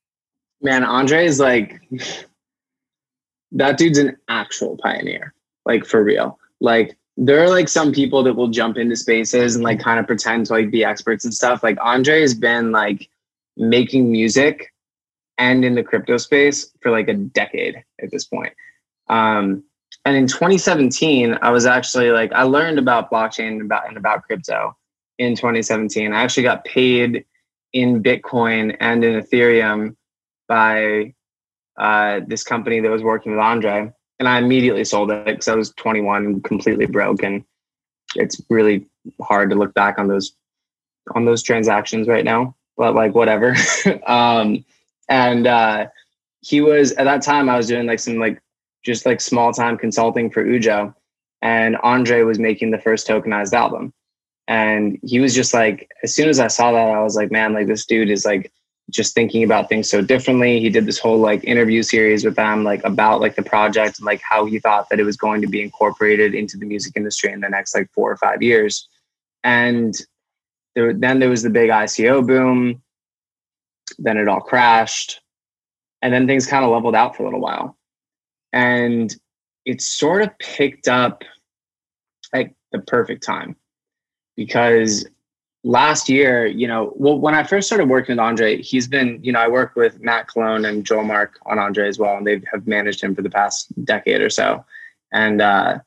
Man, 0.61 0.83
Andre 0.83 1.25
is 1.25 1.39
like 1.39 1.81
that 3.51 3.77
dude's 3.77 3.97
an 3.97 4.17
actual 4.27 4.77
pioneer, 4.77 5.33
like 5.65 5.85
for 5.85 6.03
real. 6.03 6.39
Like 6.59 6.97
there 7.17 7.43
are 7.43 7.49
like 7.49 7.67
some 7.67 7.91
people 7.91 8.23
that 8.23 8.33
will 8.33 8.47
jump 8.47 8.77
into 8.77 8.95
spaces 8.95 9.55
and 9.55 9.63
like 9.63 9.79
kind 9.79 9.99
of 9.99 10.07
pretend 10.07 10.45
to 10.47 10.53
like 10.53 10.71
be 10.71 10.83
experts 10.83 11.25
and 11.25 11.33
stuff. 11.33 11.63
Like 11.63 11.77
Andre 11.81 12.21
has 12.21 12.33
been 12.33 12.71
like 12.71 13.09
making 13.57 14.11
music 14.11 14.73
and 15.37 15.65
in 15.65 15.75
the 15.75 15.83
crypto 15.83 16.17
space 16.17 16.71
for 16.81 16.91
like 16.91 17.07
a 17.07 17.13
decade 17.13 17.83
at 18.01 18.11
this 18.11 18.25
point. 18.25 18.53
Um, 19.09 19.63
and 20.05 20.15
in 20.15 20.27
2017, 20.27 21.37
I 21.41 21.49
was 21.49 21.65
actually 21.65 22.11
like 22.11 22.31
I 22.33 22.43
learned 22.43 22.79
about 22.79 23.11
blockchain 23.11 23.49
and 23.49 23.61
about 23.61 23.87
and 23.87 23.97
about 23.97 24.23
crypto 24.23 24.75
in 25.17 25.35
2017. 25.35 26.13
I 26.13 26.21
actually 26.21 26.43
got 26.43 26.63
paid 26.63 27.25
in 27.73 28.01
Bitcoin 28.01 28.75
and 28.79 29.03
in 29.03 29.21
Ethereum 29.21 29.95
by 30.47 31.13
uh, 31.79 32.19
this 32.27 32.43
company 32.43 32.79
that 32.81 32.91
was 32.91 33.03
working 33.03 33.31
with 33.31 33.41
Andre, 33.41 33.91
and 34.19 34.27
I 34.27 34.37
immediately 34.37 34.83
sold 34.83 35.11
it 35.11 35.25
because 35.25 35.47
I 35.47 35.55
was 35.55 35.71
21 35.71 36.41
completely 36.41 36.85
broke, 36.85 37.23
and 37.23 37.43
it's 38.15 38.41
really 38.49 38.85
hard 39.21 39.49
to 39.49 39.55
look 39.55 39.73
back 39.73 39.97
on 39.97 40.07
those 40.07 40.33
on 41.15 41.25
those 41.25 41.41
transactions 41.41 42.07
right 42.07 42.25
now. 42.25 42.55
But 42.77 42.95
like 42.95 43.15
whatever. 43.15 43.55
um, 44.07 44.63
and 45.07 45.47
uh, 45.47 45.87
he 46.41 46.61
was 46.61 46.91
at 46.93 47.05
that 47.05 47.21
time 47.21 47.49
I 47.49 47.57
was 47.57 47.67
doing 47.67 47.87
like 47.87 47.99
some 47.99 48.17
like 48.17 48.41
just 48.85 49.05
like 49.05 49.21
small 49.21 49.53
time 49.53 49.77
consulting 49.77 50.29
for 50.29 50.43
Ujo, 50.43 50.93
and 51.41 51.77
Andre 51.77 52.23
was 52.23 52.39
making 52.39 52.71
the 52.71 52.79
first 52.79 53.07
tokenized 53.07 53.53
album. 53.53 53.93
And 54.47 54.99
he 55.03 55.19
was 55.19 55.35
just 55.35 55.53
like, 55.53 55.89
as 56.03 56.15
soon 56.15 56.27
as 56.27 56.39
I 56.39 56.47
saw 56.47 56.71
that, 56.71 56.89
I 56.89 57.03
was 57.03 57.15
like, 57.15 57.31
man, 57.31 57.53
like 57.53 57.67
this 57.67 57.85
dude 57.85 58.09
is 58.09 58.25
like 58.25 58.51
just 58.89 59.13
thinking 59.13 59.43
about 59.43 59.69
things 59.69 59.89
so 59.89 60.01
differently. 60.01 60.59
He 60.59 60.69
did 60.69 60.85
this 60.85 60.99
whole 60.99 61.17
like 61.17 61.43
interview 61.43 61.83
series 61.83 62.25
with 62.25 62.35
them, 62.35 62.63
like 62.63 62.83
about 62.83 63.21
like 63.21 63.35
the 63.35 63.43
project 63.43 63.99
and 63.99 64.05
like 64.05 64.21
how 64.21 64.45
he 64.45 64.59
thought 64.59 64.87
that 64.89 64.99
it 64.99 65.03
was 65.03 65.17
going 65.17 65.41
to 65.41 65.47
be 65.47 65.61
incorporated 65.61 66.33
into 66.33 66.57
the 66.57 66.65
music 66.65 66.93
industry 66.95 67.31
in 67.31 67.41
the 67.41 67.49
next 67.49 67.75
like 67.75 67.91
four 67.91 68.11
or 68.11 68.17
five 68.17 68.41
years. 68.41 68.87
And 69.43 69.95
there, 70.75 70.93
then 70.93 71.19
there 71.19 71.29
was 71.29 71.43
the 71.43 71.49
big 71.49 71.69
ICO 71.69 72.25
boom. 72.25 72.81
Then 73.97 74.17
it 74.17 74.27
all 74.27 74.41
crashed. 74.41 75.21
And 76.01 76.13
then 76.13 76.27
things 76.27 76.47
kind 76.47 76.63
of 76.63 76.71
leveled 76.71 76.95
out 76.95 77.15
for 77.15 77.23
a 77.23 77.25
little 77.25 77.41
while. 77.41 77.77
And 78.53 79.15
it 79.65 79.81
sort 79.81 80.21
of 80.21 80.37
picked 80.39 80.87
up 80.87 81.23
like 82.33 82.55
the 82.71 82.79
perfect 82.79 83.23
time 83.23 83.55
because 84.35 85.05
last 85.63 86.09
year, 86.09 86.45
you 86.45 86.67
know, 86.67 86.93
well, 86.95 87.19
when 87.19 87.35
I 87.35 87.43
first 87.43 87.67
started 87.67 87.89
working 87.89 88.13
with 88.13 88.19
Andre, 88.19 88.61
he's 88.61 88.87
been, 88.87 89.19
you 89.21 89.31
know, 89.31 89.39
I 89.39 89.47
work 89.47 89.75
with 89.75 89.99
Matt 90.01 90.27
Colon 90.27 90.65
and 90.65 90.85
Joel 90.85 91.03
Mark 91.03 91.37
on 91.45 91.59
Andre 91.59 91.87
as 91.87 91.99
well, 91.99 92.17
and 92.17 92.25
they 92.25 92.41
have 92.51 92.65
managed 92.67 93.01
him 93.01 93.15
for 93.15 93.21
the 93.21 93.29
past 93.29 93.67
decade 93.85 94.21
or 94.21 94.29
so. 94.29 94.63
And 95.11 95.41
uh, 95.41 95.79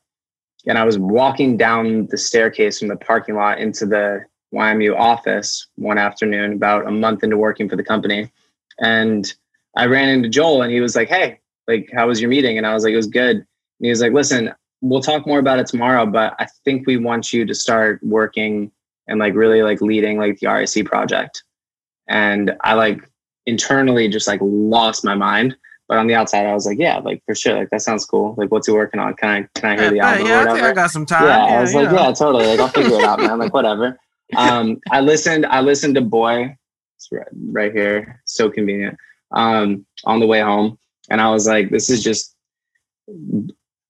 and 0.65 0.77
I 0.77 0.83
was 0.83 0.97
walking 0.97 1.57
down 1.57 2.07
the 2.07 2.17
staircase 2.17 2.79
from 2.79 2.87
the 2.87 2.95
parking 2.95 3.35
lot 3.35 3.59
into 3.59 3.85
the 3.85 4.25
YMU 4.53 4.97
office 4.97 5.67
one 5.75 5.97
afternoon, 5.97 6.53
about 6.53 6.87
a 6.87 6.91
month 6.91 7.23
into 7.23 7.37
working 7.37 7.67
for 7.67 7.75
the 7.75 7.83
company, 7.83 8.31
and 8.79 9.33
I 9.75 9.87
ran 9.87 10.09
into 10.09 10.29
Joel, 10.29 10.61
and 10.61 10.71
he 10.71 10.81
was 10.81 10.95
like, 10.95 11.09
"Hey, 11.09 11.39
like, 11.67 11.89
how 11.93 12.07
was 12.07 12.21
your 12.21 12.29
meeting?" 12.29 12.57
And 12.57 12.67
I 12.67 12.73
was 12.73 12.83
like, 12.83 12.93
"It 12.93 12.97
was 12.97 13.07
good." 13.07 13.37
And 13.37 13.45
he 13.79 13.89
was 13.89 14.01
like, 14.01 14.13
"Listen, 14.13 14.53
we'll 14.81 15.01
talk 15.01 15.25
more 15.25 15.39
about 15.39 15.59
it 15.59 15.67
tomorrow, 15.67 16.05
but 16.05 16.35
I 16.37 16.47
think 16.63 16.85
we 16.85 16.97
want 16.97 17.33
you 17.33 17.45
to 17.45 17.55
start 17.55 17.99
working." 18.03 18.71
And 19.07 19.19
like 19.19 19.35
really 19.35 19.61
like 19.63 19.81
leading 19.81 20.17
like 20.17 20.39
the 20.39 20.47
RAC 20.47 20.85
project. 20.85 21.43
And 22.07 22.55
I 22.61 22.73
like 22.73 23.01
internally 23.45 24.07
just 24.07 24.27
like 24.27 24.39
lost 24.41 25.03
my 25.03 25.15
mind. 25.15 25.55
But 25.89 25.97
on 25.97 26.07
the 26.07 26.15
outside, 26.15 26.45
I 26.45 26.53
was 26.53 26.65
like, 26.65 26.79
yeah, 26.79 26.99
like 26.99 27.21
for 27.25 27.35
sure, 27.35 27.55
like 27.55 27.69
that 27.71 27.81
sounds 27.81 28.05
cool. 28.05 28.35
Like, 28.37 28.51
what's 28.51 28.67
he 28.67 28.73
working 28.73 28.99
on? 29.01 29.13
Can 29.15 29.29
I 29.29 29.59
can 29.59 29.71
I 29.71 29.81
hear 29.81 29.91
the 29.91 29.99
album? 29.99 30.27
Yeah, 30.27 30.41
I 30.41 30.53
think 30.53 30.63
I 30.63 30.73
got 30.73 30.91
some 30.91 31.05
time. 31.05 31.23
Yeah, 31.23 31.47
yeah 31.47 31.57
I 31.57 31.61
was 31.61 31.75
like, 31.75 31.91
know. 31.91 31.95
yeah, 31.97 32.11
totally. 32.13 32.47
Like 32.47 32.59
I'll 32.59 32.69
figure 32.69 32.97
it 32.97 33.03
out, 33.03 33.19
man. 33.19 33.39
Like 33.39 33.53
whatever. 33.53 33.99
Um, 34.35 34.79
I 34.89 34.99
listened. 34.99 35.45
I 35.45 35.61
listened 35.61 35.93
to 35.93 36.01
Boy. 36.01 36.57
It's 36.95 37.09
right, 37.11 37.27
right 37.51 37.71
here. 37.71 38.19
So 38.25 38.49
convenient. 38.49 38.97
Um, 39.31 39.85
on 40.05 40.19
the 40.19 40.25
way 40.25 40.39
home, 40.39 40.79
and 41.11 41.21
I 41.21 41.29
was 41.29 41.45
like, 41.45 41.69
this 41.69 41.91
is 41.91 42.03
just 42.03 42.35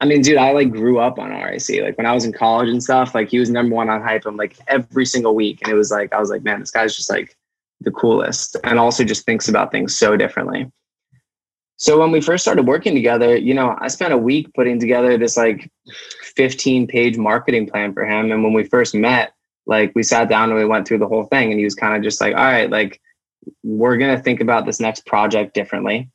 I 0.04 0.06
mean, 0.06 0.22
dude, 0.22 0.36
I 0.36 0.52
like 0.52 0.70
grew 0.70 1.00
up 1.00 1.18
on 1.18 1.30
RAC. 1.30 1.70
Like 1.82 1.98
when 1.98 2.06
I 2.06 2.12
was 2.12 2.26
in 2.26 2.34
college 2.34 2.68
and 2.68 2.84
stuff, 2.84 3.16
like 3.16 3.30
he 3.30 3.40
was 3.40 3.50
number 3.50 3.74
one 3.74 3.90
on 3.90 4.02
Hype 4.02 4.28
M 4.28 4.36
like 4.36 4.58
every 4.68 5.06
single 5.06 5.34
week. 5.34 5.62
And 5.62 5.72
it 5.72 5.76
was 5.76 5.92
like, 5.92 6.12
I 6.12 6.20
was 6.20 6.30
like, 6.30 6.44
man, 6.44 6.60
this 6.60 6.72
guy's 6.72 6.94
just 6.94 7.10
like 7.10 7.38
the 7.80 7.92
coolest 7.92 8.58
and 8.66 8.80
also 8.80 9.06
just 9.06 9.26
thinks 9.26 9.48
about 9.48 9.72
things 9.72 9.96
so 9.96 10.18
differently. 10.18 10.70
So 11.78 11.98
when 11.98 12.12
we 12.12 12.20
first 12.20 12.44
started 12.44 12.68
working 12.68 12.94
together, 12.94 13.38
you 13.38 13.54
know, 13.54 13.78
I 13.80 13.88
spent 13.88 14.12
a 14.12 14.18
week 14.18 14.54
putting 14.56 14.78
together 14.78 15.18
this 15.18 15.38
like 15.38 15.72
15 16.36 16.86
page 16.88 17.18
marketing 17.18 17.70
plan 17.70 17.94
for 17.94 18.06
him. 18.06 18.30
And 18.30 18.44
when 18.44 18.52
we 18.52 18.66
first 18.66 18.94
met, 18.94 19.32
like 19.68 19.94
we 19.96 20.04
sat 20.04 20.28
down 20.28 20.50
and 20.50 20.60
we 20.60 20.66
went 20.66 20.86
through 20.86 20.98
the 20.98 21.08
whole 21.08 21.24
thing 21.24 21.50
and 21.52 21.60
he 21.60 21.64
was 21.64 21.76
kind 21.76 21.96
of 21.96 22.04
just 22.04 22.20
like, 22.20 22.36
all 22.36 22.44
right, 22.44 22.70
like 22.70 23.00
we're 23.64 23.96
going 23.96 24.14
to 24.14 24.22
think 24.22 24.42
about 24.42 24.66
this 24.66 24.82
next 24.82 25.06
project 25.06 25.54
differently 25.54 26.10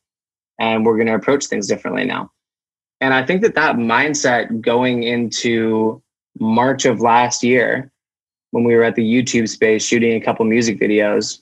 and 0.60 0.84
we're 0.84 0.96
going 0.96 1.06
to 1.06 1.14
approach 1.14 1.46
things 1.46 1.66
differently 1.66 2.04
now. 2.04 2.30
And 3.00 3.14
I 3.14 3.24
think 3.24 3.42
that 3.42 3.54
that 3.54 3.76
mindset 3.76 4.60
going 4.60 5.04
into 5.04 6.02
March 6.40 6.84
of 6.84 7.00
last 7.00 7.42
year, 7.42 7.90
when 8.50 8.64
we 8.64 8.74
were 8.74 8.82
at 8.82 8.94
the 8.94 9.02
YouTube 9.02 9.48
space 9.48 9.84
shooting 9.84 10.14
a 10.14 10.24
couple 10.24 10.44
music 10.44 10.80
videos, 10.80 11.40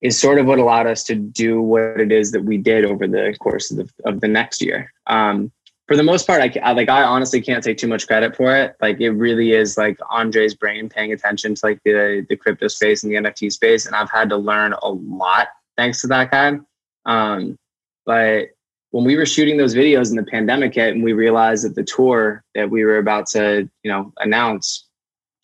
is 0.00 0.18
sort 0.18 0.38
of 0.38 0.46
what 0.46 0.58
allowed 0.58 0.86
us 0.86 1.02
to 1.04 1.14
do 1.14 1.60
what 1.62 1.98
it 2.00 2.12
is 2.12 2.30
that 2.32 2.42
we 2.42 2.58
did 2.58 2.84
over 2.84 3.06
the 3.06 3.34
course 3.40 3.70
of 3.70 3.78
the, 3.78 3.90
of 4.04 4.20
the 4.20 4.28
next 4.28 4.60
year. 4.60 4.92
Um, 5.06 5.50
for 5.86 5.96
the 5.96 6.02
most 6.02 6.26
part, 6.26 6.40
I, 6.40 6.60
I 6.60 6.72
like 6.72 6.88
I 6.88 7.02
honestly 7.02 7.42
can't 7.42 7.62
take 7.62 7.76
too 7.76 7.88
much 7.88 8.06
credit 8.06 8.34
for 8.34 8.56
it. 8.56 8.74
Like 8.80 9.00
it 9.00 9.10
really 9.10 9.52
is 9.52 9.76
like 9.76 9.98
Andre's 10.08 10.54
brain 10.54 10.88
paying 10.88 11.12
attention 11.12 11.54
to 11.54 11.66
like 11.66 11.80
the 11.84 12.24
the 12.28 12.36
crypto 12.36 12.68
space 12.68 13.02
and 13.02 13.12
the 13.12 13.16
NFT 13.16 13.52
space, 13.52 13.84
and 13.84 13.94
I've 13.94 14.10
had 14.10 14.30
to 14.30 14.36
learn 14.36 14.74
a 14.82 14.88
lot 14.88 15.48
thanks 15.76 16.00
to 16.00 16.06
that 16.06 16.30
guy. 16.30 16.58
Um, 17.04 17.58
but 18.06 18.48
when 18.94 19.04
we 19.04 19.16
were 19.16 19.26
shooting 19.26 19.56
those 19.56 19.74
videos 19.74 20.10
and 20.10 20.16
the 20.16 20.30
pandemic 20.30 20.72
hit 20.72 20.94
and 20.94 21.02
we 21.02 21.12
realized 21.12 21.64
that 21.64 21.74
the 21.74 21.82
tour 21.82 22.44
that 22.54 22.70
we 22.70 22.84
were 22.84 22.98
about 22.98 23.26
to, 23.26 23.68
you 23.82 23.90
know, 23.90 24.12
announce 24.18 24.86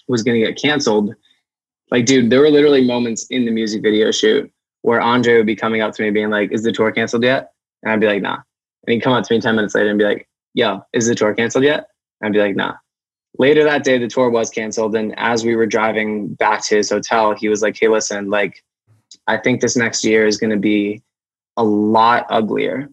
was 0.06 0.22
going 0.22 0.40
to 0.40 0.46
get 0.46 0.56
canceled, 0.56 1.12
like, 1.90 2.06
dude, 2.06 2.30
there 2.30 2.38
were 2.38 2.48
literally 2.48 2.86
moments 2.86 3.26
in 3.26 3.46
the 3.46 3.50
music 3.50 3.82
video 3.82 4.12
shoot 4.12 4.48
where 4.82 5.00
Andre 5.00 5.36
would 5.36 5.46
be 5.46 5.56
coming 5.56 5.80
up 5.80 5.92
to 5.94 6.02
me 6.04 6.10
being 6.12 6.30
like, 6.30 6.52
is 6.52 6.62
the 6.62 6.70
tour 6.70 6.92
canceled 6.92 7.24
yet? 7.24 7.50
And 7.82 7.90
I'd 7.90 7.98
be 7.98 8.06
like, 8.06 8.22
nah. 8.22 8.38
And 8.86 8.94
he'd 8.94 9.00
come 9.00 9.14
up 9.14 9.24
to 9.24 9.34
me 9.34 9.40
10 9.40 9.56
minutes 9.56 9.74
later 9.74 9.90
and 9.90 9.98
be 9.98 10.04
like, 10.04 10.28
yo, 10.54 10.82
is 10.92 11.08
the 11.08 11.16
tour 11.16 11.34
canceled 11.34 11.64
yet? 11.64 11.88
And 12.20 12.28
I'd 12.28 12.32
be 12.32 12.38
like, 12.38 12.54
nah. 12.54 12.74
Later 13.36 13.64
that 13.64 13.82
day, 13.82 13.98
the 13.98 14.06
tour 14.06 14.30
was 14.30 14.48
canceled. 14.48 14.94
And 14.94 15.12
as 15.18 15.44
we 15.44 15.56
were 15.56 15.66
driving 15.66 16.34
back 16.34 16.64
to 16.66 16.76
his 16.76 16.90
hotel, 16.90 17.34
he 17.34 17.48
was 17.48 17.62
like, 17.62 17.76
hey, 17.76 17.88
listen, 17.88 18.30
like, 18.30 18.62
I 19.26 19.38
think 19.38 19.60
this 19.60 19.76
next 19.76 20.04
year 20.04 20.24
is 20.24 20.36
going 20.36 20.50
to 20.50 20.56
be 20.56 21.02
a 21.56 21.64
lot 21.64 22.26
uglier 22.30 22.88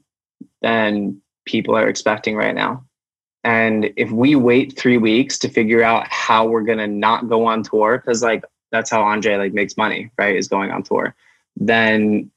than 0.61 1.21
people 1.45 1.75
are 1.75 1.87
expecting 1.87 2.35
right 2.35 2.55
now. 2.55 2.83
And 3.43 3.91
if 3.95 4.11
we 4.11 4.35
wait 4.35 4.77
three 4.77 4.97
weeks 4.97 5.37
to 5.39 5.49
figure 5.49 5.81
out 5.81 6.07
how 6.09 6.45
we're 6.45 6.63
gonna 6.63 6.87
not 6.87 7.29
go 7.29 7.45
on 7.45 7.63
tour, 7.63 7.97
because 7.97 8.21
like 8.21 8.43
that's 8.71 8.89
how 8.89 9.01
Andre 9.01 9.37
like 9.37 9.53
makes 9.53 9.77
money, 9.77 10.11
right? 10.17 10.35
Is 10.35 10.47
going 10.47 10.71
on 10.71 10.83
tour, 10.83 11.15
then 11.55 12.29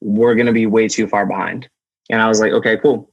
we're 0.00 0.34
gonna 0.34 0.52
be 0.52 0.66
way 0.66 0.88
too 0.88 1.06
far 1.06 1.26
behind. 1.26 1.68
And 2.10 2.20
I 2.20 2.28
was 2.28 2.40
like, 2.40 2.52
okay, 2.52 2.76
cool. 2.76 3.10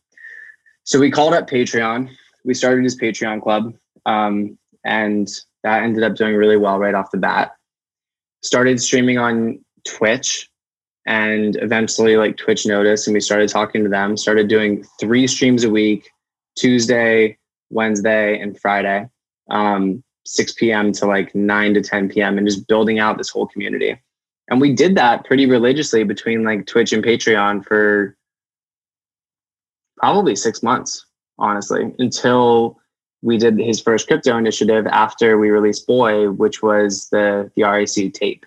So 0.83 0.99
we 0.99 1.11
called 1.11 1.33
up 1.33 1.49
Patreon. 1.49 2.09
We 2.45 2.53
started 2.53 2.83
his 2.83 2.99
Patreon 2.99 3.41
club, 3.41 3.73
um, 4.05 4.57
and 4.83 5.27
that 5.63 5.83
ended 5.83 6.03
up 6.03 6.15
doing 6.15 6.35
really 6.35 6.57
well 6.57 6.79
right 6.79 6.95
off 6.95 7.11
the 7.11 7.17
bat. 7.17 7.51
Started 8.41 8.81
streaming 8.81 9.17
on 9.17 9.59
Twitch 9.87 10.48
and 11.09 11.57
eventually 11.61 12.15
like 12.15 12.37
twitch 12.37 12.65
noticed 12.65 13.07
and 13.07 13.13
we 13.13 13.19
started 13.19 13.49
talking 13.49 13.83
to 13.83 13.89
them 13.89 14.15
started 14.15 14.47
doing 14.47 14.85
three 14.99 15.27
streams 15.27 15.65
a 15.65 15.69
week 15.69 16.09
tuesday 16.55 17.37
wednesday 17.69 18.39
and 18.39 18.57
friday 18.59 19.05
um, 19.51 20.03
6 20.25 20.53
p.m 20.53 20.91
to 20.93 21.05
like 21.05 21.33
9 21.33 21.73
to 21.73 21.81
10 21.81 22.09
p.m 22.09 22.37
and 22.37 22.47
just 22.47 22.67
building 22.67 22.99
out 22.99 23.17
this 23.17 23.29
whole 23.29 23.47
community. 23.47 23.99
And 24.49 24.59
we 24.59 24.73
did 24.73 24.95
that 24.95 25.25
pretty 25.25 25.45
religiously 25.45 26.03
between 26.03 26.43
like 26.43 26.65
twitch 26.65 26.93
and 26.93 27.03
patreon 27.03 27.65
for 27.65 28.15
probably 29.97 30.35
six 30.35 30.63
months, 30.63 31.05
honestly, 31.37 31.93
until 31.99 32.79
we 33.21 33.37
did 33.37 33.59
his 33.59 33.81
first 33.81 34.07
crypto 34.07 34.37
initiative 34.37 34.87
after 34.87 35.37
we 35.37 35.49
released 35.49 35.85
Boy, 35.85 36.31
which 36.31 36.63
was 36.63 37.09
the 37.09 37.51
the 37.55 37.63
RAC 37.63 38.13
tape, 38.13 38.45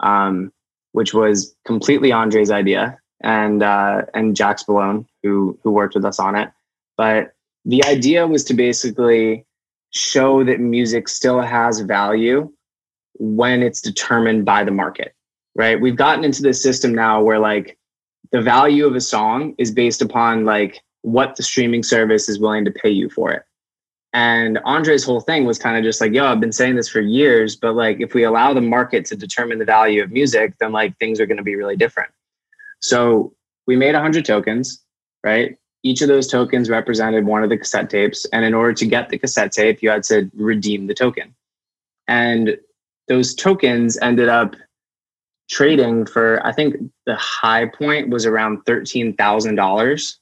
um, 0.00 0.52
which 0.92 1.12
was 1.14 1.54
completely 1.66 2.12
Andre's 2.12 2.50
idea 2.50 2.98
and 3.22 3.62
uh, 3.62 4.02
and 4.14 4.36
Jack 4.36 4.58
Spallone 4.58 5.06
who 5.22 5.58
who 5.62 5.70
worked 5.70 5.94
with 5.94 6.04
us 6.04 6.18
on 6.18 6.36
it. 6.36 6.50
But 6.96 7.34
the 7.64 7.84
idea 7.84 8.26
was 8.26 8.44
to 8.44 8.54
basically 8.54 9.44
show 9.90 10.42
that 10.44 10.60
music 10.60 11.08
still 11.08 11.40
has 11.40 11.80
value 11.80 12.50
when 13.18 13.62
it's 13.62 13.80
determined 13.80 14.44
by 14.44 14.64
the 14.64 14.70
market, 14.70 15.14
right? 15.54 15.80
We've 15.80 15.96
gotten 15.96 16.24
into 16.24 16.42
this 16.42 16.62
system 16.62 16.94
now 16.94 17.22
where 17.22 17.38
like 17.38 17.78
the 18.32 18.40
value 18.40 18.86
of 18.86 18.96
a 18.96 19.00
song 19.00 19.54
is 19.58 19.70
based 19.70 20.02
upon 20.02 20.44
like 20.44 20.82
what 21.02 21.36
the 21.36 21.42
streaming 21.42 21.82
service 21.82 22.28
is 22.28 22.38
willing 22.38 22.64
to 22.64 22.70
pay 22.70 22.90
you 22.90 23.08
for 23.10 23.30
it. 23.30 23.42
And 24.12 24.58
Andre's 24.64 25.04
whole 25.04 25.20
thing 25.20 25.46
was 25.46 25.58
kind 25.58 25.76
of 25.76 25.84
just 25.84 26.00
like, 26.00 26.12
yo, 26.12 26.26
I've 26.26 26.40
been 26.40 26.52
saying 26.52 26.76
this 26.76 26.88
for 26.88 27.00
years, 27.00 27.56
but 27.56 27.74
like 27.74 28.00
if 28.00 28.12
we 28.12 28.24
allow 28.24 28.52
the 28.52 28.60
market 28.60 29.06
to 29.06 29.16
determine 29.16 29.58
the 29.58 29.64
value 29.64 30.02
of 30.02 30.10
music, 30.10 30.54
then 30.60 30.70
like 30.72 30.98
things 30.98 31.18
are 31.18 31.26
going 31.26 31.38
to 31.38 31.42
be 31.42 31.56
really 31.56 31.76
different. 31.76 32.10
So 32.80 33.32
we 33.66 33.76
made 33.76 33.94
100 33.94 34.24
tokens, 34.24 34.84
right? 35.24 35.56
Each 35.82 36.02
of 36.02 36.08
those 36.08 36.26
tokens 36.26 36.68
represented 36.68 37.24
one 37.24 37.42
of 37.42 37.48
the 37.48 37.56
cassette 37.56 37.88
tapes. 37.88 38.26
And 38.32 38.44
in 38.44 38.54
order 38.54 38.74
to 38.74 38.86
get 38.86 39.08
the 39.08 39.18
cassette 39.18 39.52
tape, 39.52 39.82
you 39.82 39.88
had 39.88 40.02
to 40.04 40.30
redeem 40.34 40.86
the 40.88 40.94
token. 40.94 41.34
And 42.06 42.58
those 43.08 43.34
tokens 43.34 43.98
ended 43.98 44.28
up 44.28 44.56
trading 45.50 46.06
for, 46.06 46.44
I 46.46 46.52
think 46.52 46.76
the 47.06 47.16
high 47.16 47.66
point 47.66 48.10
was 48.10 48.26
around 48.26 48.64
$13,000, 48.64 50.18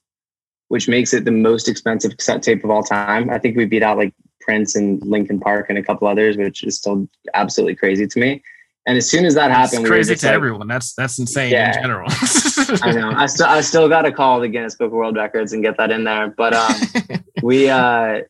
which 0.70 0.86
makes 0.86 1.12
it 1.12 1.24
the 1.24 1.32
most 1.32 1.68
expensive 1.68 2.16
cassette 2.16 2.44
tape 2.44 2.62
of 2.62 2.70
all 2.70 2.84
time. 2.84 3.28
I 3.28 3.38
think 3.40 3.56
we 3.56 3.64
beat 3.64 3.82
out 3.82 3.98
like 3.98 4.14
Prince 4.40 4.76
and 4.76 5.04
Linkin 5.04 5.40
Park 5.40 5.66
and 5.68 5.76
a 5.76 5.82
couple 5.82 6.06
others, 6.06 6.36
which 6.36 6.62
is 6.62 6.76
still 6.76 7.08
absolutely 7.34 7.74
crazy 7.74 8.06
to 8.06 8.20
me. 8.20 8.40
And 8.86 8.96
as 8.96 9.10
soon 9.10 9.24
as 9.24 9.34
that 9.34 9.50
happened, 9.50 9.80
it's 9.80 9.90
crazy 9.90 10.12
we 10.12 10.16
to 10.18 10.26
like, 10.26 10.34
everyone. 10.34 10.68
That's 10.68 10.94
that's 10.94 11.18
insane 11.18 11.50
yeah, 11.50 11.76
in 11.76 11.82
general. 11.82 12.08
I 12.82 12.92
know. 12.92 13.10
I 13.10 13.26
still 13.26 13.46
I 13.46 13.62
still 13.62 13.88
got 13.88 14.02
to 14.02 14.12
call 14.12 14.38
the 14.38 14.48
Guinness 14.48 14.76
Book 14.76 14.86
of 14.86 14.92
World 14.92 15.16
Records 15.16 15.52
and 15.52 15.60
get 15.60 15.76
that 15.76 15.90
in 15.90 16.04
there. 16.04 16.28
But 16.28 16.54
um, 16.54 16.80
we 17.42 17.68
uh, 17.68 18.20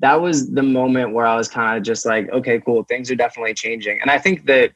that 0.00 0.20
was 0.20 0.50
the 0.50 0.64
moment 0.64 1.14
where 1.14 1.26
I 1.26 1.36
was 1.36 1.48
kind 1.48 1.78
of 1.78 1.84
just 1.84 2.04
like, 2.04 2.28
okay, 2.32 2.60
cool, 2.60 2.82
things 2.82 3.08
are 3.12 3.16
definitely 3.16 3.54
changing. 3.54 4.00
And 4.02 4.10
I 4.10 4.18
think 4.18 4.46
that 4.46 4.72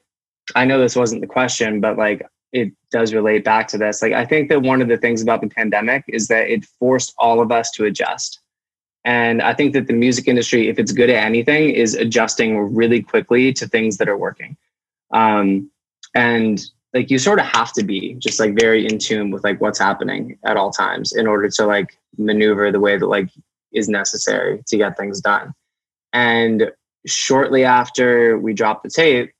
I 0.54 0.64
know 0.64 0.78
this 0.78 0.94
wasn't 0.94 1.20
the 1.20 1.26
question, 1.26 1.80
but 1.80 1.98
like 1.98 2.24
it 2.52 2.72
does 2.90 3.12
relate 3.12 3.44
back 3.44 3.68
to 3.68 3.78
this. 3.78 4.00
Like 4.02 4.12
I 4.12 4.24
think 4.24 4.48
that 4.48 4.62
one 4.62 4.80
of 4.80 4.88
the 4.88 4.96
things 4.96 5.22
about 5.22 5.40
the 5.40 5.48
pandemic 5.48 6.04
is 6.08 6.28
that 6.28 6.48
it 6.48 6.64
forced 6.64 7.14
all 7.18 7.40
of 7.40 7.52
us 7.52 7.70
to 7.72 7.84
adjust. 7.84 8.40
And 9.04 9.40
I 9.42 9.54
think 9.54 9.72
that 9.74 9.86
the 9.86 9.92
music 9.92 10.28
industry, 10.28 10.68
if 10.68 10.78
it's 10.78 10.92
good 10.92 11.10
at 11.10 11.24
anything, 11.24 11.70
is 11.70 11.94
adjusting 11.94 12.74
really 12.74 13.02
quickly 13.02 13.52
to 13.54 13.66
things 13.66 13.96
that 13.98 14.08
are 14.08 14.18
working. 14.18 14.56
Um, 15.12 15.70
and 16.14 16.62
like 16.94 17.10
you 17.10 17.18
sort 17.18 17.38
of 17.38 17.46
have 17.46 17.72
to 17.74 17.84
be 17.84 18.14
just 18.14 18.40
like 18.40 18.58
very 18.58 18.86
in 18.86 18.98
tune 18.98 19.30
with 19.30 19.44
like 19.44 19.60
what's 19.60 19.78
happening 19.78 20.38
at 20.44 20.56
all 20.56 20.70
times 20.70 21.14
in 21.14 21.26
order 21.26 21.48
to 21.48 21.66
like 21.66 21.98
maneuver 22.16 22.72
the 22.72 22.80
way 22.80 22.96
that 22.96 23.06
like 23.06 23.28
is 23.72 23.88
necessary 23.88 24.62
to 24.66 24.76
get 24.76 24.96
things 24.96 25.20
done. 25.20 25.54
And 26.12 26.72
shortly 27.06 27.64
after 27.64 28.38
we 28.38 28.54
dropped 28.54 28.82
the 28.82 28.90
tape, 28.90 29.32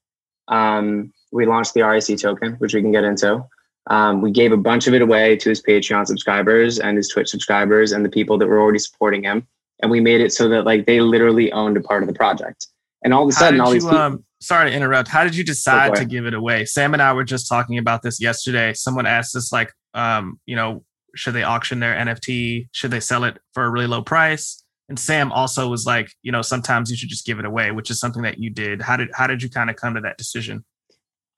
um, 0.48 1.12
we 1.32 1.46
launched 1.46 1.74
the 1.74 1.82
RAC 1.82 2.16
token, 2.18 2.54
which 2.54 2.74
we 2.74 2.82
can 2.82 2.92
get 2.92 3.04
into. 3.04 3.44
Um, 3.88 4.20
we 4.20 4.30
gave 4.30 4.52
a 4.52 4.56
bunch 4.56 4.86
of 4.86 4.94
it 4.94 5.02
away 5.02 5.36
to 5.36 5.48
his 5.48 5.62
Patreon 5.62 6.06
subscribers 6.06 6.78
and 6.78 6.96
his 6.96 7.08
Twitch 7.08 7.28
subscribers 7.28 7.92
and 7.92 8.04
the 8.04 8.10
people 8.10 8.36
that 8.38 8.46
were 8.46 8.60
already 8.60 8.78
supporting 8.78 9.22
him. 9.22 9.46
And 9.80 9.90
we 9.90 10.00
made 10.00 10.20
it 10.20 10.32
so 10.32 10.48
that 10.48 10.64
like 10.64 10.86
they 10.86 11.00
literally 11.00 11.50
owned 11.52 11.76
a 11.76 11.80
part 11.80 12.02
of 12.02 12.08
the 12.08 12.14
project. 12.14 12.66
And 13.02 13.14
all 13.14 13.22
of 13.22 13.28
a 13.28 13.32
sudden, 13.32 13.60
all 13.60 13.70
these 13.70 13.84
you, 13.84 13.90
people, 13.90 14.02
um, 14.02 14.24
sorry 14.40 14.70
to 14.70 14.76
interrupt. 14.76 15.08
How 15.08 15.24
did 15.24 15.36
you 15.36 15.44
decide 15.44 15.94
to 15.96 16.04
give 16.04 16.26
it 16.26 16.34
away? 16.34 16.64
Sam 16.64 16.92
and 16.94 17.02
I 17.02 17.12
were 17.12 17.24
just 17.24 17.48
talking 17.48 17.78
about 17.78 18.02
this 18.02 18.20
yesterday. 18.20 18.74
Someone 18.74 19.06
asked 19.06 19.36
us 19.36 19.52
like, 19.52 19.72
um, 19.94 20.40
you 20.46 20.56
know, 20.56 20.84
should 21.14 21.34
they 21.34 21.44
auction 21.44 21.80
their 21.80 21.94
NFT? 21.94 22.68
Should 22.72 22.90
they 22.90 23.00
sell 23.00 23.24
it 23.24 23.38
for 23.54 23.64
a 23.64 23.70
really 23.70 23.86
low 23.86 24.02
price? 24.02 24.62
And 24.88 24.98
Sam 24.98 25.32
also 25.32 25.68
was 25.68 25.86
like, 25.86 26.10
you 26.22 26.32
know, 26.32 26.42
sometimes 26.42 26.90
you 26.90 26.96
should 26.96 27.08
just 27.08 27.26
give 27.26 27.38
it 27.38 27.44
away, 27.44 27.70
which 27.70 27.90
is 27.90 28.00
something 28.00 28.22
that 28.22 28.38
you 28.38 28.50
did. 28.50 28.82
How 28.82 28.96
did 28.96 29.10
how 29.14 29.26
did 29.26 29.42
you 29.42 29.50
kind 29.50 29.70
of 29.70 29.76
come 29.76 29.94
to 29.94 30.00
that 30.00 30.16
decision? 30.16 30.64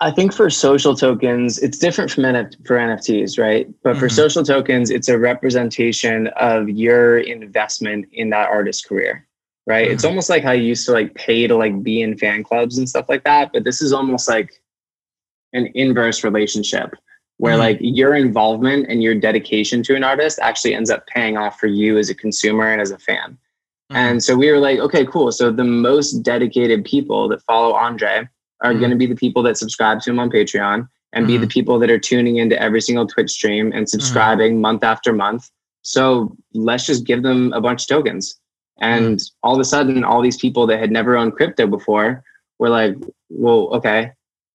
I 0.02 0.10
think 0.10 0.32
for 0.32 0.48
social 0.48 0.94
tokens, 0.94 1.58
it's 1.58 1.76
different 1.76 2.10
from 2.10 2.24
NF- 2.24 2.66
for 2.66 2.76
NFTs, 2.76 3.38
right? 3.38 3.68
But 3.82 3.96
for 3.98 4.06
mm-hmm. 4.06 4.14
social 4.14 4.42
tokens, 4.42 4.90
it's 4.90 5.08
a 5.08 5.18
representation 5.18 6.28
of 6.38 6.70
your 6.70 7.18
investment 7.18 8.08
in 8.12 8.30
that 8.30 8.48
artist's 8.48 8.84
career, 8.84 9.26
right? 9.66 9.84
Mm-hmm. 9.84 9.94
It's 9.94 10.04
almost 10.04 10.30
like 10.30 10.42
how 10.42 10.52
you 10.52 10.62
used 10.62 10.86
to 10.86 10.92
like 10.92 11.14
pay 11.14 11.46
to 11.46 11.54
like 11.54 11.82
be 11.82 12.00
in 12.00 12.16
fan 12.16 12.42
clubs 12.42 12.78
and 12.78 12.88
stuff 12.88 13.10
like 13.10 13.24
that, 13.24 13.50
but 13.52 13.64
this 13.64 13.82
is 13.82 13.92
almost 13.92 14.26
like 14.26 14.50
an 15.52 15.68
inverse 15.74 16.24
relationship 16.24 16.94
where 17.36 17.54
mm-hmm. 17.54 17.60
like 17.60 17.78
your 17.80 18.14
involvement 18.14 18.86
and 18.88 19.02
your 19.02 19.14
dedication 19.14 19.82
to 19.82 19.94
an 19.96 20.04
artist 20.04 20.38
actually 20.40 20.74
ends 20.74 20.90
up 20.90 21.06
paying 21.08 21.36
off 21.36 21.58
for 21.58 21.66
you 21.66 21.98
as 21.98 22.08
a 22.08 22.14
consumer 22.14 22.70
and 22.70 22.80
as 22.80 22.90
a 22.90 22.98
fan. 22.98 23.32
Mm-hmm. 23.32 23.96
And 23.96 24.24
so 24.24 24.36
we 24.36 24.50
were 24.50 24.58
like, 24.58 24.78
okay, 24.78 25.04
cool. 25.04 25.30
So 25.32 25.50
the 25.50 25.64
most 25.64 26.22
dedicated 26.22 26.84
people 26.84 27.28
that 27.28 27.42
follow 27.42 27.74
Andre 27.74 28.28
are 28.62 28.70
mm-hmm. 28.70 28.80
going 28.80 28.90
to 28.90 28.96
be 28.96 29.06
the 29.06 29.14
people 29.14 29.42
that 29.44 29.56
subscribe 29.56 30.00
to 30.02 30.10
him 30.10 30.18
on 30.18 30.30
Patreon 30.30 30.88
and 31.12 31.26
be 31.26 31.36
the 31.36 31.44
mm-hmm. 31.44 31.50
people 31.50 31.78
that 31.78 31.90
are 31.90 31.98
tuning 31.98 32.36
into 32.36 32.60
every 32.60 32.80
single 32.80 33.06
Twitch 33.06 33.30
stream 33.30 33.66
and 33.66 33.74
mm-hmm. 33.74 33.86
subscribing 33.86 34.60
month 34.60 34.84
after 34.84 35.12
month. 35.12 35.50
So 35.82 36.36
let's 36.54 36.86
just 36.86 37.04
give 37.04 37.22
them 37.22 37.52
a 37.52 37.60
bunch 37.60 37.82
of 37.82 37.88
tokens. 37.88 38.38
And 38.80 39.16
mm-hmm. 39.16 39.48
all 39.48 39.54
of 39.54 39.60
a 39.60 39.64
sudden, 39.64 40.04
all 40.04 40.22
these 40.22 40.36
people 40.36 40.66
that 40.68 40.78
had 40.78 40.90
never 40.90 41.16
owned 41.16 41.34
crypto 41.34 41.66
before 41.66 42.22
were 42.58 42.68
like, 42.68 42.94
well, 43.28 43.68
okay, 43.72 44.12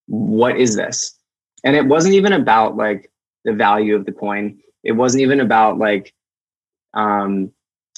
what 0.08 0.58
is 0.58 0.76
this? 0.76 1.18
And 1.64 1.76
it 1.76 1.86
wasn't 1.86 2.14
even 2.14 2.34
about 2.34 2.78
like 2.78 3.12
the 3.44 3.54
value 3.54 3.96
of 3.96 4.06
the 4.06 4.12
coin. 4.12 4.60
It 4.84 4.94
wasn't 4.94 5.24
even 5.24 5.40
about 5.40 5.78
like, 5.78 6.14
um, 6.94 7.52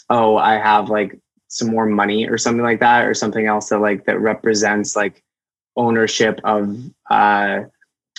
oh, 0.09 0.37
I 0.37 0.53
have 0.53 0.89
like 0.89 1.19
some 1.49 1.69
more 1.69 1.85
money 1.85 2.27
or 2.27 2.37
something 2.37 2.63
like 2.63 2.79
that, 2.79 3.05
or 3.05 3.13
something 3.13 3.45
else 3.45 3.69
that 3.69 3.79
like 3.79 4.05
that 4.05 4.19
represents 4.19 4.95
like 4.95 5.23
ownership 5.77 6.41
of 6.43 6.77
uh, 7.09 7.61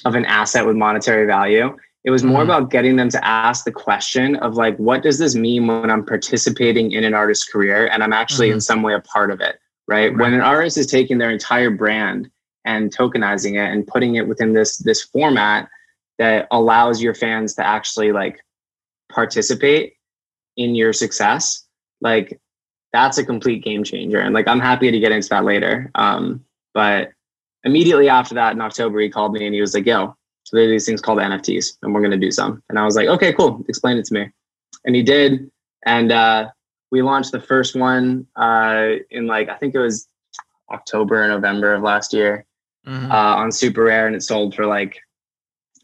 of 0.05 0.15
an 0.15 0.25
asset 0.25 0.65
with 0.65 0.77
monetary 0.77 1.27
value. 1.27 1.77
It 2.05 2.11
was 2.11 2.23
more 2.23 2.41
mm-hmm. 2.43 2.51
about 2.51 2.71
getting 2.71 2.97
them 2.97 3.11
to 3.11 3.27
ask 3.27 3.65
the 3.65 3.73
question 3.73 4.37
of 4.37 4.55
like, 4.55 4.77
what 4.79 5.03
does 5.03 5.19
this 5.19 5.35
mean 5.35 5.67
when 5.67 5.91
I'm 5.91 6.07
participating 6.07 6.93
in 6.93 7.05
an 7.05 7.13
artist's 7.13 7.47
career 7.47 7.89
and 7.89 8.03
I'm 8.03 8.13
actually 8.13 8.49
mm-hmm. 8.49 8.55
in 8.55 8.61
some 8.61 8.83
way 8.83 8.95
a 8.95 9.01
part 9.01 9.31
of 9.31 9.41
it, 9.41 9.59
right? 9.89 10.11
right? 10.11 10.17
When 10.17 10.33
an 10.33 10.41
artist 10.41 10.79
is 10.79 10.87
taking 10.87 11.19
their 11.19 11.31
entire 11.31 11.71
brand 11.71 12.31
and 12.65 12.95
tokenizing 12.97 13.55
it 13.55 13.73
and 13.73 13.87
putting 13.87 14.15
it 14.15 14.29
within 14.29 14.53
this 14.53 14.79
this 14.79 15.03
format 15.03 15.69
that 16.19 16.47
allows 16.51 17.03
your 17.03 17.15
fans 17.15 17.55
to 17.55 17.67
actually 17.67 18.13
like 18.13 18.41
participate 19.11 19.95
in 20.57 20.75
your 20.75 20.93
success, 20.93 21.67
like 22.01 22.41
that's 22.93 23.19
a 23.19 23.25
complete 23.25 23.65
game 23.65 23.85
changer. 23.85 24.21
And 24.21 24.35
like 24.35 24.49
I'm 24.49 24.61
happy 24.61 24.91
to 24.91 25.01
get 25.01 25.13
into 25.13 25.29
that 25.31 25.45
later. 25.45 25.91
Um, 25.95 26.45
but 26.75 27.11
immediately 27.65 28.09
after 28.09 28.35
that 28.35 28.53
in 28.53 28.61
October, 28.61 29.01
he 29.01 29.09
called 29.09 29.33
me 29.33 29.45
and 29.45 29.55
he 29.55 29.61
was 29.61 29.75
like, 29.75 29.87
yo, 29.87 30.15
so 30.45 30.57
there 30.57 30.67
are 30.67 30.69
these 30.69 30.87
things 30.87 31.01
called 31.01 31.19
NFTs 31.19 31.79
and 31.83 31.93
we're 31.93 32.01
going 32.01 32.11
to 32.11 32.17
do 32.17 32.31
some. 32.31 32.63
And 32.69 32.79
I 32.79 32.85
was 32.85 32.97
like, 32.97 33.09
okay, 33.09 33.33
cool. 33.33 33.65
Explain 33.69 33.99
it 33.99 34.07
to 34.07 34.15
me. 34.15 34.31
And 34.85 34.97
he 34.97 35.03
did. 35.03 35.51
And 35.85 36.13
uh, 36.13 36.49
we 36.91 37.03
launched 37.03 37.33
the 37.33 37.41
first 37.41 37.77
one 37.77 38.27
uh, 38.37 38.93
in 39.11 39.27
like, 39.27 39.49
I 39.49 39.57
think 39.57 39.75
it 39.75 39.79
was 39.79 40.09
October 40.71 41.23
or 41.23 41.29
November 41.29 41.75
of 41.75 41.83
last 41.83 42.13
year 42.13 42.47
mm-hmm. 42.87 43.11
uh, 43.11 43.35
on 43.37 43.51
SuperRare. 43.51 44.07
And 44.07 44.17
it 44.17 44.23
sold 44.23 44.55
for 44.55 44.67
like, 44.67 44.99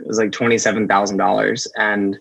it 0.01 0.07
was 0.07 0.19
like 0.19 0.31
$27,000. 0.31 1.67
And 1.77 2.19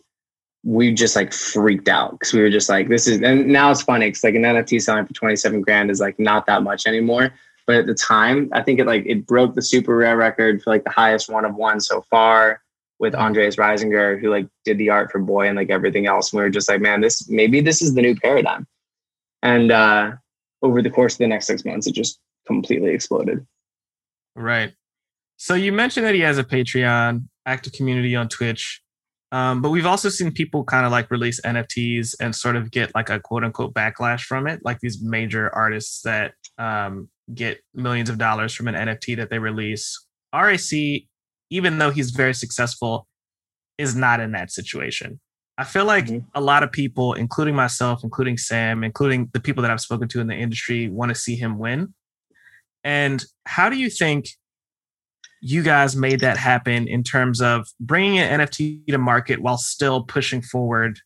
we 0.65 0.93
just 0.93 1.15
like 1.15 1.33
freaked 1.33 1.89
out 1.89 2.11
because 2.11 2.33
we 2.33 2.41
were 2.41 2.49
just 2.49 2.69
like, 2.69 2.87
this 2.87 3.07
is, 3.07 3.21
and 3.21 3.47
now 3.47 3.69
it's 3.71 3.81
funny 3.81 4.07
because 4.07 4.23
like 4.23 4.35
an 4.35 4.43
NFT 4.43 4.81
selling 4.81 5.05
for 5.05 5.13
27 5.13 5.61
grand 5.61 5.91
is 5.91 5.99
like 5.99 6.17
not 6.19 6.45
that 6.45 6.63
much 6.63 6.87
anymore. 6.87 7.33
But 7.65 7.77
at 7.77 7.85
the 7.85 7.93
time, 7.93 8.49
I 8.51 8.61
think 8.61 8.79
it 8.79 8.87
like 8.87 9.05
it 9.05 9.25
broke 9.25 9.55
the 9.55 9.61
SuperRare 9.61 10.17
record 10.17 10.61
for 10.61 10.69
like 10.69 10.83
the 10.83 10.89
highest 10.89 11.29
one 11.29 11.45
of 11.45 11.55
one 11.55 11.79
so 11.79 12.03
far 12.09 12.61
with 12.99 13.13
mm-hmm. 13.13 13.23
Andreas 13.23 13.55
Reisinger, 13.55 14.19
who 14.19 14.29
like 14.29 14.47
did 14.65 14.77
the 14.77 14.89
art 14.89 15.11
for 15.11 15.19
Boy 15.19 15.47
and 15.47 15.55
like 15.55 15.69
everything 15.69 16.05
else. 16.05 16.31
And 16.31 16.39
we 16.39 16.43
were 16.43 16.49
just 16.49 16.69
like, 16.69 16.81
man, 16.81 17.01
this 17.01 17.29
maybe 17.29 17.61
this 17.61 17.81
is 17.81 17.93
the 17.93 18.01
new 18.01 18.15
paradigm. 18.15 18.67
And 19.41 19.71
uh, 19.71 20.11
over 20.61 20.81
the 20.81 20.89
course 20.89 21.15
of 21.15 21.19
the 21.19 21.27
next 21.27 21.47
six 21.47 21.63
months, 21.65 21.87
it 21.87 21.93
just 21.93 22.19
completely 22.47 22.91
exploded. 22.91 23.45
Right. 24.35 24.73
So 25.37 25.55
you 25.55 25.71
mentioned 25.71 26.05
that 26.05 26.15
he 26.15 26.21
has 26.21 26.37
a 26.37 26.43
Patreon, 26.43 27.27
active 27.45 27.73
community 27.73 28.15
on 28.15 28.29
Twitch. 28.29 28.81
Um, 29.33 29.61
but 29.61 29.71
we've 29.71 29.87
also 29.87 30.09
seen 30.09 30.31
people 30.31 30.63
kind 30.63 30.85
of 30.85 30.91
like 30.91 31.09
release 31.09 31.41
NFTs 31.41 32.15
and 32.19 32.35
sort 32.35 32.55
of 32.55 32.69
get 32.69 32.93
like 32.93 33.09
a 33.09 33.19
quote 33.19 33.43
unquote 33.43 33.73
backlash 33.73 34.21
from 34.21 34.47
it, 34.47 34.61
like 34.63 34.79
these 34.79 35.01
major 35.01 35.53
artists 35.53 36.03
that 36.03 36.35
um, 36.59 37.09
get 37.33 37.59
millions 37.73 38.09
of 38.09 38.17
dollars 38.17 38.53
from 38.53 38.67
an 38.67 38.75
NFT 38.75 39.17
that 39.17 39.29
they 39.29 39.39
release. 39.39 40.05
RAC, 40.33 41.03
even 41.49 41.77
though 41.77 41.91
he's 41.91 42.11
very 42.11 42.33
successful, 42.33 43.07
is 43.77 43.95
not 43.95 44.19
in 44.19 44.31
that 44.33 44.51
situation. 44.51 45.19
I 45.57 45.63
feel 45.63 45.85
like 45.85 46.05
mm-hmm. 46.05 46.25
a 46.33 46.41
lot 46.41 46.63
of 46.63 46.71
people, 46.71 47.13
including 47.13 47.55
myself, 47.55 48.03
including 48.03 48.37
Sam, 48.37 48.83
including 48.83 49.29
the 49.33 49.39
people 49.39 49.61
that 49.61 49.71
I've 49.71 49.81
spoken 49.81 50.07
to 50.09 50.19
in 50.19 50.27
the 50.27 50.35
industry, 50.35 50.89
want 50.89 51.09
to 51.09 51.15
see 51.15 51.35
him 51.35 51.59
win. 51.59 51.93
And 52.83 53.23
how 53.45 53.69
do 53.69 53.77
you 53.77 53.89
think 53.89 54.25
you 55.41 55.61
guys 55.61 55.95
made 55.95 56.21
that 56.21 56.37
happen 56.37 56.87
in 56.87 57.03
terms 57.03 57.41
of 57.41 57.67
bringing 57.79 58.17
an 58.17 58.39
NFT 58.39 58.87
to 58.87 58.97
market 58.97 59.41
while 59.41 59.57
still 59.57 60.03
pushing 60.03 60.41
forward 60.41 60.99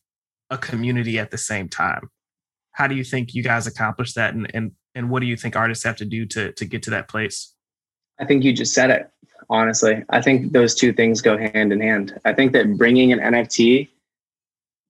a 0.50 0.58
community 0.58 1.20
at 1.20 1.32
the 1.32 1.38
same 1.38 1.68
time? 1.68 2.10
How 2.72 2.88
do 2.88 2.96
you 2.96 3.04
think 3.04 3.34
you 3.34 3.44
guys 3.44 3.68
accomplished 3.68 4.16
that? 4.16 4.34
And, 4.34 4.50
and, 4.54 4.72
and 4.98 5.10
what 5.12 5.20
do 5.20 5.28
you 5.28 5.38
think 5.38 5.56
artists 5.56 5.84
have 5.84 5.96
to 5.98 6.06
do 6.06 6.26
to, 6.26 6.52
to 6.54 6.66
get 6.66 6.82
to 6.84 6.90
that 6.90 7.08
place? 7.08 7.54
I 8.20 8.26
think 8.26 8.44
you 8.44 8.52
just 8.52 8.74
said 8.74 8.90
it, 8.90 9.10
honestly. 9.48 10.04
I 10.10 10.22
think 10.22 10.52
those 10.52 10.74
two 10.74 10.92
things 10.92 11.22
go 11.22 11.38
hand 11.38 11.72
in 11.72 11.80
hand. 11.80 12.20
I 12.26 12.34
think 12.34 12.52
that 12.54 12.78
bringing 12.78 13.14
an 13.14 13.20
NFT 13.20 13.90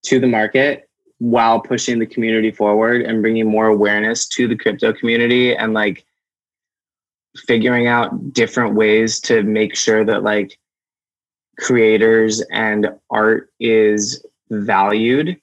to 0.04 0.20
the 0.20 0.28
market 0.28 0.90
while 1.20 1.60
pushing 1.60 2.00
the 2.00 2.06
community 2.06 2.52
forward 2.52 3.02
and 3.02 3.22
bringing 3.22 3.48
more 3.48 3.68
awareness 3.68 4.28
to 4.30 4.48
the 4.48 4.56
crypto 4.56 4.94
community 4.94 5.56
and 5.56 5.74
like 5.74 6.06
figuring 7.46 7.88
out 7.88 8.34
different 8.34 8.76
ways 8.76 9.20
to 9.20 9.44
make 9.44 9.76
sure 9.76 10.06
that 10.06 10.24
like 10.24 10.58
creators 11.60 12.42
and 12.52 12.88
art 13.10 13.52
is 13.60 14.26
valued 14.50 15.38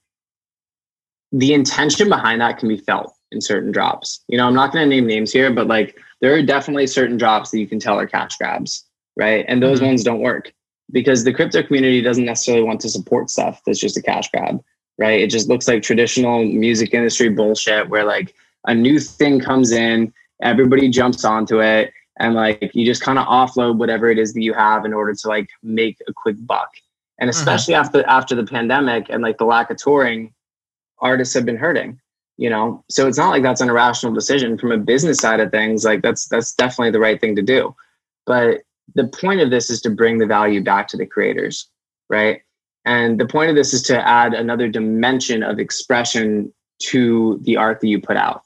the 1.32 1.52
intention 1.52 2.08
behind 2.08 2.40
that 2.40 2.58
can 2.58 2.68
be 2.68 2.76
felt 2.76 3.13
in 3.35 3.41
certain 3.41 3.72
drops 3.72 4.24
you 4.28 4.39
know 4.39 4.47
i'm 4.47 4.55
not 4.55 4.72
going 4.72 4.89
to 4.89 4.95
name 4.95 5.07
names 5.07 5.32
here 5.32 5.53
but 5.53 5.66
like 5.66 5.99
there 6.20 6.35
are 6.35 6.43
definitely 6.43 6.87
certain 6.87 7.16
drops 7.16 7.51
that 7.51 7.59
you 7.59 7.66
can 7.66 7.78
tell 7.78 7.99
are 7.99 8.07
cash 8.07 8.37
grabs 8.37 8.87
right 9.16 9.45
and 9.49 9.62
those 9.62 9.78
mm-hmm. 9.78 9.89
ones 9.89 10.05
don't 10.05 10.20
work 10.20 10.53
because 10.93 11.24
the 11.24 11.32
crypto 11.32 11.62
community 11.62 12.01
doesn't 12.01 12.24
necessarily 12.24 12.64
want 12.64 12.80
to 12.80 12.89
support 12.89 13.30
stuff 13.30 13.61
that's 13.66 13.80
just 13.80 13.97
a 13.97 14.03
cash 14.03 14.30
grab 14.30 14.62
right 14.99 15.20
it 15.20 15.30
just 15.30 15.49
looks 15.49 15.68
like 15.68 15.82
traditional 15.82 16.45
music 16.45 16.95
industry 16.95 17.28
bullshit 17.28 17.89
where 17.89 18.05
like 18.05 18.35
a 18.66 18.74
new 18.74 18.99
thing 18.99 19.41
comes 19.41 19.72
in 19.72 20.12
everybody 20.43 20.89
jumps 20.89 21.24
onto 21.24 21.61
it 21.61 21.93
and 22.18 22.35
like 22.35 22.70
you 22.74 22.87
just 22.87 23.03
kind 23.03 23.18
of 23.18 23.26
offload 23.26 23.76
whatever 23.76 24.11
it 24.11 24.18
is 24.18 24.32
that 24.35 24.43
you 24.43 24.53
have 24.55 24.85
in 24.85 24.93
order 24.93 25.14
to 25.14 25.28
like 25.28 25.49
make 25.62 25.99
a 26.09 26.12
quick 26.12 26.37
buck 26.47 26.70
and 27.18 27.30
mm-hmm. 27.30 27.39
especially 27.39 27.74
mm-hmm. 27.74 27.85
after 27.85 28.07
after 28.07 28.35
the 28.35 28.45
pandemic 28.45 29.07
and 29.11 29.22
like 29.22 29.39
the 29.39 29.45
lack 29.45 29.70
of 29.70 29.76
touring 29.76 30.32
artists 31.01 31.35
have 31.35 31.45
been 31.45 31.57
hurting 31.57 31.99
you 32.37 32.51
know? 32.51 32.85
So 32.91 33.07
it's 33.07 33.18
not 33.18 33.30
like 33.30 33.43
that's 33.43 33.61
an 33.61 33.70
irrational 33.70 34.14
decision 34.14 34.59
from 34.59 34.72
a 34.72 34.78
business 34.78 35.18
side 35.18 35.41
of 35.41 35.51
things 35.51 35.85
like 35.85 36.03
that's 36.03 36.26
that's 36.28 36.55
definitely 36.55 36.91
the 36.91 37.01
right 37.01 37.20
thing 37.20 37.37
to 37.37 37.43
do. 37.43 37.74
But 38.26 38.62
the 38.95 39.07
point 39.07 39.41
of 39.41 39.51
this 39.51 39.70
is 39.70 39.80
to 39.82 39.91
bring 39.91 40.18
the 40.18 40.26
value 40.26 40.62
back 40.62 40.89
to 40.89 40.97
the 40.97 41.07
creators 41.07 41.68
right? 42.09 42.43
And 42.85 43.18
the 43.18 43.26
point 43.26 43.51
of 43.51 43.57
this 43.57 43.72
is 43.72 43.82
to 43.85 44.09
add 44.09 44.35
another 44.35 44.68
dimension 44.68 45.43
of 45.43 45.59
expression 45.59 46.53
to 46.80 47.41
the 47.43 47.57
art 47.57 47.80
that 47.80 47.89
you 47.89 48.01
put 48.01 48.16
out. 48.16 48.43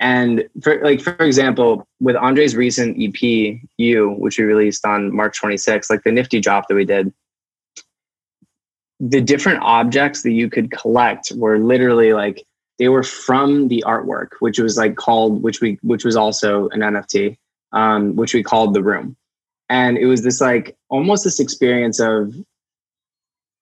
And 0.00 0.48
for 0.62 0.82
like 0.82 1.00
for 1.00 1.12
example, 1.24 1.86
with 2.00 2.16
Andre's 2.16 2.54
recent 2.54 2.96
EP, 3.00 3.58
You, 3.78 4.10
which 4.18 4.38
we 4.38 4.44
released 4.44 4.84
on 4.86 5.14
March 5.14 5.40
26th, 5.40 5.90
like 5.90 6.04
the 6.04 6.12
nifty 6.12 6.40
drop 6.40 6.68
that 6.68 6.74
we 6.74 6.84
did, 6.84 7.12
the 9.00 9.20
different 9.20 9.60
objects 9.62 10.22
that 10.22 10.32
you 10.32 10.48
could 10.48 10.70
collect 10.70 11.32
were 11.36 11.58
literally 11.58 12.12
like 12.12 12.44
they 12.78 12.88
were 12.88 13.02
from 13.02 13.68
the 13.68 13.84
artwork, 13.86 14.28
which 14.40 14.58
was 14.58 14.76
like 14.76 14.96
called, 14.96 15.42
which 15.42 15.60
we 15.60 15.78
which 15.82 16.04
was 16.04 16.16
also 16.16 16.68
an 16.70 16.80
NFT, 16.80 17.36
um, 17.72 18.16
which 18.16 18.34
we 18.34 18.42
called 18.42 18.74
the 18.74 18.82
room. 18.82 19.16
And 19.68 19.98
it 19.98 20.06
was 20.06 20.22
this 20.22 20.40
like 20.40 20.76
almost 20.88 21.24
this 21.24 21.40
experience 21.40 22.00
of 22.00 22.34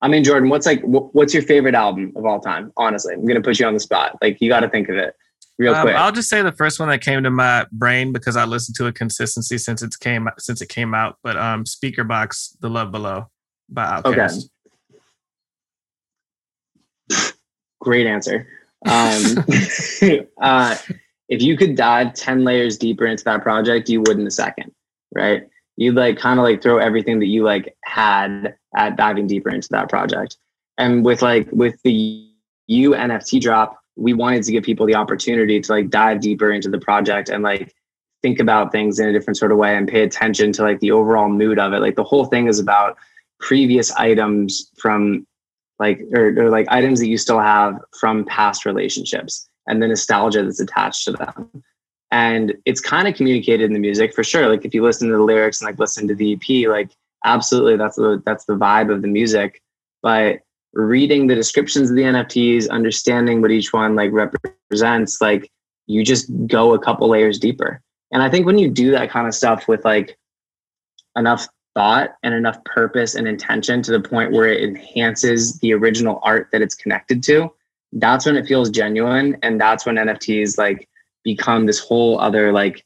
I 0.01 0.07
mean, 0.07 0.23
Jordan, 0.23 0.49
what's 0.49 0.67
like, 0.67 0.81
what's 0.83 1.33
your 1.33 1.41
favorite 1.41 1.73
album 1.73 2.13
of 2.15 2.25
all 2.25 2.39
time? 2.39 2.71
Honestly, 2.77 3.15
I'm 3.15 3.25
gonna 3.25 3.41
put 3.41 3.59
you 3.59 3.65
on 3.65 3.73
the 3.73 3.79
spot. 3.79 4.17
Like, 4.21 4.39
you 4.39 4.49
got 4.49 4.59
to 4.59 4.69
think 4.69 4.89
of 4.89 4.95
it 4.95 5.15
real 5.57 5.73
um, 5.73 5.81
quick? 5.81 5.95
I'll 5.95 6.11
just 6.11 6.29
say 6.29 6.41
the 6.41 6.51
first 6.51 6.79
one 6.79 6.89
that 6.89 7.01
came 7.01 7.23
to 7.23 7.31
my 7.31 7.65
brain 7.71 8.11
because 8.11 8.35
I 8.35 8.45
listened 8.45 8.75
to 8.77 8.85
it 8.85 8.95
consistency 8.95 9.57
since 9.57 9.81
it 9.81 9.93
came 9.99 10.29
since 10.37 10.61
it 10.61 10.69
came 10.69 10.93
out. 10.93 11.17
But 11.23 11.37
um, 11.37 11.63
Speakerboxxx, 11.63 12.59
"The 12.59 12.69
Love 12.69 12.91
Below" 12.91 13.29
by 13.69 14.01
Outkast. 14.01 14.49
Okay. 17.11 17.31
Great 17.79 18.07
answer. 18.07 18.47
Um, 18.85 19.45
uh, 20.41 20.75
if 21.29 21.41
you 21.41 21.57
could 21.57 21.75
dive 21.75 22.13
ten 22.13 22.43
layers 22.43 22.77
deeper 22.77 23.05
into 23.05 23.23
that 23.25 23.41
project, 23.41 23.89
you 23.89 24.01
would 24.01 24.19
in 24.19 24.27
a 24.27 24.31
second, 24.31 24.71
right? 25.13 25.47
You'd 25.75 25.95
like 25.95 26.17
kind 26.17 26.39
of 26.39 26.43
like 26.43 26.61
throw 26.61 26.77
everything 26.77 27.19
that 27.19 27.27
you 27.27 27.43
like 27.43 27.75
had 27.83 28.55
at 28.75 28.95
diving 28.95 29.27
deeper 29.27 29.49
into 29.49 29.67
that 29.71 29.89
project. 29.89 30.37
And 30.77 31.03
with 31.03 31.21
like 31.21 31.47
with 31.51 31.81
the 31.83 32.27
you 32.67 32.91
NFT 32.91 33.41
drop, 33.41 33.79
we 33.95 34.13
wanted 34.13 34.43
to 34.43 34.51
give 34.51 34.63
people 34.63 34.85
the 34.85 34.95
opportunity 34.95 35.59
to 35.59 35.71
like 35.71 35.89
dive 35.89 36.21
deeper 36.21 36.51
into 36.51 36.69
the 36.69 36.79
project 36.79 37.29
and 37.29 37.43
like 37.43 37.73
think 38.21 38.39
about 38.39 38.71
things 38.71 38.99
in 38.99 39.09
a 39.09 39.13
different 39.13 39.37
sort 39.37 39.51
of 39.51 39.57
way 39.57 39.75
and 39.75 39.87
pay 39.87 40.03
attention 40.03 40.51
to 40.51 40.63
like 40.63 40.79
the 40.79 40.91
overall 40.91 41.29
mood 41.29 41.59
of 41.59 41.73
it. 41.73 41.79
Like 41.79 41.95
the 41.95 42.03
whole 42.03 42.25
thing 42.25 42.47
is 42.47 42.59
about 42.59 42.97
previous 43.39 43.91
items 43.91 44.71
from 44.77 45.25
like 45.79 46.01
or, 46.13 46.27
or 46.39 46.49
like 46.49 46.67
items 46.69 46.99
that 46.99 47.07
you 47.07 47.17
still 47.17 47.39
have 47.39 47.79
from 47.99 48.25
past 48.25 48.65
relationships 48.65 49.47
and 49.67 49.81
the 49.81 49.87
nostalgia 49.87 50.43
that's 50.43 50.59
attached 50.59 51.05
to 51.05 51.11
them. 51.11 51.63
And 52.11 52.55
it's 52.65 52.79
kind 52.79 53.07
of 53.07 53.15
communicated 53.15 53.65
in 53.65 53.73
the 53.73 53.79
music 53.79 54.13
for 54.13 54.23
sure. 54.23 54.47
Like 54.47 54.65
if 54.65 54.73
you 54.73 54.81
listen 54.83 55.09
to 55.09 55.17
the 55.17 55.23
lyrics 55.23 55.59
and 55.59 55.67
like 55.67 55.79
listen 55.79 56.07
to 56.07 56.15
the 56.15 56.33
EP, 56.33 56.69
like 56.69 56.89
absolutely 57.25 57.75
that's 57.75 57.97
the 57.97 58.21
that's 58.25 58.45
the 58.45 58.55
vibe 58.55 58.91
of 58.91 59.01
the 59.01 59.07
music. 59.07 59.61
But 60.01 60.39
reading 60.73 61.27
the 61.27 61.35
descriptions 61.35 61.89
of 61.89 61.95
the 61.95 62.03
NFTs, 62.03 62.69
understanding 62.69 63.41
what 63.41 63.51
each 63.51 63.73
one 63.73 63.95
like 63.95 64.11
represents, 64.11 65.21
like 65.21 65.51
you 65.87 66.03
just 66.03 66.29
go 66.47 66.73
a 66.73 66.79
couple 66.79 67.09
layers 67.09 67.39
deeper. 67.39 67.81
And 68.11 68.23
I 68.23 68.29
think 68.29 68.45
when 68.45 68.57
you 68.57 68.69
do 68.69 68.91
that 68.91 69.09
kind 69.09 69.27
of 69.27 69.33
stuff 69.33 69.67
with 69.67 69.83
like 69.83 70.17
enough 71.17 71.47
thought 71.77 72.15
and 72.23 72.33
enough 72.33 72.63
purpose 72.63 73.13
and 73.13 73.27
intention 73.27 73.83
to 73.83 73.91
the 73.91 73.99
point 73.99 74.31
where 74.31 74.47
it 74.47 74.63
enhances 74.63 75.59
the 75.59 75.71
original 75.73 76.19
art 76.23 76.49
that 76.51 76.63
it's 76.63 76.73
connected 76.73 77.21
to, 77.21 77.53
that's 77.93 78.25
when 78.25 78.35
it 78.35 78.47
feels 78.47 78.71
genuine. 78.71 79.37
And 79.43 79.61
that's 79.61 79.85
when 79.85 79.95
NFTs 79.95 80.57
like 80.57 80.89
become 81.23 81.67
this 81.67 81.77
whole 81.77 82.19
other 82.19 82.51
like 82.51 82.83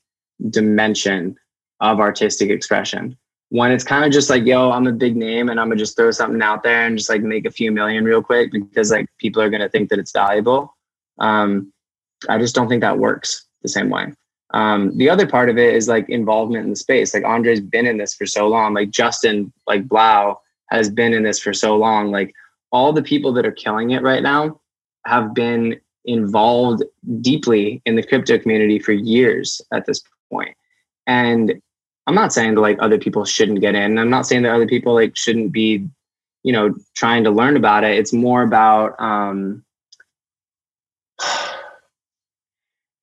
dimension 0.50 1.38
of 1.80 2.02
artistic 2.02 2.50
expression 2.50 3.18
when 3.52 3.70
it's 3.70 3.84
kind 3.84 4.06
of 4.06 4.12
just 4.12 4.30
like, 4.30 4.46
yo, 4.46 4.72
I'm 4.72 4.88
a 4.88 4.94
big 4.94 5.18
name 5.18 5.50
and 5.50 5.60
I'm 5.60 5.68
gonna 5.68 5.78
just 5.78 5.98
throw 5.98 6.10
something 6.12 6.42
out 6.42 6.64
there 6.64 6.86
and 6.86 6.98
just 6.98 7.10
like 7.10 7.22
make 7.22 7.46
a 7.46 7.52
few 7.52 7.70
million 7.70 8.06
real 8.06 8.24
quick 8.24 8.50
because 8.52 8.92
like 8.92 9.08
people 9.20 9.42
are 9.42 9.50
gonna 9.50 9.68
think 9.68 9.89
that 9.89 10.00
it's 10.00 10.14
valuable. 10.14 10.76
Um, 11.20 11.72
I 12.30 12.38
just 12.38 12.56
don't 12.56 12.70
think 12.70 12.82
that 12.82 12.98
works 12.98 13.46
the 13.62 13.68
same 13.68 13.89
way. 13.89 14.14
Um, 14.54 14.97
the 14.97 15.10
other 15.10 15.28
part 15.28 15.49
of 15.49 15.58
it 15.58 15.74
is 15.74 15.88
like 15.88 16.10
involvement 16.10 16.66
in 16.66 16.70
the 16.70 16.76
space. 16.76 17.14
Like 17.14 17.26
Andre's 17.26 17.62
been 17.62 17.88
in 17.88 17.97
this 17.97 18.14
for 18.14 18.26
so 18.26 18.47
long. 18.47 18.74
Like 18.74 18.89
Justin, 18.89 19.52
like 19.68 19.88
Blau 19.88 20.39
has 20.70 20.89
been 20.89 21.14
in 21.14 21.24
this 21.24 21.39
for 21.39 21.54
so 21.54 21.78
long. 21.78 22.12
Like 22.12 22.34
all 22.72 22.93
the 22.93 23.04
people 23.04 23.34
that 23.34 23.45
are 23.45 23.52
killing 23.52 23.91
it 23.91 24.02
right 24.02 24.24
now 24.24 24.60
have 25.06 25.34
been 25.34 25.80
involved 26.06 26.84
deeply 27.22 27.82
in 27.86 27.95
the 27.95 28.04
crypto 28.04 28.38
community 28.38 28.80
for 28.80 28.91
years 28.91 29.62
at 29.72 29.86
this 29.86 30.02
point. 30.32 30.56
And 31.08 31.62
I'm 32.08 32.16
not 32.16 32.34
saying 32.34 32.56
that 32.56 32.62
like 32.62 32.78
other 32.80 32.97
people 32.97 33.26
shouldn't 33.26 33.62
get 33.62 33.76
in. 33.76 33.97
I'm 33.97 34.10
not 34.10 34.26
saying 34.26 34.43
that 34.43 34.54
other 34.54 34.68
people 34.68 34.93
like 34.93 35.16
shouldn't 35.16 35.52
be, 35.52 35.88
you 36.43 36.52
know, 36.52 36.74
trying 36.95 37.24
to 37.24 37.32
learn 37.32 37.56
about 37.58 37.84
it. 37.84 37.97
It's 37.97 38.14
more 38.14 38.43
about 38.43 38.99
um 38.99 39.64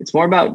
it's 0.01 0.15
more 0.15 0.25
about 0.25 0.53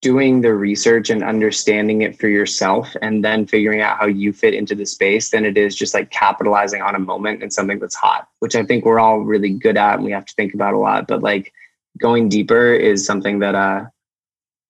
doing 0.00 0.40
the 0.40 0.54
research 0.54 1.10
and 1.10 1.24
understanding 1.24 2.02
it 2.02 2.18
for 2.18 2.28
yourself 2.28 2.94
and 3.02 3.24
then 3.24 3.46
figuring 3.46 3.80
out 3.80 3.98
how 3.98 4.06
you 4.06 4.32
fit 4.32 4.54
into 4.54 4.74
the 4.74 4.86
space 4.86 5.30
than 5.30 5.44
it 5.44 5.58
is 5.58 5.74
just 5.74 5.92
like 5.92 6.10
capitalizing 6.10 6.82
on 6.82 6.94
a 6.94 7.00
moment 7.00 7.42
and 7.42 7.52
something 7.52 7.80
that's 7.80 7.96
hot, 7.96 8.28
which 8.38 8.54
I 8.54 8.64
think 8.64 8.84
we're 8.84 9.00
all 9.00 9.20
really 9.20 9.50
good 9.50 9.76
at 9.76 9.96
and 9.96 10.04
we 10.04 10.12
have 10.12 10.26
to 10.26 10.34
think 10.34 10.54
about 10.54 10.74
a 10.74 10.78
lot. 10.78 11.08
But 11.08 11.22
like 11.22 11.52
going 11.98 12.28
deeper 12.28 12.72
is 12.72 13.04
something 13.04 13.40
that 13.40 13.56
uh 13.56 13.86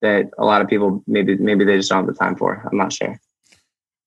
that 0.00 0.30
a 0.38 0.44
lot 0.44 0.62
of 0.62 0.68
people 0.68 1.02
maybe 1.06 1.36
maybe 1.36 1.64
they 1.64 1.76
just 1.76 1.90
don't 1.90 2.06
have 2.06 2.06
the 2.06 2.18
time 2.18 2.36
for. 2.36 2.66
I'm 2.70 2.78
not 2.78 2.92
sure. 2.92 3.20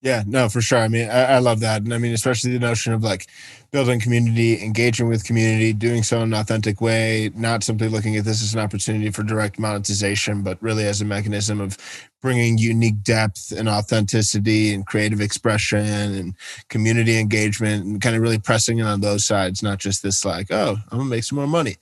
Yeah, 0.03 0.23
no, 0.25 0.49
for 0.49 0.61
sure. 0.61 0.79
I 0.79 0.87
mean, 0.87 1.07
I, 1.09 1.33
I, 1.33 1.37
love 1.37 1.59
that. 1.59 1.83
And 1.83 1.93
I 1.93 1.99
mean, 1.99 2.11
especially 2.11 2.51
the 2.51 2.59
notion 2.59 2.91
of 2.91 3.03
like 3.03 3.27
building 3.69 3.99
community, 3.99 4.59
engaging 4.63 5.07
with 5.07 5.23
community, 5.23 5.73
doing 5.73 6.01
so 6.01 6.17
in 6.17 6.23
an 6.23 6.33
authentic 6.33 6.81
way, 6.81 7.29
not 7.35 7.63
simply 7.63 7.87
looking 7.87 8.17
at 8.17 8.25
this 8.25 8.41
as 8.41 8.55
an 8.55 8.59
opportunity 8.59 9.11
for 9.11 9.21
direct 9.21 9.59
monetization, 9.59 10.41
but 10.41 10.57
really 10.59 10.85
as 10.85 11.01
a 11.01 11.05
mechanism 11.05 11.61
of 11.61 11.77
bringing 12.19 12.57
unique 12.57 13.03
depth 13.03 13.51
and 13.51 13.69
authenticity 13.69 14.73
and 14.73 14.87
creative 14.87 15.21
expression 15.21 15.85
and 15.85 16.35
community 16.69 17.19
engagement 17.19 17.85
and 17.85 18.01
kind 18.01 18.15
of 18.15 18.23
really 18.23 18.39
pressing 18.39 18.79
in 18.79 18.87
on 18.87 19.01
those 19.01 19.23
sides, 19.23 19.61
not 19.61 19.77
just 19.77 20.01
this 20.01 20.25
like, 20.25 20.47
oh, 20.51 20.77
I'm 20.89 20.97
going 20.97 21.09
to 21.09 21.15
make 21.15 21.23
some 21.23 21.37
more 21.37 21.47
money. 21.47 21.77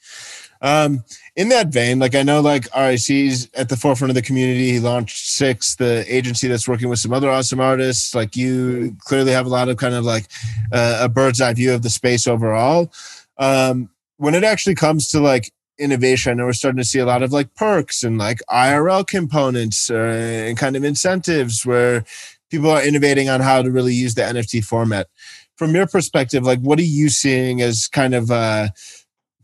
Um, 0.62 1.03
in 1.36 1.49
that 1.49 1.70
vein, 1.70 1.99
like 1.99 2.16
I 2.16 2.24
know 2.24 2.41
like 2.41 2.68
RAC's 2.76 3.49
at 3.53 3.70
the 3.70 3.78
forefront 3.78 4.12
of 4.12 4.16
the 4.16 4.22
community. 4.22 4.72
He 4.72 4.80
launched 4.80 5.28
Six, 5.28 5.76
the 5.76 6.05
agency 6.14 6.47
that's 6.47 6.68
working 6.68 6.89
with 6.89 6.99
some 6.99 7.14
other 7.14 7.30
awesome 7.30 7.60
artists. 7.60 8.14
Like 8.14 8.36
you 8.36 8.95
clearly 8.99 9.32
have 9.32 9.45
a 9.45 9.49
lot 9.49 9.70
of 9.70 9.78
kind 9.78 9.95
of 9.95 10.03
like 10.03 10.26
uh, 10.72 10.99
a 11.01 11.10
bird's 11.10 11.39
eye 11.39 11.53
view 11.53 11.74
of 11.74 11.82
the 11.82 11.89
space 11.89 12.28
overall. 12.28 12.91
Um, 13.38 13.89
when 14.18 14.36
it 14.36 14.43
actually 14.43 14.76
comes 14.76 15.07
to 15.10 15.22
like 15.22 15.53
innovation, 15.78 16.32
I 16.32 16.36
know 16.36 16.45
we're 16.45 16.53
starting 16.53 16.80
to 16.80 16.84
see 16.84 16.99
a 16.99 17.05
lot 17.05 17.24
of 17.24 17.32
like 17.32 17.55
perks 17.55 18.03
and 18.03 18.18
like 18.18 18.39
IRL 18.49 19.07
components 19.07 19.89
uh, 19.89 19.95
and 19.95 20.57
kind 20.57 20.76
of 20.76 20.84
incentives 20.84 21.66
where 21.66 22.03
people 22.49 22.70
are 22.70 22.84
innovating 22.84 23.30
on 23.30 23.39
how 23.39 23.62
to 23.62 23.72
really 23.72 23.93
use 23.93 24.16
the 24.16 24.22
NFT 24.24 24.64
format. 24.64 25.07
From 25.55 25.76
your 25.76 25.88
perspective, 25.88 26.43
like 26.43 26.60
what 26.60 26.80
are 26.80 26.84
you 26.84 27.10
seeing 27.10 27.62
as 27.62 27.88
kind 27.88 28.14
of 28.14 28.32
uh, 28.32 28.70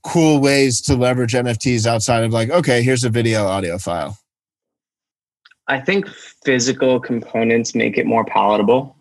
cool 0.05 0.39
ways 0.39 0.81
to 0.81 0.95
leverage 0.95 1.33
NFTs 1.33 1.87
outside 1.87 2.23
of 2.23 2.31
like, 2.31 2.49
okay, 2.51 2.83
here's 2.83 3.03
a 3.03 3.09
video 3.09 3.45
audio 3.45 3.77
file? 3.77 4.17
I 5.67 5.79
think 5.79 6.07
physical 6.07 6.99
components 6.99 7.73
make 7.73 7.97
it 7.97 8.05
more 8.05 8.23
palatable, 8.23 8.95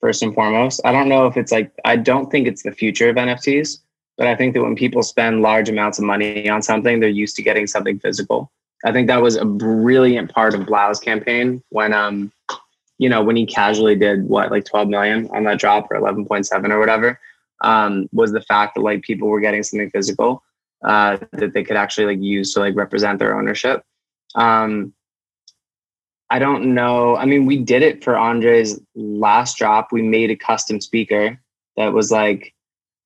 first 0.00 0.22
and 0.22 0.32
foremost. 0.32 0.80
I 0.84 0.92
don't 0.92 1.08
know 1.08 1.26
if 1.26 1.36
it's 1.36 1.50
like, 1.50 1.72
I 1.84 1.96
don't 1.96 2.30
think 2.30 2.46
it's 2.46 2.62
the 2.62 2.70
future 2.70 3.08
of 3.08 3.16
NFTs, 3.16 3.78
but 4.16 4.28
I 4.28 4.36
think 4.36 4.54
that 4.54 4.62
when 4.62 4.76
people 4.76 5.02
spend 5.02 5.42
large 5.42 5.68
amounts 5.68 5.98
of 5.98 6.04
money 6.04 6.48
on 6.48 6.62
something, 6.62 7.00
they're 7.00 7.08
used 7.08 7.34
to 7.36 7.42
getting 7.42 7.66
something 7.66 7.98
physical. 7.98 8.52
I 8.84 8.92
think 8.92 9.08
that 9.08 9.20
was 9.20 9.36
a 9.36 9.44
brilliant 9.44 10.32
part 10.32 10.54
of 10.54 10.60
3LAU's 10.60 11.00
campaign 11.00 11.60
when, 11.70 11.92
um, 11.92 12.32
you 12.98 13.08
know, 13.08 13.22
when 13.22 13.34
he 13.34 13.46
casually 13.46 13.96
did 13.96 14.28
what, 14.28 14.52
like 14.52 14.64
12 14.64 14.88
million 14.88 15.28
on 15.32 15.42
that 15.44 15.58
drop 15.58 15.90
or 15.90 16.00
11.7 16.00 16.70
or 16.70 16.78
whatever, 16.78 17.18
um, 17.60 18.08
was 18.12 18.32
the 18.32 18.42
fact 18.42 18.74
that 18.74 18.82
like 18.82 19.02
people 19.02 19.28
were 19.28 19.40
getting 19.40 19.62
something 19.62 19.90
physical 19.90 20.42
uh, 20.84 21.18
that 21.32 21.52
they 21.52 21.62
could 21.62 21.76
actually 21.76 22.06
like 22.06 22.22
use 22.22 22.54
to 22.54 22.60
like 22.60 22.74
represent 22.74 23.18
their 23.18 23.38
ownership. 23.38 23.84
Um, 24.34 24.94
I 26.30 26.38
don't 26.38 26.74
know. 26.74 27.16
I 27.16 27.26
mean, 27.26 27.44
we 27.44 27.56
did 27.56 27.82
it 27.82 28.04
for 28.04 28.16
Andre's 28.16 28.80
last 28.94 29.58
drop. 29.58 29.88
We 29.90 30.02
made 30.02 30.30
a 30.30 30.36
custom 30.36 30.80
speaker 30.80 31.40
that 31.76 31.92
was 31.92 32.10
like 32.10 32.54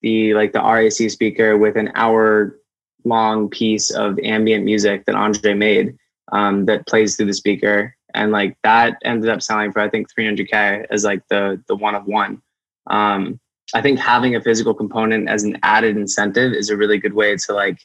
the 0.02 0.34
like 0.34 0.52
the 0.52 0.60
RAC 0.62 1.10
speaker 1.10 1.56
with 1.56 1.76
an 1.76 1.90
hour 1.94 2.58
long 3.04 3.48
piece 3.48 3.90
of 3.90 4.18
ambient 4.22 4.64
music 4.64 5.06
that 5.06 5.14
Andre 5.14 5.54
made 5.54 5.96
um, 6.32 6.66
that 6.66 6.86
plays 6.86 7.16
through 7.16 7.26
the 7.26 7.34
speaker, 7.34 7.96
and 8.12 8.30
like 8.30 8.56
that 8.62 8.98
ended 9.04 9.30
up 9.30 9.42
selling 9.42 9.72
for 9.72 9.80
I 9.80 9.88
think 9.88 10.08
300k 10.12 10.86
as 10.90 11.04
like 11.04 11.22
the 11.28 11.62
the 11.66 11.76
one 11.76 11.94
of 11.94 12.04
one. 12.04 12.42
Um, 12.88 13.40
I 13.72 13.80
think 13.80 13.98
having 13.98 14.36
a 14.36 14.40
physical 14.40 14.74
component 14.74 15.28
as 15.28 15.44
an 15.44 15.58
added 15.62 15.96
incentive 15.96 16.52
is 16.52 16.68
a 16.68 16.76
really 16.76 16.98
good 16.98 17.14
way 17.14 17.36
to 17.36 17.52
like 17.52 17.78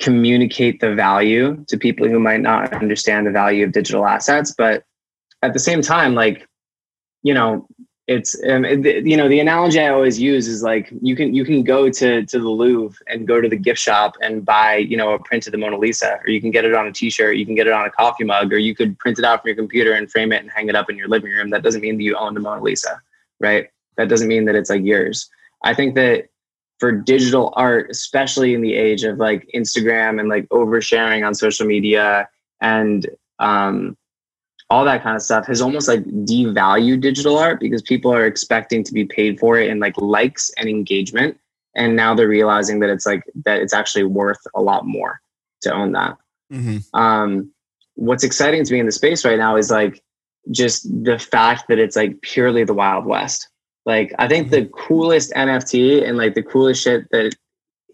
communicate 0.00 0.80
the 0.80 0.94
value 0.94 1.64
to 1.68 1.76
people 1.76 2.08
who 2.08 2.18
might 2.18 2.40
not 2.40 2.72
understand 2.72 3.26
the 3.26 3.30
value 3.30 3.64
of 3.64 3.70
digital 3.70 4.04
assets 4.04 4.52
but 4.56 4.82
at 5.42 5.52
the 5.52 5.58
same 5.58 5.80
time 5.80 6.14
like 6.14 6.48
you 7.22 7.32
know 7.32 7.64
it's 8.06 8.36
um, 8.48 8.64
it, 8.64 9.06
you 9.06 9.16
know 9.16 9.28
the 9.28 9.38
analogy 9.38 9.78
i 9.80 9.88
always 9.88 10.20
use 10.20 10.48
is 10.48 10.62
like 10.62 10.92
you 11.00 11.14
can 11.14 11.32
you 11.32 11.44
can 11.44 11.62
go 11.62 11.88
to 11.88 12.26
to 12.26 12.38
the 12.40 12.48
louvre 12.48 12.98
and 13.06 13.26
go 13.26 13.40
to 13.40 13.48
the 13.48 13.56
gift 13.56 13.78
shop 13.78 14.14
and 14.20 14.44
buy 14.44 14.76
you 14.76 14.96
know 14.96 15.12
a 15.12 15.18
print 15.20 15.46
of 15.46 15.52
the 15.52 15.58
mona 15.58 15.78
lisa 15.78 16.18
or 16.24 16.28
you 16.28 16.40
can 16.40 16.50
get 16.50 16.64
it 16.64 16.74
on 16.74 16.88
a 16.88 16.92
t-shirt 16.92 17.36
you 17.36 17.46
can 17.46 17.54
get 17.54 17.66
it 17.66 17.72
on 17.72 17.86
a 17.86 17.90
coffee 17.90 18.24
mug 18.24 18.52
or 18.52 18.58
you 18.58 18.74
could 18.74 18.98
print 18.98 19.18
it 19.18 19.24
out 19.24 19.40
from 19.40 19.48
your 19.48 19.56
computer 19.56 19.92
and 19.92 20.10
frame 20.10 20.32
it 20.32 20.42
and 20.42 20.50
hang 20.50 20.68
it 20.68 20.74
up 20.74 20.90
in 20.90 20.96
your 20.96 21.08
living 21.08 21.30
room. 21.30 21.50
That 21.50 21.62
doesn't 21.62 21.80
mean 21.80 21.96
that 21.96 22.02
you 22.02 22.16
own 22.16 22.34
the 22.34 22.40
mona 22.40 22.62
lisa 22.62 23.00
right 23.40 23.68
that 23.96 24.08
doesn't 24.08 24.28
mean 24.28 24.44
that 24.44 24.54
it's 24.54 24.70
like 24.70 24.84
yours 24.84 25.28
i 25.62 25.74
think 25.74 25.94
that 25.94 26.28
for 26.78 26.92
digital 26.92 27.52
art, 27.56 27.88
especially 27.90 28.54
in 28.54 28.60
the 28.60 28.74
age 28.74 29.04
of 29.04 29.18
like 29.18 29.48
Instagram 29.54 30.20
and 30.20 30.28
like 30.28 30.48
oversharing 30.48 31.26
on 31.26 31.34
social 31.34 31.66
media 31.66 32.28
and 32.60 33.08
um, 33.38 33.96
all 34.70 34.84
that 34.84 35.02
kind 35.02 35.16
of 35.16 35.22
stuff, 35.22 35.46
has 35.46 35.60
almost 35.62 35.88
like 35.88 36.04
devalued 36.04 37.00
digital 37.00 37.38
art 37.38 37.60
because 37.60 37.82
people 37.82 38.12
are 38.12 38.26
expecting 38.26 38.82
to 38.84 38.92
be 38.92 39.04
paid 39.04 39.38
for 39.38 39.58
it 39.58 39.70
in 39.70 39.78
like 39.78 39.96
likes 39.98 40.50
and 40.58 40.68
engagement. 40.68 41.38
And 41.76 41.96
now 41.96 42.14
they're 42.14 42.28
realizing 42.28 42.80
that 42.80 42.90
it's 42.90 43.06
like 43.06 43.24
that 43.44 43.60
it's 43.60 43.74
actually 43.74 44.04
worth 44.04 44.40
a 44.54 44.60
lot 44.60 44.86
more 44.86 45.20
to 45.62 45.72
own 45.72 45.92
that. 45.92 46.16
Mm-hmm. 46.52 46.78
Um, 46.94 47.50
what's 47.94 48.24
exciting 48.24 48.64
to 48.64 48.72
me 48.72 48.80
in 48.80 48.86
the 48.86 48.92
space 48.92 49.24
right 49.24 49.38
now 49.38 49.56
is 49.56 49.70
like 49.70 50.02
just 50.50 50.86
the 51.04 51.18
fact 51.18 51.68
that 51.68 51.78
it's 51.78 51.96
like 51.96 52.20
purely 52.20 52.64
the 52.64 52.74
Wild 52.74 53.06
West 53.06 53.48
like 53.86 54.12
I 54.18 54.28
think 54.28 54.50
the 54.50 54.62
mm-hmm. 54.62 54.86
coolest 54.86 55.32
NFT 55.32 56.06
and 56.06 56.16
like 56.16 56.34
the 56.34 56.42
coolest 56.42 56.82
shit 56.82 57.06
that 57.10 57.34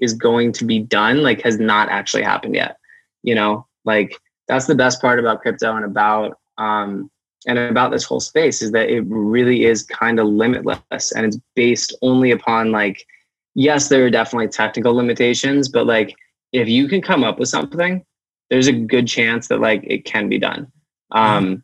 is 0.01 0.15
going 0.15 0.53
to 0.53 0.65
be 0.65 0.79
done 0.79 1.23
like 1.23 1.43
has 1.43 1.59
not 1.59 1.89
actually 1.89 2.23
happened 2.23 2.55
yet. 2.55 2.77
You 3.23 3.35
know, 3.35 3.67
like 3.85 4.19
that's 4.49 4.67
the 4.67 4.75
best 4.75 5.01
part 5.01 5.19
about 5.19 5.41
crypto 5.43 5.77
and 5.77 5.85
about 5.85 6.39
um 6.59 7.11
and 7.47 7.59
about 7.59 7.91
this 7.91 8.05
whole 8.05 8.21
space 8.21 8.61
is 8.61 8.73
that 8.73 8.91
it 8.91 9.05
really 9.09 9.65
is 9.65 9.83
kind 9.85 10.19
of 10.19 10.27
limitless 10.27 11.13
and 11.13 11.25
it's 11.25 11.39
based 11.55 11.97
only 12.03 12.31
upon 12.33 12.71
like 12.71 13.07
yes 13.55 13.89
there 13.89 14.05
are 14.05 14.11
definitely 14.11 14.49
technical 14.49 14.95
limitations 14.95 15.69
but 15.69 15.87
like 15.87 16.15
if 16.53 16.69
you 16.69 16.89
can 16.89 17.01
come 17.01 17.25
up 17.25 17.39
with 17.39 17.49
something 17.49 18.05
there's 18.51 18.67
a 18.67 18.73
good 18.73 19.07
chance 19.07 19.49
that 19.49 19.61
like 19.61 19.83
it 19.87 20.05
can 20.05 20.29
be 20.29 20.39
done 20.39 20.71
um 21.13 21.45
mm-hmm. 21.45 21.55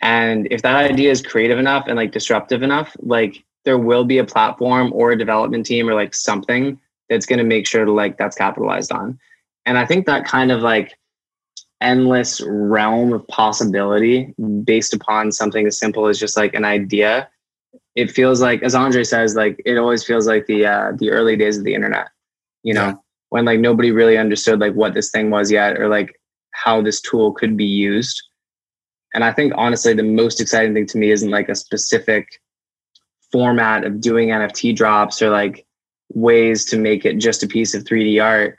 and 0.00 0.48
if 0.50 0.62
that 0.62 0.76
idea 0.76 1.10
is 1.10 1.22
creative 1.22 1.58
enough 1.58 1.84
and 1.86 1.96
like 1.96 2.10
disruptive 2.10 2.62
enough 2.62 2.96
like 3.00 3.44
there 3.66 3.76
will 3.76 4.04
be 4.04 4.16
a 4.16 4.24
platform 4.24 4.90
or 4.94 5.12
a 5.12 5.18
development 5.18 5.66
team 5.66 5.90
or 5.90 5.94
like 5.94 6.14
something 6.14 6.80
that's 7.10 7.26
going 7.26 7.38
to 7.38 7.44
make 7.44 7.66
sure 7.66 7.84
to 7.84 7.92
like 7.92 8.16
that's 8.16 8.36
capitalized 8.36 8.92
on. 8.92 9.18
And 9.66 9.76
I 9.76 9.84
think 9.84 10.06
that 10.06 10.24
kind 10.24 10.50
of 10.50 10.62
like 10.62 10.96
endless 11.82 12.40
realm 12.46 13.12
of 13.12 13.26
possibility 13.28 14.34
based 14.64 14.94
upon 14.94 15.30
something 15.30 15.66
as 15.66 15.78
simple 15.78 16.06
as 16.06 16.18
just 16.18 16.36
like 16.36 16.54
an 16.54 16.64
idea 16.64 17.28
it 17.94 18.10
feels 18.10 18.40
like 18.40 18.62
as 18.62 18.74
andre 18.74 19.04
says 19.04 19.34
like 19.34 19.60
it 19.66 19.76
always 19.76 20.02
feels 20.02 20.26
like 20.26 20.46
the 20.46 20.64
uh 20.64 20.92
the 20.98 21.10
early 21.10 21.36
days 21.36 21.58
of 21.58 21.64
the 21.64 21.74
internet 21.74 22.08
you 22.62 22.72
know 22.72 22.86
yeah. 22.86 22.94
when 23.28 23.44
like 23.44 23.60
nobody 23.60 23.90
really 23.90 24.16
understood 24.16 24.58
like 24.58 24.72
what 24.72 24.94
this 24.94 25.10
thing 25.10 25.28
was 25.28 25.52
yet 25.52 25.78
or 25.78 25.86
like 25.86 26.18
how 26.52 26.80
this 26.80 26.98
tool 27.02 27.30
could 27.30 27.58
be 27.58 27.66
used 27.66 28.22
and 29.12 29.22
i 29.22 29.30
think 29.30 29.52
honestly 29.54 29.92
the 29.92 30.02
most 30.02 30.40
exciting 30.40 30.72
thing 30.72 30.86
to 30.86 30.96
me 30.96 31.10
isn't 31.10 31.30
like 31.30 31.50
a 31.50 31.54
specific 31.54 32.40
format 33.32 33.84
of 33.84 34.00
doing 34.00 34.28
NFT 34.28 34.74
drops 34.74 35.20
or 35.20 35.30
like 35.30 35.66
ways 36.14 36.64
to 36.66 36.78
make 36.78 37.04
it 37.04 37.18
just 37.18 37.42
a 37.42 37.48
piece 37.48 37.74
of 37.74 37.84
3D 37.84 38.22
art. 38.22 38.56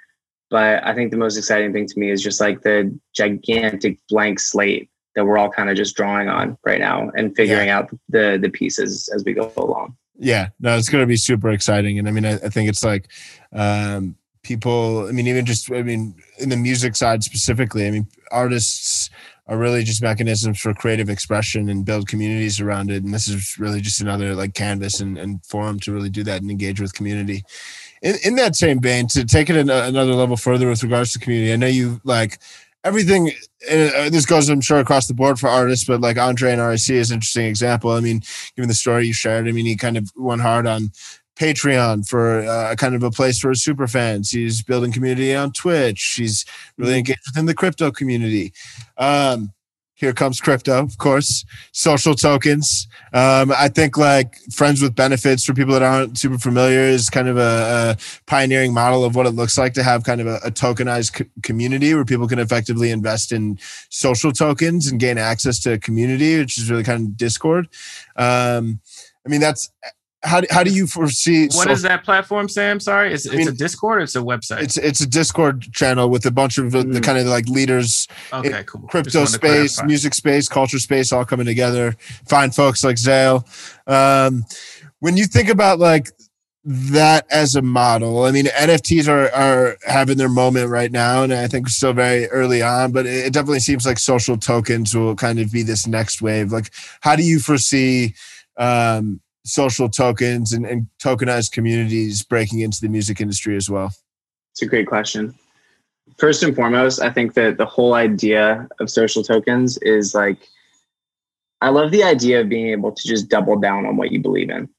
But 0.50 0.86
I 0.86 0.94
think 0.94 1.12
the 1.12 1.18
most 1.18 1.38
exciting 1.38 1.74
thing 1.74 1.88
to 1.88 2.00
me 2.00 2.10
is 2.10 2.22
just 2.22 2.40
like 2.40 2.62
the 2.62 2.98
gigantic 3.14 4.00
blank 4.10 4.40
slate 4.40 4.90
that 5.16 5.26
we're 5.26 5.38
all 5.38 5.50
kind 5.50 5.70
of 5.70 5.76
just 5.76 5.96
drawing 5.96 6.30
on 6.30 6.58
right 6.64 6.80
now 6.80 7.10
and 7.16 7.36
figuring 7.36 7.68
yeah. 7.68 7.80
out 7.80 7.90
the 8.08 8.38
the 8.42 8.50
pieces 8.50 9.10
as 9.14 9.24
we 9.26 9.34
go 9.34 9.52
along. 9.58 9.98
Yeah, 10.20 10.50
no, 10.60 10.78
it's 10.78 10.90
going 10.90 11.02
to 11.02 11.08
be 11.08 11.18
super 11.18 11.50
exciting, 11.50 12.00
and 12.00 12.08
I 12.08 12.12
mean, 12.12 12.26
I, 12.26 12.34
I 12.34 12.50
think 12.50 12.70
it's 12.70 12.84
like 12.84 13.10
um, 13.52 14.16
people. 14.42 15.08
I 15.08 15.12
mean, 15.12 15.28
even 15.28 15.46
just 15.46 15.72
I 15.72 15.82
mean, 15.82 16.16
in 16.40 16.50
the 16.50 16.56
music 16.56 16.96
side 16.96 17.24
specifically, 17.24 17.88
I 17.88 17.92
mean, 17.92 18.08
artists 18.32 19.10
are 19.48 19.58
really 19.58 19.84
just 19.84 20.02
mechanisms 20.02 20.60
for 20.60 20.74
creative 20.74 21.10
expression 21.10 21.70
and 21.70 21.86
build 21.86 22.08
communities 22.08 22.60
around 22.60 22.92
it. 22.92 23.04
And 23.04 23.14
this 23.14 23.28
is 23.28 23.58
really 23.58 23.80
just 23.80 24.02
another 24.02 24.36
like 24.36 24.54
canvas 24.54 25.00
and, 25.00 25.18
and 25.18 25.44
forum 25.46 25.80
to 25.82 25.94
really 25.94 26.10
do 26.10 26.24
that 26.24 26.42
and 26.42 26.52
engage 26.52 26.82
with 26.82 26.94
community. 26.94 27.44
In, 28.02 28.16
in 28.24 28.36
that 28.36 28.56
same 28.56 28.82
vein, 28.82 29.08
to 29.08 29.26
take 29.26 29.50
it 29.50 29.56
another 29.56 30.14
level 30.14 30.38
further 30.38 30.68
with 30.68 30.84
regards 30.84 31.14
to 31.14 31.20
community, 31.20 31.54
I 31.54 31.56
know 31.56 31.68
you 31.68 32.02
like 32.04 32.40
everything. 32.84 33.32
Uh, 33.70 34.10
this 34.10 34.26
goes, 34.26 34.50
I'm 34.50 34.62
sure, 34.62 34.80
across 34.80 35.08
the 35.08 35.14
board 35.14 35.40
for 35.40 35.50
artists, 35.50 35.86
but 35.86 36.02
like 36.02 36.18
Andre 36.18 36.52
and 36.52 36.62
RAC 36.62 36.90
is 36.90 37.12
an 37.12 37.16
interesting 37.16 37.46
example. 37.46 37.92
I 37.92 38.02
mean, 38.02 38.22
given 38.56 38.68
the 38.68 38.76
story 38.76 39.08
you 39.08 39.14
shared, 39.14 39.48
I 39.48 39.52
mean, 39.52 39.66
he 39.66 39.76
kind 39.76 39.98
of 39.98 40.12
went 40.16 40.42
hard 40.42 40.68
on 40.68 40.92
Patreon 41.38 42.08
for 42.08 42.42
uh, 42.42 42.76
kind 42.76 42.96
of 42.96 43.04
a 43.04 43.12
place 43.12 43.40
for 43.40 43.54
super 43.54 43.88
fans. 43.88 44.32
He's 44.32 44.64
building 44.64 44.92
community 44.92 45.36
on 45.36 45.52
Twitch. 45.52 46.16
He's 46.18 46.46
really 46.78 46.92
mm-hmm. 46.92 46.98
engaged 47.00 47.22
within 47.28 47.46
the 47.46 47.54
crypto 47.54 47.92
community. 47.92 48.54
Um, 48.98 49.54
here 49.98 50.14
comes 50.14 50.40
crypto, 50.40 50.80
of 50.80 51.00
course, 51.00 51.44
social 51.72 52.14
tokens. 52.14 52.88
Um, 53.14 53.52
I 53.52 53.68
think 53.68 53.98
like 53.98 54.36
friends 54.54 54.80
with 54.80 54.94
benefits 54.94 55.44
for 55.44 55.56
people 55.56 55.74
that 55.74 55.82
aren't 55.82 56.20
super 56.20 56.38
familiar 56.38 56.82
is 56.82 57.10
kind 57.10 57.28
of 57.28 57.38
a, 57.38 57.42
a 57.42 57.98
pioneering 58.28 58.76
model 58.76 59.04
of 59.04 59.16
what 59.16 59.26
it 59.26 59.32
looks 59.32 59.58
like 59.58 59.74
to 59.74 59.82
have 59.82 60.04
kind 60.04 60.22
of 60.22 60.28
a, 60.28 60.36
a 60.44 60.52
tokenized 60.52 61.18
c- 61.18 61.26
community 61.42 61.96
where 61.96 62.06
people 62.06 62.28
can 62.28 62.38
effectively 62.38 62.92
invest 62.92 63.32
in 63.32 63.58
social 63.90 64.32
tokens 64.32 64.86
and 64.86 65.00
gain 65.00 65.18
access 65.18 65.60
to 65.62 65.80
community, 65.80 66.38
which 66.38 66.60
is 66.60 66.70
really 66.70 66.84
kind 66.84 67.04
of 67.04 67.18
Discord. 67.18 67.68
Um, 68.16 68.80
I 69.26 69.30
mean, 69.30 69.42
that's 69.42 69.72
how 70.28 70.42
do, 70.42 70.48
how 70.50 70.64
do 70.64 70.72
you 70.72 70.88
foresee 70.88 71.46
What 71.48 71.66
so, 71.66 71.72
is 71.72 71.82
that 71.84 72.04
platform 72.04 72.50
sam? 72.50 72.80
Sorry 72.80 73.14
it's, 73.14 73.26
it's 73.26 73.36
mean, 73.36 73.48
a 73.48 73.52
discord 73.52 74.02
it's 74.02 74.16
a 74.16 74.20
website? 74.20 74.62
it's 74.62 74.78
it's 74.78 75.00
a 75.00 75.08
discord 75.08 75.62
channel 75.74 76.10
with 76.10 76.26
a 76.26 76.32
bunch 76.32 76.58
of 76.58 76.74
mm. 76.74 76.94
the 76.94 77.02
kind 77.02 77.18
of 77.18 77.26
like 77.28 77.48
leaders 77.48 78.08
okay 78.34 78.64
cool. 78.66 78.82
Crypto 78.88 79.26
space 79.26 79.82
music 79.84 80.14
space 80.14 80.48
culture 80.50 80.80
space 80.80 81.12
all 81.12 81.26
coming 81.26 81.46
together. 81.46 81.96
Fine 82.28 82.52
folks 82.52 82.84
like 82.84 82.98
zale. 82.98 83.46
Um, 83.88 84.46
when 85.00 85.18
you 85.18 85.26
think 85.26 85.50
about 85.50 85.80
like 85.80 86.12
that 86.70 87.26
as 87.32 87.56
a 87.56 87.62
model 87.62 88.26
i 88.26 88.32
mean 88.32 88.44
nfts 88.44 89.08
are 89.08 89.34
are 89.34 89.78
having 89.88 90.18
their 90.18 90.28
moment 90.28 90.70
right 90.70 90.92
now 90.92 91.24
and 91.24 91.32
i 91.32 91.48
think 91.48 91.70
still 91.70 91.94
very 91.94 92.28
early 92.28 92.62
on 92.62 92.92
but 92.92 93.06
it 93.06 93.32
definitely 93.32 93.62
seems 93.62 93.86
like 93.86 93.98
social 93.98 94.36
tokens 94.36 94.94
will 94.94 95.16
kind 95.16 95.40
of 95.40 95.50
be 95.50 95.64
this 95.64 95.88
next 95.88 96.22
wave. 96.22 96.52
Like 96.52 96.74
how 97.02 97.16
do 97.16 97.24
you 97.24 97.40
foresee 97.40 98.16
um, 98.58 99.22
social 99.48 99.90
tokens 99.90 100.52
and, 100.52 100.66
and 100.66 100.88
tokenized 101.02 101.52
communities 101.52 102.22
breaking 102.24 102.60
into 102.60 102.82
the 102.82 102.90
music 102.90 103.22
industry 103.22 103.56
as 103.56 103.70
well? 103.70 103.92
It's 104.52 104.62
a 104.62 104.66
great 104.66 104.88
question. 104.88 105.34
First 106.18 106.44
and 106.44 106.56
foremost, 106.56 107.02
I 107.02 107.12
think 107.12 107.34
that 107.36 107.58
the 107.58 107.66
whole 107.66 107.94
idea 107.94 108.68
of 108.80 108.90
social 108.90 109.24
tokens 109.24 109.78
is 109.80 110.16
like, 110.16 110.38
I 111.62 111.70
love 111.70 111.92
the 111.92 112.04
idea 112.04 112.42
of 112.42 112.50
being 112.50 112.68
able 112.68 112.92
to 112.92 113.08
just 113.08 113.30
double 113.30 113.58
down 113.58 113.86
on 113.86 113.98
what 113.98 114.12
you 114.12 114.20
believe 114.20 114.50
in, 114.50 114.70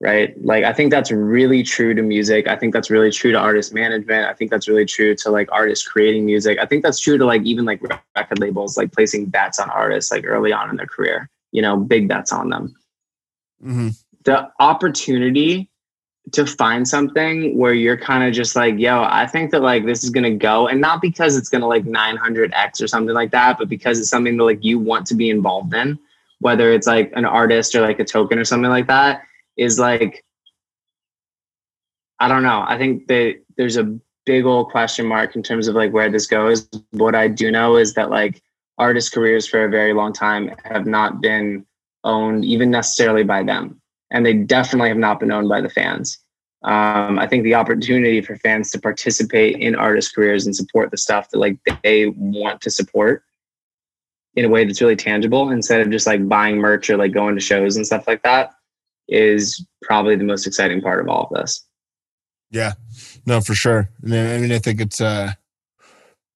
right? 0.00 0.34
Like, 0.42 0.64
I 0.64 0.72
think 0.72 0.90
that's 0.90 1.10
really 1.10 1.62
true 1.62 1.94
to 1.94 2.02
music. 2.02 2.48
I 2.48 2.56
think 2.56 2.72
that's 2.72 2.90
really 2.90 3.10
true 3.10 3.32
to 3.32 3.38
artist 3.38 3.72
management. 3.72 4.26
I 4.26 4.34
think 4.34 4.50
that's 4.50 4.68
really 4.68 4.84
true 4.84 5.14
to 5.16 5.30
like 5.30 5.48
artists 5.52 5.86
creating 5.86 6.24
music. 6.26 6.58
I 6.58 6.66
think 6.66 6.82
that's 6.82 7.00
true 7.00 7.18
to 7.18 7.24
like 7.24 7.42
even 7.42 7.64
like 7.64 7.82
record 8.16 8.38
labels, 8.38 8.76
like 8.76 8.92
placing 8.92 9.26
bets 9.26 9.58
on 9.58 9.70
artists 9.70 10.10
like 10.10 10.24
early 10.26 10.52
on 10.52 10.70
in 10.70 10.76
their 10.76 10.86
career, 10.86 11.30
you 11.52 11.62
know, 11.62 11.76
big 11.76 12.08
bets 12.08 12.32
on 12.32 12.50
them. 12.50 12.74
Mm-hmm. 13.62 13.88
The 14.28 14.52
opportunity 14.60 15.70
to 16.32 16.44
find 16.44 16.86
something 16.86 17.56
where 17.56 17.72
you're 17.72 17.96
kind 17.96 18.22
of 18.24 18.34
just 18.34 18.54
like, 18.54 18.78
yo, 18.78 19.02
I 19.02 19.26
think 19.26 19.50
that 19.52 19.62
like 19.62 19.86
this 19.86 20.04
is 20.04 20.10
gonna 20.10 20.34
go, 20.34 20.68
and 20.68 20.82
not 20.82 21.00
because 21.00 21.34
it's 21.36 21.48
gonna 21.48 21.66
like 21.66 21.84
900x 21.84 22.82
or 22.82 22.88
something 22.88 23.14
like 23.14 23.30
that, 23.30 23.56
but 23.56 23.70
because 23.70 23.98
it's 23.98 24.10
something 24.10 24.36
that 24.36 24.44
like 24.44 24.62
you 24.62 24.78
want 24.78 25.06
to 25.06 25.14
be 25.14 25.30
involved 25.30 25.72
in, 25.72 25.98
whether 26.40 26.70
it's 26.72 26.86
like 26.86 27.10
an 27.16 27.24
artist 27.24 27.74
or 27.74 27.80
like 27.80 28.00
a 28.00 28.04
token 28.04 28.38
or 28.38 28.44
something 28.44 28.70
like 28.70 28.86
that, 28.88 29.22
is 29.56 29.78
like, 29.78 30.22
I 32.20 32.28
don't 32.28 32.42
know. 32.42 32.64
I 32.68 32.76
think 32.76 33.06
that 33.06 33.40
there's 33.56 33.78
a 33.78 33.98
big 34.26 34.44
old 34.44 34.70
question 34.70 35.06
mark 35.06 35.36
in 35.36 35.42
terms 35.42 35.68
of 35.68 35.74
like 35.74 35.92
where 35.92 36.10
this 36.10 36.26
goes. 36.26 36.68
What 36.90 37.14
I 37.14 37.28
do 37.28 37.50
know 37.50 37.76
is 37.76 37.94
that 37.94 38.10
like 38.10 38.42
artist 38.76 39.12
careers 39.12 39.48
for 39.48 39.64
a 39.64 39.70
very 39.70 39.94
long 39.94 40.12
time 40.12 40.54
have 40.64 40.86
not 40.86 41.22
been 41.22 41.64
owned 42.04 42.44
even 42.44 42.70
necessarily 42.70 43.24
by 43.24 43.42
them 43.42 43.80
and 44.10 44.24
they 44.24 44.34
definitely 44.34 44.88
have 44.88 44.98
not 44.98 45.20
been 45.20 45.30
owned 45.30 45.48
by 45.48 45.60
the 45.60 45.68
fans. 45.68 46.18
Um, 46.62 47.18
I 47.18 47.26
think 47.26 47.44
the 47.44 47.54
opportunity 47.54 48.20
for 48.20 48.36
fans 48.36 48.70
to 48.72 48.80
participate 48.80 49.56
in 49.56 49.76
artist 49.76 50.14
careers 50.14 50.44
and 50.44 50.56
support 50.56 50.90
the 50.90 50.96
stuff 50.96 51.30
that 51.30 51.38
like 51.38 51.56
they 51.84 52.06
want 52.16 52.60
to 52.62 52.70
support 52.70 53.22
in 54.34 54.44
a 54.44 54.48
way 54.48 54.64
that's 54.64 54.80
really 54.80 54.96
tangible 54.96 55.50
instead 55.50 55.80
of 55.80 55.90
just 55.90 56.06
like 56.06 56.28
buying 56.28 56.58
merch 56.58 56.90
or 56.90 56.96
like 56.96 57.12
going 57.12 57.34
to 57.34 57.40
shows 57.40 57.76
and 57.76 57.86
stuff 57.86 58.08
like 58.08 58.22
that 58.22 58.50
is 59.08 59.64
probably 59.82 60.16
the 60.16 60.24
most 60.24 60.46
exciting 60.46 60.80
part 60.80 61.00
of 61.00 61.08
all 61.08 61.28
of 61.30 61.38
this. 61.38 61.64
Yeah, 62.50 62.72
no, 63.24 63.40
for 63.40 63.54
sure. 63.54 63.90
I 64.04 64.06
mean, 64.06 64.52
I 64.52 64.58
think 64.58 64.80
it's 64.80 65.00
uh, 65.00 65.32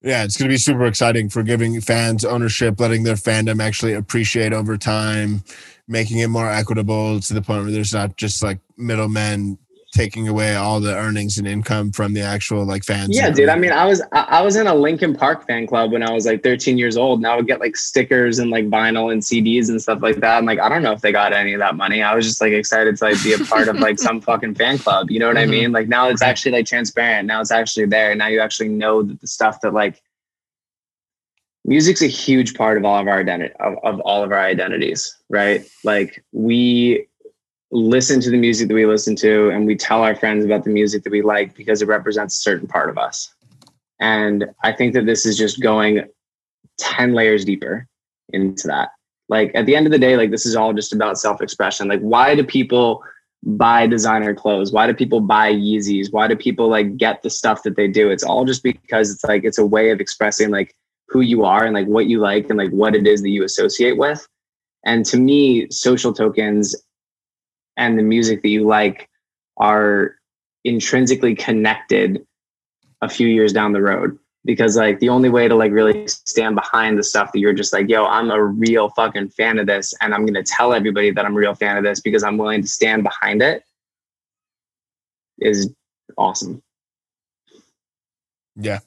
yeah, 0.03 0.25
it's 0.25 0.37
going 0.37 0.49
to 0.49 0.53
be 0.53 0.59
super 0.59 0.87
exciting 0.87 1.29
for 1.29 1.43
giving 1.43 1.81
fans 1.81 2.25
ownership, 2.25 2.81
letting 2.81 3.05
their 3.05 3.15
fandom 3.15 3.63
actually 3.63 3.93
appreciate 3.93 4.53
over 4.53 4.77
time, 4.77 5.45
making 5.89 6.19
it 6.19 6.29
more 6.29 6.51
equitable 6.51 7.21
to 7.21 7.35
the 7.35 7.43
point 7.43 7.65
where 7.65 7.73
there's 7.73 7.93
not 7.93 8.17
just 8.17 8.43
like 8.43 8.61
middlemen 8.77 9.59
taking 9.93 10.27
away 10.27 10.55
all 10.57 10.81
the 10.81 10.97
earnings 10.97 11.37
and 11.37 11.47
income 11.47 11.93
from 11.93 12.15
the 12.15 12.21
actual 12.23 12.65
like 12.65 12.83
fans. 12.83 13.15
Yeah, 13.15 13.31
dude. 13.31 13.51
I 13.51 13.57
mean, 13.57 13.73
I 13.73 13.85
was 13.85 14.03
I 14.13 14.41
was 14.41 14.57
in 14.57 14.67
a 14.67 14.75
Linkin 14.75 15.15
Park 15.15 15.47
fan 15.47 15.67
club 15.67 15.93
when 15.93 16.03
I 16.03 16.11
was 16.13 16.27
like 16.27 16.43
13 16.43 16.79
years 16.79 16.97
old, 16.97 17.21
and 17.21 17.27
I 17.27 17.37
would 17.37 17.47
get 17.47 17.61
like 17.61 17.77
stickers 17.77 18.39
and 18.39 18.51
like 18.51 18.69
vinyl 18.69 19.13
and 19.13 19.23
CDs 19.23 19.69
and 19.69 19.81
stuff 19.81 20.01
like 20.03 20.17
that. 20.17 20.39
I'm 20.39 20.47
like, 20.47 20.59
I 20.59 20.69
don't 20.69 20.83
know 20.83 20.93
if 20.93 21.03
they 21.03 21.13
got 21.13 21.33
any 21.33 21.53
of 21.53 21.61
that 21.61 21.77
money. 21.77 22.03
I 22.03 22.15
was 22.15 22.27
just 22.27 22.41
like 22.41 22.53
excited 22.53 22.97
to 22.97 23.05
like 23.05 23.23
be 23.23 23.35
a 23.35 23.39
part 23.39 23.69
of 23.69 23.79
like 23.79 23.99
some 23.99 24.21
fucking 24.23 24.55
fan 24.55 24.79
club. 24.79 25.11
You 25.11 25.21
know 25.21 25.29
what 25.29 25.37
mm-hmm. 25.37 25.51
I 25.51 25.55
mean? 25.55 25.73
Like 25.73 25.89
now 25.89 26.09
it's 26.09 26.23
actually 26.23 26.53
like 26.53 26.67
transparent. 26.67 27.27
Now 27.27 27.41
it's 27.41 27.53
actually 27.53 27.87
there. 27.87 28.15
Now 28.15 28.29
you 28.29 28.41
actually 28.41 28.71
know 28.71 29.03
that 29.03 29.21
the 29.21 29.27
stuff 29.27 29.61
that 29.61 29.75
like 29.75 30.03
music's 31.65 32.03
a 32.03 32.07
huge 32.07 32.55
part 32.55 32.77
of 32.77 32.85
all 32.85 32.99
of 32.99 33.07
our 33.07 33.21
identity 33.21 33.55
of, 33.61 33.75
of 33.85 34.01
all 34.01 34.23
of 34.23 34.33
our 34.33 34.41
identities 34.41 35.17
right? 35.33 35.67
Like 35.83 36.23
we 36.31 37.09
listen 37.73 38.21
to 38.21 38.31
the 38.31 38.37
music 38.37 38.69
that 38.69 38.75
we 38.75 38.87
listen 38.87 39.17
to 39.17 39.49
and 39.49 39.67
we 39.67 39.75
tell 39.75 40.03
our 40.03 40.15
friends 40.15 40.45
about 40.45 40.63
the 40.63 40.71
music 40.71 41.03
that 41.03 41.11
we 41.11 41.23
like 41.23 41.57
because 41.57 41.81
it 41.83 41.89
represents 41.89 42.37
a 42.37 42.41
certain 42.41 42.69
part 42.69 42.91
of 42.91 42.99
us. 42.99 43.35
And 43.99 44.47
i 44.63 44.73
think 44.73 44.95
that 44.95 45.07
this 45.07 45.25
is 45.27 45.37
just 45.37 45.61
going 45.61 46.05
10 46.79 47.15
layers 47.15 47.45
deeper 47.45 47.89
into 48.29 48.69
that. 48.69 48.91
Like 49.29 49.51
at 49.55 49.65
the 49.65 49.75
end 49.75 49.87
of 49.87 49.93
the 49.93 49.99
day 49.99 50.17
like 50.17 50.31
this 50.31 50.45
is 50.45 50.55
all 50.55 50.75
just 50.75 50.93
about 50.93 51.19
self-expression. 51.19 51.89
Like 51.89 52.01
why 52.01 52.35
do 52.35 52.45
people 52.45 53.03
buy 53.45 53.87
designer 53.87 54.35
clothes? 54.35 54.71
Why 54.71 54.87
do 54.87 54.93
people 54.93 55.21
buy 55.21 55.53
yeezys? 55.53 56.13
Why 56.13 56.29
do 56.29 56.37
people 56.37 56.69
like 56.69 56.99
get 56.99 57.23
the 57.23 57.31
stuff 57.31 57.63
that 57.63 57.77
they 57.77 57.89
do? 57.89 58.11
It's 58.11 58.23
all 58.23 58.45
just 58.45 58.63
because 58.63 59.11
it's 59.11 59.25
like 59.25 59.45
it's 59.45 59.59
a 59.59 59.67
way 59.67 59.91
of 59.91 60.01
expressing 60.01 60.51
like 60.51 60.75
who 61.13 61.21
you 61.21 61.45
are 61.45 61.65
and 61.65 61.75
like 61.75 61.87
what 61.87 62.07
you 62.07 62.19
like 62.19 62.49
and 62.49 62.59
like 62.59 62.71
what 62.71 62.95
it 62.95 63.07
is 63.07 63.21
that 63.23 63.29
you 63.29 63.45
associate 63.45 63.99
with. 63.99 64.27
And 64.85 65.05
to 65.07 65.19
me, 65.19 65.71
social 65.71 66.13
tokens 66.13 66.75
and 67.77 67.99
the 67.99 68.03
music 68.03 68.43
that 68.43 68.49
you 68.49 68.67
like 68.67 69.09
are 69.59 70.17
intrinsically 70.65 71.35
connected 71.35 72.27
a 73.03 73.09
few 73.09 73.29
years 73.29 73.53
down 73.53 73.73
the 73.73 73.83
road. 73.83 74.19
Because 74.45 74.77
like 74.77 74.99
the 74.99 75.11
only 75.11 75.29
way 75.29 75.47
to 75.47 75.55
like 75.55 75.71
really 75.71 76.09
stand 76.09 76.57
behind 76.57 76.99
the 76.99 77.05
stuff 77.05 77.31
that 77.33 77.39
you're 77.39 77.53
just 77.53 77.73
like 77.73 77.89
yo 77.89 78.07
i'm 78.07 78.29
a 78.33 78.43
real 78.43 78.89
fucking 78.91 79.29
fan 79.29 79.57
of 79.57 79.69
this 79.69 79.95
and 80.01 80.13
i'm 80.13 80.27
going 80.27 80.35
to 80.35 80.43
tell 80.43 80.73
everybody 80.73 81.13
that 81.13 81.25
i'm 81.25 81.35
a 81.35 81.39
real 81.39 81.55
fan 81.55 81.77
of 81.77 81.85
this 81.85 82.01
because 82.01 82.25
i'm 82.25 82.37
willing 82.37 82.61
to 82.61 82.67
stand 82.67 83.05
behind 83.05 83.41
it 83.41 83.63
is 85.39 85.73
awesome. 86.19 86.61
Yeah. 88.57 88.81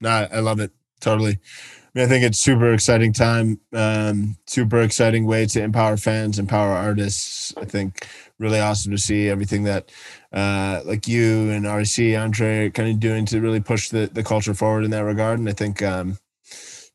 No 0.00 0.08
i 0.08 0.40
love 0.40 0.60
it 0.60 0.72
totally. 1.06 1.32
I, 1.32 1.98
mean, 1.98 2.04
I 2.04 2.08
think 2.08 2.24
it's 2.24 2.40
super 2.40 2.72
exciting 2.72 3.12
time, 3.12 3.60
um, 3.72 4.36
super 4.46 4.82
exciting 4.82 5.24
way 5.24 5.46
to 5.46 5.62
empower 5.62 5.96
fans, 5.96 6.38
empower 6.38 6.72
artists. 6.72 7.54
I 7.56 7.64
think 7.64 8.08
really 8.38 8.58
awesome 8.58 8.90
to 8.90 8.98
see 8.98 9.28
everything 9.28 9.62
that 9.64 9.90
uh, 10.32 10.82
like 10.84 11.06
you 11.06 11.50
and 11.50 11.64
RAC 11.64 12.20
Andre 12.20 12.70
kind 12.70 12.90
of 12.90 13.00
doing 13.00 13.24
to 13.26 13.40
really 13.40 13.60
push 13.60 13.88
the, 13.88 14.10
the 14.12 14.24
culture 14.24 14.52
forward 14.52 14.84
in 14.84 14.90
that 14.90 15.04
regard. 15.04 15.38
And 15.38 15.48
I 15.48 15.52
think 15.52 15.80
um, 15.80 16.18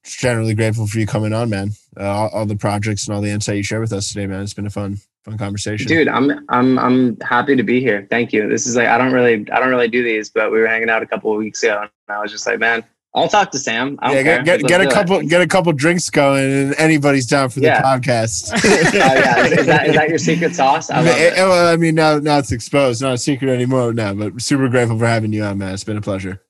generally 0.03 0.53
grateful 0.53 0.87
for 0.87 0.99
you 0.99 1.07
coming 1.07 1.31
on, 1.33 1.49
man. 1.49 1.71
Uh, 1.97 2.03
all, 2.03 2.29
all, 2.29 2.45
the 2.45 2.57
projects 2.57 3.07
and 3.07 3.15
all 3.15 3.21
the 3.21 3.31
insight 3.31 3.57
you 3.57 3.63
share 3.63 3.79
with 3.79 3.93
us 3.93 4.09
today, 4.09 4.27
man. 4.27 4.43
It's 4.43 4.53
been 4.53 4.67
a 4.67 4.69
fun, 4.69 4.97
fun 5.23 5.37
conversation. 5.37 5.87
Dude, 5.87 6.09
I'm 6.09 6.45
I'm 6.49 6.77
I'm 6.77 7.17
happy 7.21 7.55
to 7.55 7.63
be 7.63 7.79
here. 7.79 8.07
Thank 8.09 8.33
you. 8.33 8.49
This 8.49 8.67
is 8.67 8.75
like 8.75 8.87
I 8.87 8.97
don't 8.97 9.13
really 9.13 9.49
I 9.51 9.59
don't 9.59 9.69
really 9.69 9.87
do 9.87 10.03
these, 10.03 10.29
but 10.29 10.51
we 10.51 10.59
were 10.59 10.67
hanging 10.67 10.89
out 10.89 11.01
a 11.01 11.07
couple 11.07 11.31
of 11.31 11.37
weeks 11.37 11.63
ago, 11.63 11.81
and 11.81 11.89
I 12.09 12.21
was 12.21 12.31
just 12.31 12.45
like, 12.45 12.59
man, 12.59 12.83
I'll 13.13 13.27
talk 13.27 13.51
to 13.51 13.59
Sam. 13.59 13.99
yeah, 14.01 14.23
get, 14.23 14.45
get, 14.45 14.63
get 14.63 14.81
a 14.81 14.89
couple 14.89 15.17
it. 15.17 15.27
get 15.27 15.41
a 15.41 15.47
couple 15.47 15.73
drinks 15.73 16.09
going, 16.09 16.49
and 16.49 16.75
anybody's 16.77 17.25
down 17.25 17.49
for 17.49 17.59
yeah. 17.59 17.81
the 17.81 17.87
podcast. 17.87 18.51
oh 18.55 18.97
yeah, 18.97 19.45
is, 19.45 19.51
is, 19.51 19.65
that 19.65 19.87
is 19.87 19.95
that 19.95 20.09
your 20.09 20.17
secret 20.17 20.55
sauce? 20.55 20.89
I, 20.89 20.99
I 20.99 21.03
mean, 21.03 21.13
it, 21.17 21.33
well, 21.35 21.73
I 21.73 21.75
mean, 21.75 21.95
now 21.95 22.19
now 22.19 22.37
it's 22.37 22.53
exposed, 22.53 23.01
not 23.01 23.13
a 23.13 23.17
secret 23.17 23.49
anymore 23.49 23.91
now. 23.91 24.13
But 24.13 24.41
super 24.41 24.69
grateful 24.69 24.97
for 24.97 25.07
having 25.07 25.33
you 25.33 25.43
on, 25.43 25.57
man. 25.57 25.73
It's 25.73 25.83
been 25.83 25.97
a 25.97 26.01
pleasure. 26.01 26.41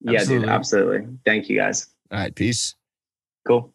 Yeah, 0.00 0.20
absolutely. 0.20 0.46
dude, 0.46 0.54
absolutely. 0.54 1.06
Thank 1.26 1.48
you, 1.50 1.58
guys. 1.58 1.88
All 2.10 2.18
right, 2.18 2.34
peace. 2.34 2.74
Cool. 3.46 3.74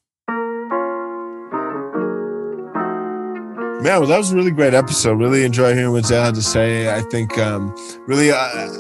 Man, 3.82 4.00
well, 4.00 4.10
that 4.10 4.20
was 4.20 4.32
a 4.32 4.36
really 4.36 4.52
great 4.52 4.76
episode. 4.76 5.16
Really 5.16 5.44
enjoy 5.44 5.74
hearing 5.74 5.92
what 5.92 6.06
Zale 6.06 6.24
had 6.24 6.36
to 6.36 6.44
say. 6.44 6.96
I 6.96 7.02
think 7.02 7.36
um, 7.40 7.76
really 8.06 8.30
uh, 8.30 8.38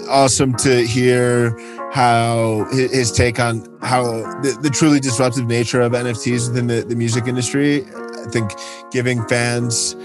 awesome 0.07 0.53
to 0.57 0.85
hear 0.85 1.57
how 1.91 2.67
his, 2.71 3.11
take 3.11 3.39
on 3.39 3.65
how 3.81 4.03
the, 4.41 4.55
the, 4.61 4.69
truly 4.69 4.99
disruptive 4.99 5.47
nature 5.47 5.81
of 5.81 5.93
NFTs 5.93 6.49
within 6.49 6.67
the, 6.67 6.83
the 6.83 6.95
music 6.95 7.25
industry. 7.25 7.83
I 7.83 8.29
think 8.29 8.51
giving 8.91 9.27
fans 9.27 9.95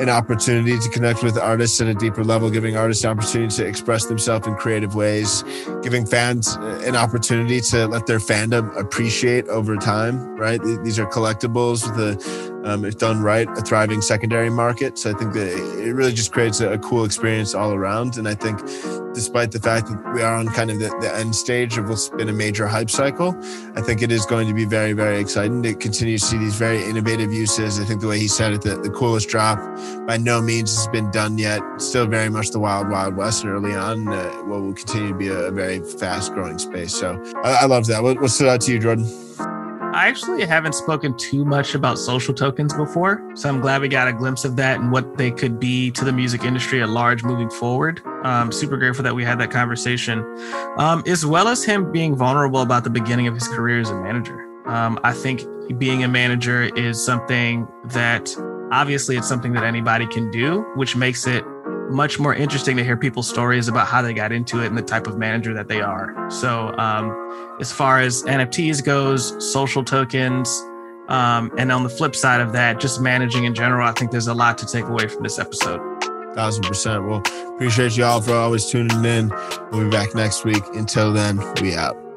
an 0.00 0.08
opportunity 0.08 0.78
to 0.78 0.88
connect 0.90 1.22
with 1.22 1.36
artists 1.36 1.80
at 1.80 1.88
a 1.88 1.94
deeper 1.94 2.24
level, 2.24 2.50
giving 2.50 2.76
artists 2.76 3.04
an 3.04 3.10
opportunity 3.10 3.54
to 3.56 3.66
express 3.66 4.06
themselves 4.06 4.46
in 4.46 4.54
creative 4.54 4.94
ways, 4.94 5.44
giving 5.82 6.06
fans 6.06 6.54
an 6.86 6.94
opportunity 6.94 7.60
to 7.60 7.86
let 7.86 8.06
their 8.06 8.18
fandom 8.18 8.74
appreciate 8.78 9.46
over 9.48 9.76
time, 9.76 10.36
right? 10.36 10.62
These 10.84 10.98
are 10.98 11.06
collectibles 11.06 11.86
with 11.90 12.22
a, 12.22 12.57
um, 12.64 12.84
if 12.84 12.98
done 12.98 13.22
right, 13.22 13.48
a 13.48 13.60
thriving 13.62 14.00
secondary 14.00 14.50
market. 14.50 14.98
So 14.98 15.10
I 15.10 15.14
think 15.14 15.32
that 15.34 15.48
it 15.48 15.92
really 15.92 16.12
just 16.12 16.32
creates 16.32 16.60
a, 16.60 16.72
a 16.72 16.78
cool 16.78 17.04
experience 17.04 17.54
all 17.54 17.72
around. 17.72 18.18
And 18.18 18.28
I 18.28 18.34
think 18.34 18.60
despite 19.14 19.52
the 19.52 19.58
fact 19.58 19.88
that 19.88 20.14
we 20.14 20.22
are 20.22 20.34
on 20.34 20.48
kind 20.48 20.70
of 20.70 20.78
the, 20.78 20.88
the 21.00 21.14
end 21.14 21.34
stage 21.34 21.78
of 21.78 21.88
what's 21.88 22.08
been 22.08 22.28
a 22.28 22.32
major 22.32 22.66
hype 22.66 22.90
cycle, 22.90 23.36
I 23.76 23.80
think 23.80 24.02
it 24.02 24.12
is 24.12 24.26
going 24.26 24.48
to 24.48 24.54
be 24.54 24.64
very, 24.64 24.92
very 24.92 25.18
exciting 25.18 25.62
to 25.62 25.74
continue 25.74 26.18
to 26.18 26.24
see 26.24 26.38
these 26.38 26.56
very 26.56 26.82
innovative 26.84 27.32
uses. 27.32 27.80
I 27.80 27.84
think 27.84 28.00
the 28.00 28.08
way 28.08 28.18
he 28.18 28.28
said 28.28 28.52
it, 28.52 28.62
the, 28.62 28.76
the 28.76 28.90
coolest 28.90 29.28
drop 29.28 29.58
by 30.06 30.16
no 30.16 30.40
means 30.40 30.74
has 30.76 30.88
been 30.88 31.10
done 31.10 31.38
yet. 31.38 31.60
Still 31.78 32.06
very 32.06 32.28
much 32.28 32.50
the 32.50 32.58
wild, 32.58 32.90
wild 32.90 33.16
west 33.16 33.44
early 33.44 33.74
on. 33.74 34.08
Uh, 34.08 34.30
what 34.44 34.62
will 34.62 34.74
continue 34.74 35.08
to 35.08 35.14
be 35.14 35.28
a, 35.28 35.38
a 35.46 35.50
very 35.50 35.80
fast 35.80 36.32
growing 36.34 36.58
space. 36.58 36.94
So 36.94 37.20
I, 37.44 37.60
I 37.62 37.64
love 37.66 37.86
that. 37.86 38.02
What, 38.02 38.20
what 38.20 38.30
stood 38.30 38.48
out 38.48 38.60
to 38.62 38.72
you, 38.72 38.78
Jordan? 38.78 39.27
I 39.94 40.06
actually 40.06 40.44
haven't 40.44 40.74
spoken 40.74 41.16
too 41.16 41.44
much 41.44 41.74
about 41.74 41.98
social 41.98 42.34
tokens 42.34 42.74
before, 42.74 43.22
so 43.34 43.48
I'm 43.48 43.60
glad 43.60 43.80
we 43.80 43.88
got 43.88 44.06
a 44.06 44.12
glimpse 44.12 44.44
of 44.44 44.54
that 44.56 44.78
and 44.78 44.92
what 44.92 45.16
they 45.16 45.30
could 45.30 45.58
be 45.58 45.90
to 45.92 46.04
the 46.04 46.12
music 46.12 46.44
industry 46.44 46.82
at 46.82 46.90
large 46.90 47.24
moving 47.24 47.48
forward. 47.48 48.00
Um, 48.22 48.52
super 48.52 48.76
grateful 48.76 49.02
that 49.04 49.14
we 49.14 49.24
had 49.24 49.40
that 49.40 49.50
conversation, 49.50 50.20
um, 50.76 51.02
as 51.06 51.24
well 51.24 51.48
as 51.48 51.64
him 51.64 51.90
being 51.90 52.14
vulnerable 52.14 52.60
about 52.60 52.84
the 52.84 52.90
beginning 52.90 53.28
of 53.28 53.34
his 53.34 53.48
career 53.48 53.80
as 53.80 53.88
a 53.88 54.00
manager. 54.00 54.46
Um, 54.66 55.00
I 55.04 55.14
think 55.14 55.42
being 55.78 56.04
a 56.04 56.08
manager 56.08 56.64
is 56.76 57.02
something 57.02 57.66
that 57.86 58.36
obviously 58.70 59.16
it's 59.16 59.28
something 59.28 59.54
that 59.54 59.64
anybody 59.64 60.06
can 60.06 60.30
do, 60.30 60.66
which 60.76 60.96
makes 60.96 61.26
it 61.26 61.44
much 61.90 62.18
more 62.18 62.34
interesting 62.34 62.76
to 62.76 62.84
hear 62.84 62.96
people's 62.96 63.28
stories 63.28 63.68
about 63.68 63.86
how 63.86 64.02
they 64.02 64.12
got 64.12 64.32
into 64.32 64.62
it 64.62 64.66
and 64.66 64.76
the 64.76 64.82
type 64.82 65.06
of 65.06 65.18
manager 65.18 65.54
that 65.54 65.68
they 65.68 65.80
are. 65.80 66.30
So, 66.30 66.76
um, 66.78 67.56
as 67.60 67.72
far 67.72 68.00
as 68.00 68.22
NFTs 68.24 68.84
goes, 68.84 69.34
social 69.52 69.84
tokens, 69.84 70.48
um, 71.08 71.50
and 71.56 71.72
on 71.72 71.82
the 71.82 71.88
flip 71.88 72.14
side 72.14 72.40
of 72.40 72.52
that, 72.52 72.80
just 72.80 73.00
managing 73.00 73.44
in 73.44 73.54
general, 73.54 73.86
I 73.86 73.92
think 73.92 74.10
there's 74.10 74.28
a 74.28 74.34
lot 74.34 74.58
to 74.58 74.66
take 74.66 74.84
away 74.84 75.08
from 75.08 75.22
this 75.22 75.38
episode. 75.38 75.80
Thousand 76.34 76.64
percent. 76.64 77.04
Well, 77.04 77.22
appreciate 77.54 77.96
y'all 77.96 78.20
for 78.20 78.34
always 78.34 78.66
tuning 78.66 79.04
in. 79.04 79.30
We'll 79.72 79.84
be 79.84 79.90
back 79.90 80.14
next 80.14 80.44
week. 80.44 80.62
Until 80.74 81.12
then, 81.12 81.38
we 81.60 81.74
out. 81.74 82.07